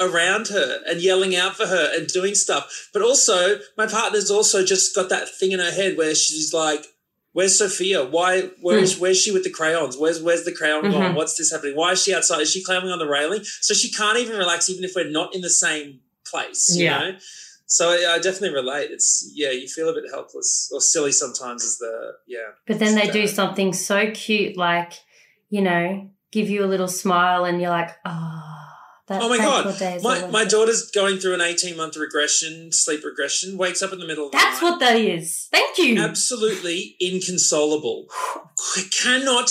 around 0.00 0.48
her 0.48 0.80
and 0.86 1.00
yelling 1.00 1.36
out 1.36 1.56
for 1.56 1.66
her 1.66 1.90
and 1.94 2.06
doing 2.08 2.34
stuff. 2.34 2.88
But 2.92 3.02
also, 3.02 3.58
my 3.76 3.86
partner's 3.86 4.30
also 4.30 4.64
just 4.64 4.94
got 4.94 5.08
that 5.10 5.28
thing 5.28 5.52
in 5.52 5.60
her 5.60 5.70
head 5.70 5.96
where 5.96 6.14
she's 6.14 6.52
like, 6.52 6.84
"Where's 7.32 7.58
Sophia? 7.58 8.04
Why? 8.04 8.50
Where's 8.60 8.98
where's 8.98 9.20
she 9.20 9.30
with 9.32 9.44
the 9.44 9.50
crayons? 9.50 9.96
Where's 9.96 10.20
where's 10.22 10.44
the 10.44 10.52
crayon 10.52 10.90
gone? 10.90 11.12
Mhm. 11.12 11.14
What's 11.14 11.36
this 11.36 11.52
happening? 11.52 11.76
Why 11.76 11.92
is 11.92 12.02
she 12.02 12.14
outside? 12.14 12.40
Is 12.40 12.50
she 12.50 12.62
climbing 12.64 12.90
on 12.90 12.98
the 12.98 13.06
railing? 13.08 13.44
So 13.60 13.72
she 13.74 13.90
can't 13.90 14.18
even 14.18 14.36
relax, 14.36 14.68
even 14.68 14.84
if 14.84 14.92
we're 14.96 15.10
not 15.10 15.34
in 15.34 15.40
the 15.42 15.50
same 15.50 16.00
place. 16.30 16.74
You 16.74 16.84
Yeah. 16.84 16.98
know. 16.98 17.16
So 17.66 17.90
I 17.90 18.14
I 18.14 18.18
definitely 18.18 18.50
relate. 18.54 18.90
It's 18.90 19.30
yeah, 19.32 19.50
you 19.50 19.68
feel 19.68 19.88
a 19.88 19.94
bit 19.94 20.04
helpless 20.10 20.70
or 20.72 20.80
silly 20.80 21.12
sometimes. 21.12 21.62
Is 21.64 21.78
the 21.78 22.12
yeah. 22.26 22.50
But 22.66 22.78
then 22.78 22.94
they 22.96 23.08
do 23.10 23.26
something 23.26 23.72
so 23.72 24.10
cute, 24.10 24.56
like, 24.56 24.92
you 25.50 25.62
know, 25.62 26.10
give 26.30 26.50
you 26.50 26.64
a 26.64 26.66
little 26.66 26.88
smile 26.88 27.44
and 27.44 27.60
you're 27.60 27.70
like, 27.70 27.90
oh, 28.04 28.53
that 29.06 29.22
Oh 29.22 29.28
my 29.28 29.36
God. 29.36 30.02
My, 30.02 30.26
my 30.28 30.44
daughter's 30.44 30.90
going 30.90 31.18
through 31.18 31.34
an 31.34 31.40
18 31.40 31.76
month 31.76 31.96
regression, 31.96 32.72
sleep 32.72 33.04
regression, 33.04 33.58
wakes 33.58 33.82
up 33.82 33.92
in 33.92 33.98
the 33.98 34.06
middle 34.06 34.26
of 34.26 34.32
the 34.32 34.38
That's 34.38 34.62
night. 34.62 34.70
what 34.70 34.80
that 34.80 34.96
is. 34.96 35.48
Thank 35.52 35.78
you. 35.78 36.00
Absolutely 36.00 36.96
inconsolable. 37.00 38.06
I 38.76 38.82
cannot 38.90 39.50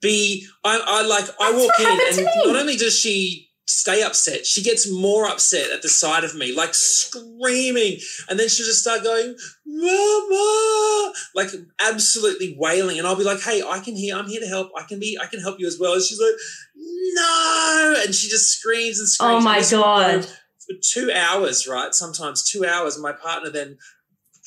be. 0.00 0.46
I, 0.64 0.80
I 0.84 1.06
like. 1.06 1.24
I 1.40 1.52
walk 1.52 1.80
in, 1.80 2.18
and 2.18 2.28
not 2.46 2.56
only 2.56 2.76
does 2.76 2.98
she 2.98 3.50
stay 3.66 4.02
upset, 4.02 4.46
she 4.46 4.62
gets 4.62 4.90
more 4.90 5.26
upset 5.26 5.70
at 5.70 5.82
the 5.82 5.88
sight 5.88 6.24
of 6.24 6.34
me, 6.34 6.54
like 6.54 6.74
screaming, 6.74 7.98
and 8.28 8.38
then 8.38 8.48
she'll 8.48 8.66
just 8.66 8.80
start 8.80 9.02
going, 9.02 9.36
"Mama!" 9.66 11.12
like 11.34 11.48
absolutely 11.80 12.56
wailing, 12.58 12.98
and 12.98 13.06
I'll 13.06 13.16
be 13.16 13.24
like, 13.24 13.40
"Hey, 13.40 13.62
I 13.62 13.78
can 13.78 13.96
hear. 13.96 14.16
I'm 14.16 14.28
here 14.28 14.40
to 14.40 14.46
help. 14.46 14.70
I 14.76 14.82
can 14.84 14.98
be. 14.98 15.18
I 15.20 15.26
can 15.26 15.40
help 15.40 15.58
you 15.58 15.66
as 15.66 15.78
well." 15.78 15.94
And 15.94 16.02
she's 16.02 16.20
like, 16.20 16.34
"No!" 16.76 17.96
and 18.04 18.14
she 18.14 18.28
just 18.28 18.50
screams 18.50 18.98
and 18.98 19.08
screams. 19.08 19.32
oh 19.32 19.40
my 19.40 19.58
this 19.58 19.72
will 19.72 19.82
go 19.82 19.84
God. 19.84 20.24
for 20.24 20.74
two 20.82 21.10
hours, 21.12 21.66
right? 21.66 21.94
Sometimes 21.94 22.42
two 22.42 22.64
hours. 22.64 22.98
My 22.98 23.12
partner 23.12 23.50
then 23.50 23.78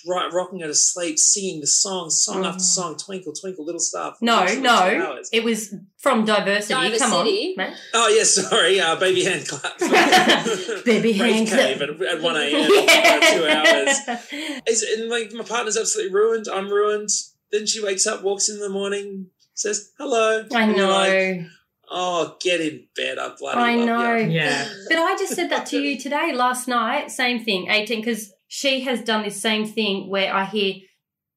rocking 0.06 0.60
her 0.62 0.68
to 0.68 0.74
sleep, 0.76 1.18
singing 1.20 1.62
the 1.62 1.68
song, 1.68 2.10
song 2.10 2.46
after 2.46 2.60
Oh. 2.60 2.64
song, 2.64 2.98
twinkle, 2.98 3.34
twinkle, 3.34 3.66
little 3.66 3.80
star. 3.80 4.16
No, 4.22 4.46
no. 4.60 5.22
It 5.32 5.44
was 5.44 5.74
from 5.98 6.26
diversity. 6.26 6.74
Come 6.74 6.84
on, 6.84 6.92
Diversity. 7.26 7.54
mate. 7.58 7.74
Oh, 7.94 8.08
yeah, 8.08 8.24
sorry. 8.24 8.80
Uh, 8.80 8.96
baby 8.96 9.24
hand 9.24 9.48
clap. 9.48 9.78
Baby 10.86 11.14
hand 11.14 11.48
clap. 11.48 11.82
at, 11.82 11.90
at 12.02 12.22
1 12.22 12.36
a.m. 12.38 12.64
for 13.22 13.34
two 13.34 13.48
hours. 13.48 14.62
Is, 14.68 14.84
and 14.84 15.10
like 15.10 15.32
my 15.34 15.44
partner's 15.44 15.78
absolutely 15.78 16.14
ruined. 16.14 16.48
I'm 16.52 16.70
ruined. 16.70 17.10
Then 17.52 17.66
she 17.66 17.84
wakes 17.84 18.06
up, 18.08 18.24
walks 18.24 18.50
in 18.50 18.60
the 18.60 18.70
morning, 18.70 19.28
says 19.54 19.92
hello. 19.98 20.46
I 20.54 20.64
And 20.64 20.78
know. 20.78 20.90
like, 20.90 21.42
oh, 21.90 22.36
get 22.42 22.60
in 22.62 22.86
bed. 22.96 23.18
I 23.18 23.30
bloody 23.40 23.60
I 23.62 23.76
love 23.76 23.86
know. 23.86 24.16
you. 24.18 24.30
yeah. 24.32 24.68
But 24.90 24.98
I 24.98 25.16
just 25.18 25.34
said 25.34 25.50
that 25.52 25.66
to 25.68 25.80
you 25.82 25.98
today, 26.00 26.34
last 26.34 26.68
night. 26.68 27.10
Same 27.12 27.44
thing, 27.44 27.68
18, 27.70 28.02
because 28.02 28.34
she 28.48 28.82
has 28.82 29.02
done 29.02 29.24
this 29.24 29.42
same 29.42 29.66
thing 29.66 30.10
where 30.10 30.34
I 30.34 30.46
hear, 30.46 30.76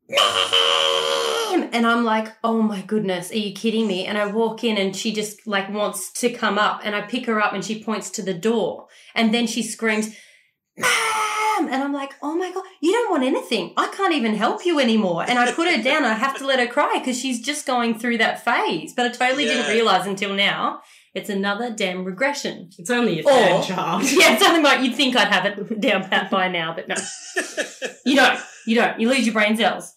"Ma'am," 0.09 1.71
and 1.73 1.87
I'm 1.87 2.05
like, 2.05 2.29
oh 2.43 2.63
my 2.63 2.83
goodness, 2.83 3.31
are 3.31 3.39
you 3.39 3.53
kidding 3.53 3.87
me? 3.87 4.07
And 4.07 4.17
I 4.17 4.27
walk 4.27 4.65
in 4.65 4.77
and 4.77 4.95
she 4.95 5.13
just 5.13 5.47
like 5.47 5.69
wants 5.71 6.13
to 6.21 6.31
come 6.31 6.59
up 6.59 6.81
and 6.85 6.95
I 6.95 7.03
pick 7.03 7.27
her 7.27 7.41
up 7.41 7.53
and 7.53 7.65
she 7.65 7.83
points 7.83 8.11
to 8.11 8.23
the 8.23 8.35
door 8.35 8.87
and 9.15 9.35
then 9.35 9.47
she 9.47 9.63
screams, 9.63 10.15
Ma'am! 10.77 11.69
And 11.69 11.83
I'm 11.83 11.93
like, 11.93 12.15
oh 12.23 12.35
my 12.37 12.51
God, 12.53 12.65
you 12.81 12.93
don't 12.93 13.11
want 13.11 13.23
anything. 13.23 13.75
I 13.77 13.89
can't 13.95 14.15
even 14.15 14.35
help 14.35 14.65
you 14.65 14.81
anymore. 14.81 15.25
And 15.29 15.39
I 15.39 15.53
put 15.53 15.69
her 15.71 15.83
down. 15.83 16.05
I 16.05 16.15
have 16.15 16.39
to 16.39 16.47
let 16.47 16.59
her 16.59 16.67
cry 16.67 16.97
because 16.99 17.21
she's 17.21 17.41
just 17.41 17.67
going 17.67 17.99
through 17.99 18.19
that 18.19 18.45
phase. 18.45 18.95
But 18.95 19.07
I 19.07 19.09
totally 19.11 19.45
didn't 19.45 19.71
realize 19.71 20.07
until 20.07 20.35
now 20.35 20.81
it's 21.15 21.29
another 21.31 21.71
damn 21.71 22.05
regression. 22.05 22.71
It's 22.79 22.91
only 22.91 23.21
a 23.21 23.25
Or- 23.25 23.31
third 23.31 23.65
child. 23.65 24.03
Yeah, 24.11 24.33
it's 24.35 24.43
something 24.43 24.63
like 24.63 24.81
you'd 24.83 24.95
think 24.95 25.17
I'd 25.17 25.29
have 25.29 25.47
it 25.47 25.81
down 25.87 26.09
pat 26.09 26.31
by 26.31 26.49
now, 26.49 26.75
but 26.75 26.89
no, 26.89 26.95
you 28.05 28.17
don't. 28.17 28.41
You 28.67 28.77
don't. 28.77 29.01
You 29.01 29.09
lose 29.09 29.25
your 29.27 29.33
brain 29.35 29.57
cells. 29.57 29.95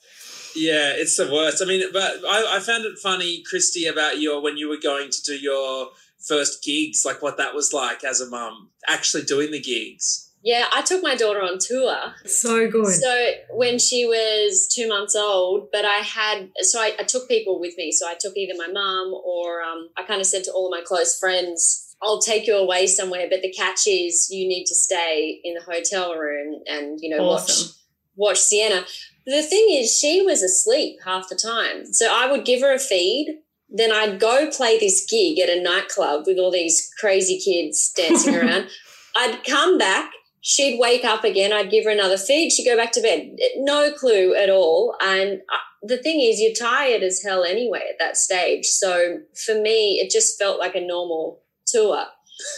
Yeah, 0.56 0.94
it's 0.96 1.18
the 1.18 1.32
worst. 1.32 1.62
I 1.62 1.66
mean, 1.66 1.84
but 1.92 2.02
I, 2.28 2.58
I 2.58 2.60
found 2.60 2.86
it 2.86 2.98
funny, 3.02 3.44
Kristy, 3.52 3.90
about 3.92 4.20
your 4.22 4.42
when 4.42 4.56
you 4.58 4.70
were 4.70 4.78
going 4.78 5.10
to 5.10 5.22
do 5.24 5.36
your 5.36 5.90
first 6.28 6.64
gigs, 6.64 7.04
like 7.06 7.22
what 7.22 7.38
that 7.38 7.54
was 7.54 7.74
like 7.74 8.04
as 8.04 8.22
a 8.22 8.30
mum, 8.30 8.70
actually 8.88 9.24
doing 9.24 9.52
the 9.52 9.60
gigs. 9.62 10.32
Yeah, 10.44 10.66
I 10.74 10.82
took 10.82 11.02
my 11.02 11.16
daughter 11.16 11.42
on 11.42 11.58
tour. 11.58 12.14
So 12.26 12.70
good. 12.70 12.94
So 12.94 13.32
when 13.52 13.80
she 13.80 14.06
was 14.06 14.68
two 14.68 14.90
months 14.90 15.16
old, 15.16 15.70
but 15.72 15.86
I 15.86 15.98
had 16.00 16.50
so 16.58 16.82
I, 16.82 16.92
I 17.00 17.04
took 17.04 17.30
people 17.30 17.60
with 17.62 17.78
me. 17.78 17.94
So 17.94 18.08
I 18.08 18.16
took 18.20 18.36
either 18.36 18.54
my 18.58 18.68
mum 18.68 19.14
or 19.26 19.62
um, 19.62 19.88
I 19.96 20.04
kind 20.04 20.20
of 20.20 20.28
said 20.28 20.44
to 20.44 20.52
all 20.52 20.68
of 20.68 20.72
my 20.78 20.84
close 20.86 21.18
friends, 21.18 21.96
"I'll 22.02 22.20
take 22.22 22.46
you 22.46 22.58
away 22.58 22.88
somewhere." 22.88 23.28
But 23.30 23.42
the 23.42 23.54
catch 23.54 23.88
is 23.88 24.30
you 24.30 24.46
need 24.46 24.66
to 24.66 24.76
stay 24.76 25.40
in 25.46 25.54
the 25.54 25.62
hotel 25.62 26.14
room 26.16 26.62
and 26.68 27.00
you 27.02 27.10
know 27.16 27.24
Awesome. 27.24 27.68
watch 27.70 28.38
watch 28.38 28.40
Sienna. 28.40 28.86
The 29.26 29.42
thing 29.44 29.68
is, 29.70 29.98
she 29.98 30.22
was 30.22 30.44
asleep 30.44 30.98
half 31.06 31.30
the 31.30 31.36
time. 31.36 31.94
So 31.94 32.14
I 32.14 32.30
would 32.30 32.44
give 32.44 32.60
her 32.60 32.74
a 32.74 32.80
feed. 32.80 33.38
Then 33.70 33.94
I'd 33.94 34.20
go 34.20 34.52
play 34.52 34.78
this 34.78 35.06
gig 35.10 35.40
at 35.40 35.50
a 35.50 35.62
nightclub 35.64 36.26
with 36.28 36.38
all 36.38 36.52
these 36.52 36.92
crazy 37.00 37.40
kids 37.40 37.92
dancing 37.96 38.36
around. 38.40 38.68
I'd 39.16 39.44
come 39.46 39.78
back. 39.78 40.12
She'd 40.46 40.78
wake 40.78 41.06
up 41.06 41.24
again. 41.24 41.54
I'd 41.54 41.72
give 41.72 41.86
her 41.86 41.90
another 41.90 42.18
feed. 42.18 42.52
She'd 42.52 42.66
go 42.66 42.76
back 42.76 42.92
to 42.92 43.02
bed. 43.02 43.38
No 43.56 43.94
clue 43.94 44.36
at 44.36 44.50
all. 44.50 44.94
And 45.02 45.40
uh, 45.40 45.58
the 45.82 45.98
thing 45.98 46.20
is, 46.20 46.42
you're 46.42 46.54
tired 46.54 47.02
as 47.02 47.24
hell 47.24 47.46
anyway 47.46 47.84
at 47.90 47.98
that 48.00 48.18
stage. 48.18 48.66
So 48.66 49.20
for 49.46 49.56
me, 49.56 50.02
it 50.04 50.12
just 50.12 50.38
felt 50.38 50.60
like 50.60 50.76
a 50.76 50.86
normal 50.86 51.40
tour. 51.66 52.08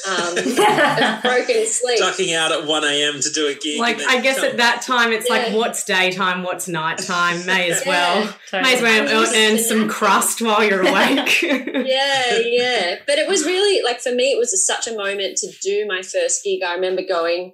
Um, 0.07 0.38
of 0.38 1.21
broken 1.21 1.65
sleep. 1.67 1.99
Ducking 1.99 2.33
out 2.33 2.51
at 2.51 2.65
1 2.65 2.83
a.m. 2.85 3.19
to 3.19 3.29
do 3.29 3.47
a 3.47 3.53
gig. 3.53 3.79
like 3.79 4.00
I 4.02 4.21
guess 4.21 4.37
come- 4.37 4.45
at 4.45 4.58
that 4.58 4.81
time 4.81 5.12
it's 5.12 5.29
like 5.29 5.54
what's 5.54 5.83
daytime, 5.83 6.43
what's 6.43 6.67
nighttime. 6.67 7.45
May 7.45 7.69
as 7.71 7.83
Yeah. 7.85 7.89
well. 7.89 8.35
Totally. 8.50 8.62
May 8.71 8.75
as 8.77 8.81
well 8.81 9.25
I'm 9.27 9.35
earn 9.35 9.58
some 9.60 9.87
crust 9.97 10.41
while 10.41 10.63
you're 10.63 10.81
awake. 10.81 11.41
yeah, 11.43 12.37
yeah. 12.39 12.95
But 13.06 13.19
it 13.19 13.27
was 13.27 13.45
really 13.45 13.83
like 13.83 14.00
for 14.00 14.12
me, 14.13 14.31
it 14.31 14.37
was 14.39 14.65
such 14.65 14.87
a 14.87 14.95
moment 14.95 15.37
to 15.39 15.52
do 15.62 15.85
my 15.87 16.02
first 16.02 16.43
gig. 16.43 16.63
I 16.63 16.73
remember 16.73 17.02
going, 17.08 17.54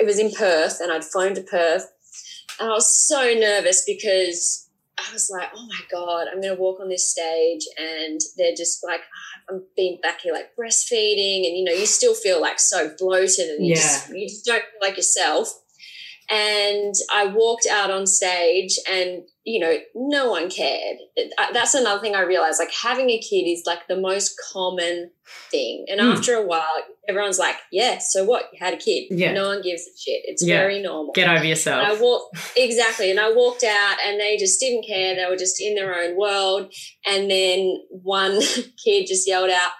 it 0.00 0.06
was 0.06 0.18
in 0.18 0.32
Perth, 0.32 0.80
and 0.80 0.90
I'd 0.90 1.04
flown 1.04 1.34
to 1.34 1.42
Perth, 1.42 1.86
and 2.58 2.70
I 2.70 2.72
was 2.72 3.06
so 3.06 3.34
nervous 3.34 3.84
because 3.86 4.67
I 4.98 5.12
was 5.12 5.30
like, 5.30 5.50
oh 5.54 5.66
my 5.66 5.80
God, 5.90 6.26
I'm 6.28 6.40
going 6.40 6.54
to 6.54 6.60
walk 6.60 6.80
on 6.80 6.88
this 6.88 7.10
stage. 7.10 7.66
And 7.78 8.20
they're 8.36 8.54
just 8.56 8.84
like, 8.84 9.00
"Ah, 9.00 9.54
I'm 9.54 9.62
being 9.76 9.98
back 10.02 10.22
here 10.22 10.32
like 10.32 10.56
breastfeeding. 10.58 11.46
And, 11.46 11.56
you 11.56 11.64
know, 11.64 11.72
you 11.72 11.86
still 11.86 12.14
feel 12.14 12.40
like 12.40 12.58
so 12.58 12.92
bloated 12.98 13.48
and 13.48 13.64
you, 13.64 13.74
just, 13.76 14.08
you 14.10 14.28
just 14.28 14.44
don't 14.44 14.60
feel 14.62 14.80
like 14.80 14.96
yourself. 14.96 15.52
And 16.30 16.94
I 17.12 17.26
walked 17.26 17.66
out 17.70 17.90
on 17.90 18.06
stage 18.06 18.78
and, 18.90 19.22
you 19.48 19.60
know, 19.60 19.76
no 19.94 20.30
one 20.30 20.50
cared. 20.50 20.98
That's 21.52 21.74
another 21.74 22.00
thing 22.00 22.14
I 22.14 22.22
realized. 22.22 22.58
Like 22.58 22.72
having 22.72 23.10
a 23.10 23.18
kid 23.18 23.44
is 23.48 23.62
like 23.66 23.86
the 23.88 23.96
most 23.96 24.34
common 24.52 25.10
thing. 25.50 25.86
And 25.88 26.00
Mm. 26.00 26.16
after 26.16 26.34
a 26.34 26.46
while, 26.46 26.66
everyone's 27.08 27.38
like, 27.38 27.56
yeah, 27.72 27.98
so 27.98 28.24
what? 28.24 28.44
You 28.52 28.58
had 28.60 28.74
a 28.74 28.76
kid. 28.76 29.06
Yeah. 29.10 29.32
No 29.32 29.48
one 29.48 29.62
gives 29.62 29.82
a 29.82 29.90
shit. 29.98 30.22
It's 30.24 30.44
Yeah. 30.46 30.58
very 30.58 30.80
normal. 30.82 31.12
Get 31.12 31.26
over 31.28 31.36
And 31.36 31.44
I 31.46 31.48
yourself. 31.48 32.00
walked 32.00 32.38
exactly, 32.56 33.10
and 33.10 33.18
I 33.20 33.30
walked 33.32 33.64
out, 33.64 33.96
and 34.06 34.20
they 34.20 34.36
just 34.36 34.60
didn't 34.60 34.86
care. 34.86 35.14
They 35.14 35.26
were 35.26 35.36
just 35.36 35.60
in 35.60 35.74
their 35.74 35.94
own 35.98 36.16
world. 36.16 36.72
And 37.06 37.30
then 37.30 37.82
one 37.90 38.40
kid 38.84 39.06
just 39.06 39.26
yelled 39.28 39.50
out, 39.50 39.72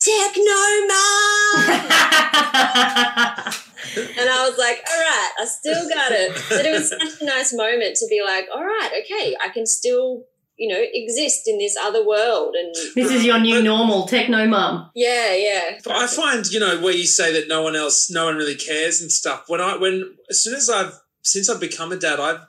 "Techno 0.00 0.86
mom!" 0.88 3.54
and 3.96 4.28
I 4.30 4.48
was 4.48 4.58
like, 4.58 4.82
"All 4.90 4.98
right, 5.00 5.30
I 5.40 5.44
still 5.44 5.88
got 5.88 6.12
it." 6.12 6.32
But 6.48 6.66
it 6.66 6.72
was 6.72 6.88
such 7.00 7.20
a 7.20 7.24
nice 7.24 7.52
moment 7.54 7.96
to 7.96 8.06
be 8.08 8.22
like, 8.24 8.46
"All 8.54 8.64
right, 8.64 8.90
okay, 9.04 9.36
I 9.42 9.48
can 9.48 9.66
still." 9.66 10.24
You 10.60 10.74
know, 10.74 10.84
exist 10.92 11.46
in 11.46 11.56
this 11.58 11.76
other 11.76 12.04
world, 12.04 12.56
and 12.56 12.74
This 12.96 13.12
is 13.12 13.24
your 13.24 13.38
new 13.38 13.62
normal, 13.62 14.08
techno 14.08 14.44
mum. 14.48 14.90
yeah, 14.92 15.32
yeah, 15.32 15.78
But 15.84 15.94
I 15.94 16.08
find, 16.08 16.44
you 16.50 16.58
know, 16.58 16.80
where 16.80 16.92
you 16.92 17.06
say 17.06 17.32
that 17.34 17.46
no 17.46 17.62
one 17.62 17.76
else, 17.76 18.10
no 18.10 18.24
one 18.24 18.34
really 18.34 18.56
cares 18.56 19.00
and 19.00 19.12
stuff. 19.12 19.44
When 19.46 19.60
I, 19.60 19.76
when 19.76 20.16
as 20.28 20.42
soon 20.42 20.56
as 20.56 20.68
I've, 20.68 20.98
since 21.22 21.48
I've 21.48 21.60
become 21.60 21.92
a 21.92 21.96
dad, 21.96 22.18
I've, 22.18 22.40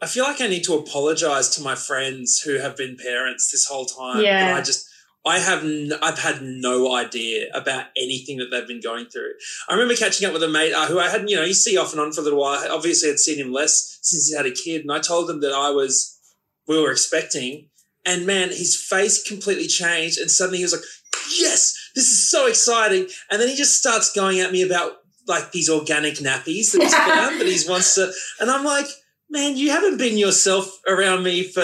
I 0.00 0.06
feel 0.06 0.24
like 0.24 0.40
I 0.40 0.46
need 0.46 0.64
to 0.64 0.72
apologize 0.72 1.50
to 1.50 1.62
my 1.62 1.74
friends 1.74 2.40
who 2.40 2.54
have 2.58 2.78
been 2.78 2.96
parents 2.96 3.50
this 3.50 3.66
whole 3.66 3.84
time. 3.84 4.24
Yeah. 4.24 4.38
And 4.48 4.56
I 4.56 4.62
just, 4.62 4.88
I 5.26 5.38
have, 5.38 5.64
n- 5.64 5.92
I've 6.02 6.18
had 6.18 6.40
no 6.42 6.94
idea 6.94 7.48
about 7.52 7.86
anything 7.96 8.38
that 8.38 8.50
they've 8.50 8.66
been 8.66 8.80
going 8.80 9.06
through. 9.06 9.32
I 9.68 9.74
remember 9.74 9.94
catching 9.94 10.26
up 10.26 10.32
with 10.32 10.42
a 10.42 10.48
mate 10.48 10.72
uh, 10.72 10.86
who 10.86 10.98
I 10.98 11.08
had, 11.08 11.28
you 11.28 11.36
know, 11.36 11.44
you 11.44 11.52
see 11.52 11.76
off 11.76 11.92
and 11.92 12.00
on 12.00 12.12
for 12.12 12.22
a 12.22 12.24
little 12.24 12.40
while. 12.40 12.64
Obviously, 12.70 13.10
I'd 13.10 13.18
seen 13.18 13.38
him 13.38 13.52
less 13.52 13.98
since 14.00 14.28
he 14.28 14.36
had 14.36 14.46
a 14.46 14.50
kid, 14.50 14.80
and 14.82 14.92
I 14.92 14.98
told 14.98 15.28
him 15.28 15.40
that 15.40 15.52
I 15.52 15.70
was, 15.70 16.18
we 16.66 16.80
were 16.80 16.90
expecting, 16.90 17.68
and 18.06 18.26
man, 18.26 18.48
his 18.48 18.76
face 18.76 19.22
completely 19.22 19.66
changed, 19.66 20.18
and 20.18 20.30
suddenly 20.30 20.58
he 20.58 20.64
was 20.64 20.72
like, 20.72 20.82
"Yes, 21.38 21.76
this 21.94 22.08
is 22.10 22.30
so 22.30 22.46
exciting!" 22.46 23.08
And 23.30 23.40
then 23.40 23.48
he 23.48 23.56
just 23.56 23.78
starts 23.78 24.12
going 24.12 24.40
at 24.40 24.52
me 24.52 24.62
about 24.62 24.92
like 25.28 25.52
these 25.52 25.68
organic 25.68 26.14
nappies 26.14 26.72
that 26.72 26.80
he's 26.80 26.94
found 26.94 27.40
that 27.40 27.46
he 27.46 27.58
wants 27.68 27.94
to, 27.96 28.10
and 28.40 28.50
I'm 28.50 28.64
like, 28.64 28.86
"Man, 29.28 29.56
you 29.56 29.70
haven't 29.70 29.98
been 29.98 30.16
yourself 30.16 30.80
around 30.86 31.24
me 31.24 31.42
for." 31.42 31.62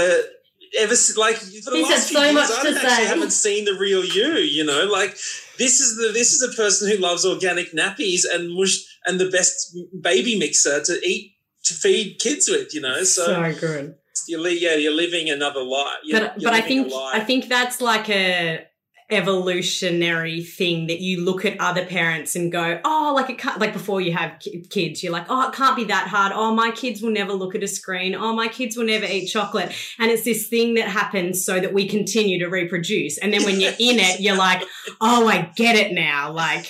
Ever 0.78 0.94
like 1.16 1.36
for 1.36 1.70
the 1.70 1.76
He's 1.76 1.88
last 1.88 2.08
few 2.08 2.18
so 2.18 2.24
years, 2.24 2.50
I 2.50 2.70
actually 2.70 3.06
haven't 3.06 3.30
seen 3.30 3.64
the 3.64 3.74
real 3.74 4.04
you. 4.04 4.34
You 4.34 4.64
know, 4.64 4.84
like 4.84 5.10
this 5.58 5.80
is 5.80 5.96
the 5.96 6.12
this 6.12 6.32
is 6.32 6.42
a 6.42 6.54
person 6.56 6.90
who 6.90 6.98
loves 6.98 7.24
organic 7.24 7.72
nappies 7.72 8.22
and 8.30 8.54
mush 8.54 8.84
and 9.06 9.18
the 9.18 9.30
best 9.30 9.76
baby 10.00 10.38
mixer 10.38 10.82
to 10.82 11.00
eat 11.06 11.32
to 11.64 11.74
feed 11.74 12.18
kids 12.18 12.48
with. 12.48 12.74
You 12.74 12.82
know, 12.82 13.02
so, 13.04 13.26
so 13.26 13.60
good. 13.60 13.94
you're 14.28 14.48
yeah 14.48 14.74
you're 14.74 14.92
living 14.92 15.30
another 15.30 15.62
life. 15.62 15.98
You're, 16.04 16.20
but 16.20 16.40
you're 16.40 16.50
but 16.50 16.62
I 16.62 16.66
think. 16.66 16.92
I 16.92 17.20
think 17.20 17.48
that's 17.48 17.80
like 17.80 18.08
a 18.10 18.66
evolutionary 19.08 20.42
thing 20.42 20.88
that 20.88 21.00
you 21.00 21.24
look 21.24 21.44
at 21.44 21.60
other 21.60 21.86
parents 21.86 22.34
and 22.34 22.50
go, 22.50 22.80
oh, 22.84 23.12
like 23.14 23.30
it 23.30 23.38
can't, 23.38 23.60
like 23.60 23.72
before 23.72 24.00
you 24.00 24.12
have 24.12 24.40
kids, 24.68 25.02
you're 25.02 25.12
like, 25.12 25.26
oh, 25.28 25.48
it 25.48 25.54
can't 25.54 25.76
be 25.76 25.84
that 25.84 26.08
hard. 26.08 26.32
Oh, 26.34 26.52
my 26.52 26.72
kids 26.72 27.00
will 27.00 27.12
never 27.12 27.32
look 27.32 27.54
at 27.54 27.62
a 27.62 27.68
screen. 27.68 28.16
Oh, 28.16 28.34
my 28.34 28.48
kids 28.48 28.76
will 28.76 28.86
never 28.86 29.06
eat 29.06 29.26
chocolate. 29.26 29.72
And 29.98 30.10
it's 30.10 30.24
this 30.24 30.48
thing 30.48 30.74
that 30.74 30.88
happens 30.88 31.44
so 31.44 31.60
that 31.60 31.72
we 31.72 31.88
continue 31.88 32.40
to 32.40 32.48
reproduce. 32.48 33.18
And 33.18 33.32
then 33.32 33.44
when 33.44 33.60
you're 33.60 33.72
in 33.78 34.00
it, 34.00 34.20
you're 34.20 34.36
like, 34.36 34.64
oh, 35.00 35.28
I 35.28 35.52
get 35.54 35.76
it 35.76 35.92
now. 35.92 36.32
Like, 36.32 36.66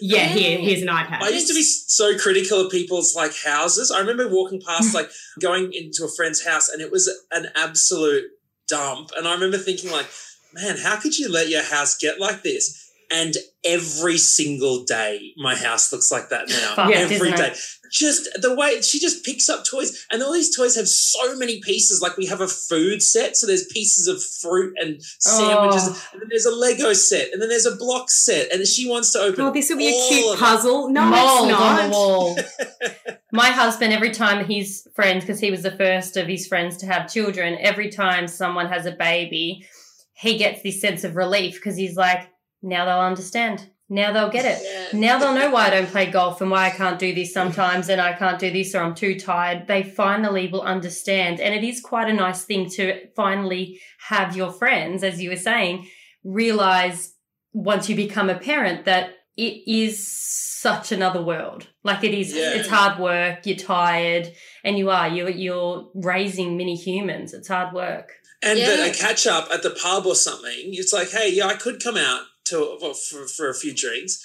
yeah, 0.00 0.24
here, 0.26 0.58
here's 0.58 0.80
an 0.80 0.88
iPad. 0.88 1.22
I 1.22 1.28
used 1.28 1.48
to 1.48 1.54
be 1.54 1.62
so 1.62 2.16
critical 2.18 2.60
of 2.60 2.72
people's 2.72 3.14
like 3.14 3.32
houses. 3.44 3.90
I 3.90 4.00
remember 4.00 4.26
walking 4.28 4.60
past, 4.66 4.94
like 4.94 5.10
going 5.40 5.72
into 5.74 6.04
a 6.04 6.08
friend's 6.16 6.44
house, 6.44 6.70
and 6.70 6.80
it 6.80 6.90
was 6.90 7.12
an 7.30 7.48
absolute 7.56 8.24
dump. 8.68 9.10
And 9.16 9.28
I 9.28 9.34
remember 9.34 9.58
thinking, 9.58 9.90
like, 9.90 10.06
man, 10.54 10.76
how 10.78 10.96
could 11.00 11.18
you 11.18 11.30
let 11.30 11.48
your 11.48 11.62
house 11.62 11.96
get 11.98 12.20
like 12.20 12.42
this? 12.42 12.80
And 13.12 13.34
every 13.64 14.16
single 14.16 14.84
day, 14.84 15.34
my 15.36 15.54
house 15.54 15.92
looks 15.92 16.10
like 16.10 16.30
that 16.30 16.48
now. 16.48 16.74
Fuck, 16.74 16.90
every 16.92 17.30
isn't 17.32 17.38
it? 17.38 17.58
just 17.92 18.28
the 18.40 18.54
way 18.56 18.80
she 18.80 18.98
just 18.98 19.24
picks 19.24 19.48
up 19.48 19.64
toys, 19.64 20.04
and 20.10 20.20
all 20.22 20.32
these 20.32 20.56
toys 20.56 20.74
have 20.74 20.88
so 20.88 21.36
many 21.36 21.60
pieces. 21.60 22.00
Like 22.00 22.16
we 22.16 22.26
have 22.26 22.40
a 22.40 22.48
food 22.48 23.02
set, 23.02 23.36
so 23.36 23.46
there's 23.46 23.66
pieces 23.72 24.08
of 24.08 24.20
fruit 24.40 24.72
and 24.78 25.00
sandwiches, 25.20 25.82
Oh. 25.90 26.08
and 26.12 26.22
then 26.22 26.28
there's 26.30 26.46
a 26.46 26.50
Lego 26.54 26.92
set, 26.94 27.30
and 27.32 27.40
then 27.40 27.50
there's 27.50 27.66
a 27.66 27.76
block 27.76 28.10
set, 28.10 28.50
and 28.52 28.66
she 28.66 28.88
wants 28.88 29.12
to 29.12 29.20
open. 29.20 29.42
Oh, 29.44 29.52
this 29.52 29.68
will 29.68 29.76
be 29.76 29.88
a 29.88 29.92
all 29.92 30.08
cute 30.08 30.24
of 30.32 30.38
them. 30.40 30.48
puzzle. 30.48 30.88
No, 30.90 31.04
mold 31.04 31.50
it's 31.50 31.58
not. 31.60 31.80
on 31.84 31.90
the 31.90 31.96
wall. 31.96 32.38
My 33.32 33.48
husband, 33.50 33.92
every 33.92 34.12
time 34.12 34.44
his 34.46 34.88
friends, 34.96 35.24
because 35.24 35.40
he 35.40 35.50
was 35.50 35.62
the 35.62 35.76
first 35.76 36.16
of 36.16 36.26
his 36.26 36.46
friends 36.48 36.78
to 36.78 36.86
have 36.86 37.12
children, 37.12 37.58
every 37.60 37.90
time 37.90 38.26
someone 38.28 38.66
has 38.68 38.86
a 38.86 38.92
baby, 38.92 39.66
he 40.14 40.38
gets 40.38 40.62
this 40.62 40.80
sense 40.80 41.04
of 41.04 41.16
relief 41.16 41.54
because 41.54 41.76
he's 41.76 41.96
like, 41.96 42.28
now 42.62 42.84
they'll 42.84 43.00
understand. 43.00 43.68
Now 43.90 44.12
they'll 44.12 44.30
get 44.30 44.46
it. 44.46 44.62
yeah. 44.94 44.98
Now 44.98 45.18
they'll 45.18 45.34
know 45.34 45.50
why 45.50 45.66
I 45.66 45.70
don't 45.70 45.88
play 45.90 46.10
golf 46.10 46.40
and 46.40 46.50
why 46.50 46.66
I 46.66 46.70
can't 46.70 46.98
do 46.98 47.14
this 47.14 47.34
sometimes 47.34 47.90
and 47.90 48.00
I 48.00 48.14
can't 48.14 48.38
do 48.38 48.50
this 48.50 48.74
or 48.74 48.80
I'm 48.82 48.94
too 48.94 49.20
tired. 49.20 49.66
They 49.66 49.82
finally 49.82 50.48
will 50.48 50.62
understand. 50.62 51.38
And 51.38 51.54
it 51.54 51.62
is 51.62 51.80
quite 51.82 52.08
a 52.08 52.14
nice 52.14 52.44
thing 52.44 52.70
to 52.70 53.08
finally 53.14 53.80
have 54.08 54.34
your 54.36 54.50
friends, 54.52 55.02
as 55.04 55.20
you 55.20 55.28
were 55.28 55.36
saying, 55.36 55.86
realize 56.24 57.12
once 57.52 57.88
you 57.88 57.94
become 57.96 58.30
a 58.30 58.38
parent 58.38 58.86
that 58.86 59.10
it 59.36 59.62
is 59.70 60.08
such 60.08 60.90
another 60.90 61.22
world. 61.22 61.68
Like 61.82 62.02
it 62.04 62.14
is, 62.14 62.32
Yeah. 62.34 62.54
it's 62.54 62.68
hard 62.68 62.98
work, 62.98 63.44
you're 63.46 63.56
tired, 63.56 64.32
and 64.64 64.78
you 64.78 64.90
are, 64.90 65.08
you're, 65.08 65.28
you're 65.28 65.90
raising 65.94 66.56
mini 66.56 66.74
humans. 66.74 67.34
It's 67.34 67.48
hard 67.48 67.74
work. 67.74 68.12
And 68.44 68.58
Yeah. 68.58 68.76
that 68.76 68.94
a 68.94 68.98
catch 68.98 69.26
up 69.26 69.48
at 69.52 69.62
the 69.62 69.70
pub 69.70 70.06
or 70.06 70.14
something, 70.14 70.52
it's 70.74 70.92
like, 70.92 71.10
hey, 71.10 71.28
yeah, 71.32 71.46
I 71.46 71.54
could 71.54 71.82
come 71.82 71.96
out 71.96 72.22
to 72.46 72.78
for, 72.80 73.26
for 73.26 73.48
a 73.48 73.54
few 73.54 73.72
drinks, 73.74 74.18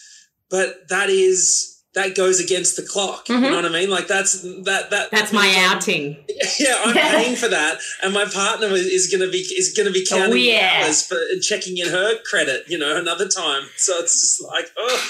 but 0.49 0.89
that 0.89 1.09
is 1.09 1.75
that 1.95 2.13
goes 2.15 2.39
against 2.39 2.75
the 2.75 2.83
clock. 2.83 3.25
Mhm. 3.27 3.35
You 3.43 3.49
know 3.49 3.55
what 3.55 3.65
I 3.65 3.69
mean? 3.69 3.89
Like 3.89 4.07
that's 4.07 4.41
that 4.41 4.89
that 4.91 5.09
That's 5.11 5.31
my 5.41 5.47
I'm- 5.47 5.71
outing. 5.77 6.23
Yeah, 6.59 6.81
I'm 6.85 6.93
paying 6.93 7.35
for 7.43 7.47
that, 7.47 7.79
and 8.03 8.13
my 8.13 8.25
partner 8.25 8.67
is, 8.67 8.85
is 8.85 9.07
going 9.07 9.21
to 9.25 9.31
be 9.31 9.39
is 9.39 9.73
going 9.75 9.87
to 9.87 9.93
be 9.93 10.05
counting 10.05 10.33
Oh, 10.33 10.35
yeah. 10.35 10.83
hours 10.85 11.05
for 11.07 11.17
and 11.31 11.41
checking 11.41 11.77
in 11.77 11.87
her 11.89 12.19
credit. 12.29 12.65
You 12.67 12.77
know, 12.77 12.95
another 12.97 13.27
time. 13.27 13.63
So 13.77 13.97
it's 13.99 14.19
just 14.21 14.43
like, 14.43 14.69
oh, 14.77 15.09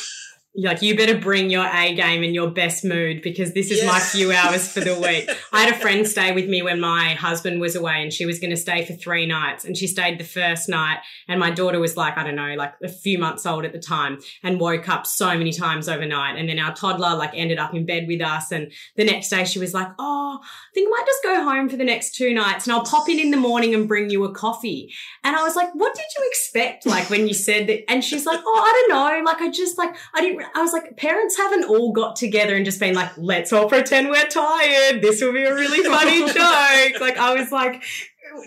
like, 0.55 0.81
you 0.81 0.97
better 0.97 1.17
bring 1.17 1.49
your 1.49 1.65
A 1.65 1.93
game 1.93 2.23
and 2.23 2.33
your 2.33 2.49
best 2.49 2.83
mood 2.83 3.21
because 3.21 3.53
this 3.53 3.69
is 3.69 3.85
my 3.85 3.99
few 3.99 4.31
hours 4.31 4.71
for 4.71 4.79
the 4.79 4.95
week. 4.95 5.29
I 5.53 5.63
had 5.63 5.75
a 5.75 5.77
friend 5.77 6.07
stay 6.07 6.31
with 6.31 6.49
me 6.49 6.61
when 6.61 6.79
my 6.79 7.13
husband 7.13 7.61
was 7.61 7.75
away 7.75 8.01
and 8.01 8.11
she 8.11 8.25
was 8.25 8.39
going 8.39 8.49
to 8.49 8.57
stay 8.57 8.83
for 8.83 8.93
three 8.93 9.25
nights. 9.25 9.63
And 9.63 9.77
she 9.77 9.85
stayed 9.85 10.19
the 10.19 10.23
first 10.23 10.67
night. 10.67 10.99
And 11.27 11.39
my 11.39 11.51
daughter 11.51 11.79
was 11.79 11.95
like, 11.95 12.17
I 12.17 12.23
don't 12.23 12.35
know, 12.35 12.55
like 12.55 12.73
a 12.83 12.89
few 12.89 13.19
months 13.19 13.45
old 13.45 13.63
at 13.63 13.73
the 13.73 13.79
time 13.79 14.19
and 14.43 14.59
woke 14.59 14.89
up 14.89 15.05
so 15.05 15.37
many 15.37 15.53
times 15.53 15.87
overnight. 15.87 16.37
And 16.37 16.49
then 16.49 16.57
our 16.59 16.73
toddler 16.73 17.15
like 17.15 17.31
ended 17.33 17.59
up 17.59 17.75
in 17.75 17.85
bed 17.85 18.05
with 18.07 18.21
us. 18.21 18.51
And 18.51 18.71
the 18.95 19.05
next 19.05 19.29
day 19.29 19.45
she 19.45 19.59
was 19.59 19.73
like, 19.73 19.89
Oh, 19.99 20.39
think 20.74 20.88
I 20.88 20.91
might 20.91 21.05
just 21.05 21.24
go 21.24 21.43
home 21.43 21.70
for 21.70 21.78
the 21.78 21.84
next 21.84 22.15
two 22.15 22.34
nights 22.34 22.65
and 22.65 22.74
I'll 22.74 22.86
pop 22.86 23.09
in 23.09 23.20
in 23.20 23.32
the 23.32 23.38
morning 23.38 23.74
and 23.74 23.88
bring 23.88 24.09
you 24.09 24.24
a 24.26 24.34
coffee. 24.34 24.93
And 25.24 25.36
I 25.36 25.43
was 25.43 25.55
like, 25.55 25.70
what 25.74 25.95
did 25.95 26.05
you 26.17 26.28
expect? 26.28 26.86
Like 26.86 27.09
when 27.09 27.28
you 27.28 27.34
said 27.34 27.67
that, 27.67 27.89
and 27.89 28.03
she's 28.03 28.26
like, 28.26 28.39
oh, 28.43 28.63
I 28.63 28.88
don't 28.88 28.89
know. 28.95 29.24
Like 29.32 29.41
I 29.41 29.49
just 29.49 29.78
like, 29.78 29.95
I 30.13 30.22
didn't, 30.22 30.45
I 30.55 30.61
was 30.61 30.74
like, 30.74 30.97
parents 30.97 31.38
haven't 31.38 31.65
all 31.65 31.91
got 31.91 32.15
together 32.15 32.55
and 32.55 32.65
just 32.65 32.80
been 32.80 32.95
like, 32.95 33.11
let's 33.17 33.53
all 33.53 33.70
pretend 33.70 34.09
we're 34.09 34.28
tired. 34.28 35.01
This 35.01 35.22
will 35.22 35.34
be 35.34 35.43
a 35.43 35.53
really 35.53 35.84
funny 35.84 36.20
joke. 36.34 37.01
Like 37.01 37.17
I 37.17 37.34
was 37.36 37.51
like, 37.51 37.84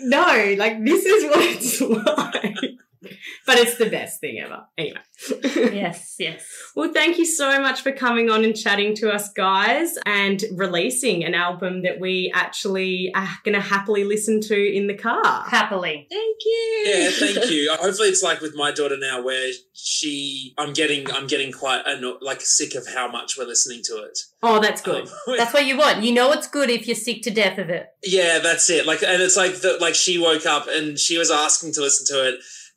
no, 0.01 0.55
like 0.57 0.83
this 0.83 1.05
is 1.05 1.23
what 1.25 1.39
it's 1.41 1.81
like. 1.81 2.79
But 3.45 3.57
it's 3.59 3.77
the 3.77 3.89
best 3.89 4.19
thing 4.21 4.39
ever. 4.39 4.65
Anyway. 4.77 4.99
Yes, 5.73 6.15
yes. 6.19 6.45
Well, 6.75 6.91
thank 6.93 7.17
you 7.17 7.25
so 7.25 7.61
much 7.61 7.81
for 7.81 7.91
coming 7.91 8.29
on 8.29 8.43
and 8.43 8.55
chatting 8.55 8.95
to 8.95 9.11
us, 9.11 9.29
guys, 9.33 9.95
and 10.05 10.43
releasing 10.53 11.23
an 11.25 11.33
album 11.33 11.81
that 11.83 11.99
we 11.99 12.31
actually 12.33 13.11
are 13.15 13.27
going 13.43 13.55
to 13.55 13.61
happily 13.61 14.03
listen 14.03 14.39
to 14.41 14.55
in 14.75 14.87
the 14.87 14.93
car. 14.93 15.43
Happily. 15.47 16.07
Thank 16.09 16.37
you. 16.45 16.83
yeah. 16.85 17.09
Thank 17.11 17.49
you. 17.51 17.73
Hopefully, 17.79 18.09
it's 18.09 18.23
like 18.23 18.41
with 18.41 18.55
my 18.55 18.71
daughter 18.71 18.97
now, 18.97 19.21
where 19.23 19.51
she, 19.73 20.53
I'm 20.57 20.73
getting, 20.73 21.09
I'm 21.11 21.27
getting 21.27 21.51
quite 21.51 21.83
anno- 21.87 22.17
like 22.21 22.41
sick 22.41 22.75
of 22.75 22.87
how 22.87 23.07
much 23.09 23.37
we're 23.37 23.45
listening 23.47 23.81
to 23.85 23.97
it. 24.03 24.19
Oh, 24.41 24.59
that's 24.59 24.81
good. 24.81 25.07
Um, 25.07 25.37
That's 25.37 25.53
what 25.53 25.65
you 25.65 25.77
want. 25.77 26.03
You 26.03 26.13
know 26.13 26.31
it's 26.33 26.47
good 26.47 26.69
if 26.69 26.85
you're 26.85 26.95
sick 26.95 27.21
to 27.23 27.31
death 27.31 27.57
of 27.57 27.69
it. 27.69 27.87
Yeah, 28.03 28.39
that's 28.39 28.69
it. 28.69 28.85
Like, 28.85 29.01
and 29.01 29.21
it's 29.21 29.37
like 29.37 29.55
that. 29.61 29.79
like 29.79 29.95
she 29.95 30.17
woke 30.19 30.45
up 30.45 30.67
and 30.69 30.99
she 30.99 31.17
was 31.17 31.31
asking 31.31 31.71
to 31.73 31.81
listen 31.81 32.05
to 32.13 32.27
it 32.29 32.35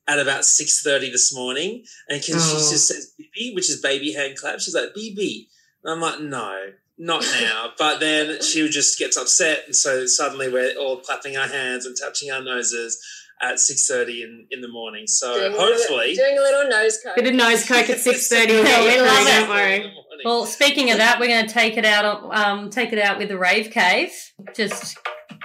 at 0.09 0.19
about 0.19 0.45
six 0.45 0.83
thirty 0.83 1.11
this 1.11 1.35
morning, 1.35 1.85
and 2.09 2.23
can 2.23 2.35
she 2.35 2.41
Oh. 2.55 2.71
just 2.71 2.89
says 2.89 3.13
"BB," 3.21 3.55
which 3.55 3.69
is 3.71 3.81
baby 3.81 4.13
hand 4.13 4.37
clap. 4.37 4.61
She's 4.61 4.75
like 4.75 4.95
"BB," 4.97 5.49
and 5.85 5.93
I'm 5.95 6.01
like, 6.01 6.21
no, 6.21 6.73
not 6.99 7.23
now. 7.41 7.73
But 7.79 8.01
then 8.01 8.41
she 8.43 8.69
just 8.69 8.99
gets 8.99 9.17
upset, 9.17 9.65
and 9.67 9.75
so 9.75 10.07
suddenly 10.07 10.49
we're 10.49 10.75
all 10.77 10.99
clapping 10.99 11.37
our 11.37 11.49
hands 11.49 11.87
and 11.87 11.97
touching 12.01 12.31
our 12.31 12.43
noses 12.43 12.99
at 13.43 13.59
six 13.59 13.87
thirty 13.87 14.23
in, 14.23 14.47
in 14.51 14.61
the 14.63 14.69
morning. 14.69 15.07
So 15.07 15.39
Doing 15.39 15.53
a 15.55 15.59
hopefully, 15.59 15.99
little, 16.15 16.25
doing 16.25 16.39
a 16.39 16.41
little 16.41 16.71
nose 16.71 16.99
coat. 17.05 17.17
Bit 17.17 17.27
of 17.27 17.35
nose 17.35 17.67
coke 17.67 17.91
at 17.91 17.99
six 18.09 18.29
thirty. 18.29 18.53
We'll 18.53 18.65
Yeah, 18.65 18.77
get 18.81 18.85
we 18.85 18.95
you 18.95 19.03
love 19.03 19.27
it. 19.27 19.31
Don't 19.31 19.49
worry. 19.51 19.75
In 19.75 19.83
the 19.83 19.89
morning. 19.89 20.03
Well, 20.25 20.47
speaking 20.47 20.91
of 20.93 20.99
that, 20.99 21.21
we're 21.21 21.27
going 21.29 21.47
to 21.47 21.53
take 21.53 21.77
it 21.77 21.85
out. 21.85 22.05
on- 22.07 22.35
Um, 22.63 22.71
take 22.71 22.93
it 22.95 22.99
out 22.99 23.19
with 23.19 23.29
the 23.29 23.37
rave 23.37 23.71
cave. 23.71 24.11
Just 24.55 24.97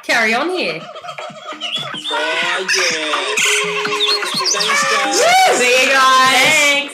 carry 0.03 0.34
on 0.34 0.49
here. 0.51 0.82
Yeah! 2.12 2.57
Thanks, 4.53 4.84
guys. 4.91 5.57
See 5.57 5.84
you 5.84 5.89
guys. 5.91 6.36
Thanks. 6.36 6.93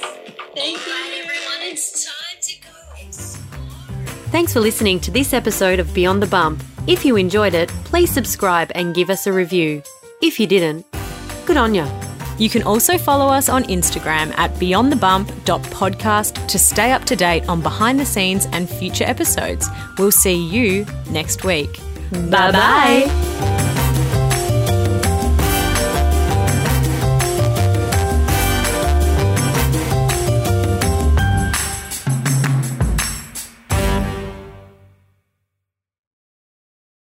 Thank 0.56 0.86
you. 0.86 0.92
Right, 0.94 1.22
everyone, 1.24 1.62
it's 1.62 2.06
time 2.06 2.38
to 2.42 2.54
go. 2.62 2.68
Thanks 4.32 4.54
for 4.54 4.60
listening 4.60 5.00
to 5.02 5.12
this 5.12 5.34
episode 5.34 5.80
of 5.80 5.94
Beyond 5.94 6.22
the 6.22 6.28
Bump. 6.28 6.64
If 6.86 7.04
you 7.06 7.16
enjoyed 7.16 7.54
it, 7.54 7.70
please 7.86 8.12
subscribe 8.12 8.72
and 8.76 8.94
give 8.94 9.10
us 9.10 9.26
a 9.28 9.34
review. 9.34 9.82
If 10.22 10.40
you 10.40 10.48
didn't, 10.48 10.86
good 11.46 11.58
on 11.58 11.74
ya. 11.76 11.88
You 12.38 12.50
can 12.50 12.62
also 12.64 12.98
follow 13.00 13.28
us 13.28 13.50
on 13.50 13.64
Instagram 13.64 14.38
at 14.38 14.54
beyondthebump.podcast 14.56 16.48
to 16.48 16.60
stay 16.60 16.92
up 16.92 17.04
to 17.06 17.16
date 17.16 17.50
on 17.50 17.62
behind 17.62 18.00
the 18.00 18.06
scenes 18.06 18.46
and 18.52 18.70
future 18.70 19.06
episodes. 19.06 19.68
We'll 19.98 20.12
see 20.12 20.36
you 20.36 20.86
next 21.10 21.44
week. 21.44 21.80
Bye 22.30 22.52
bye. 22.52 23.64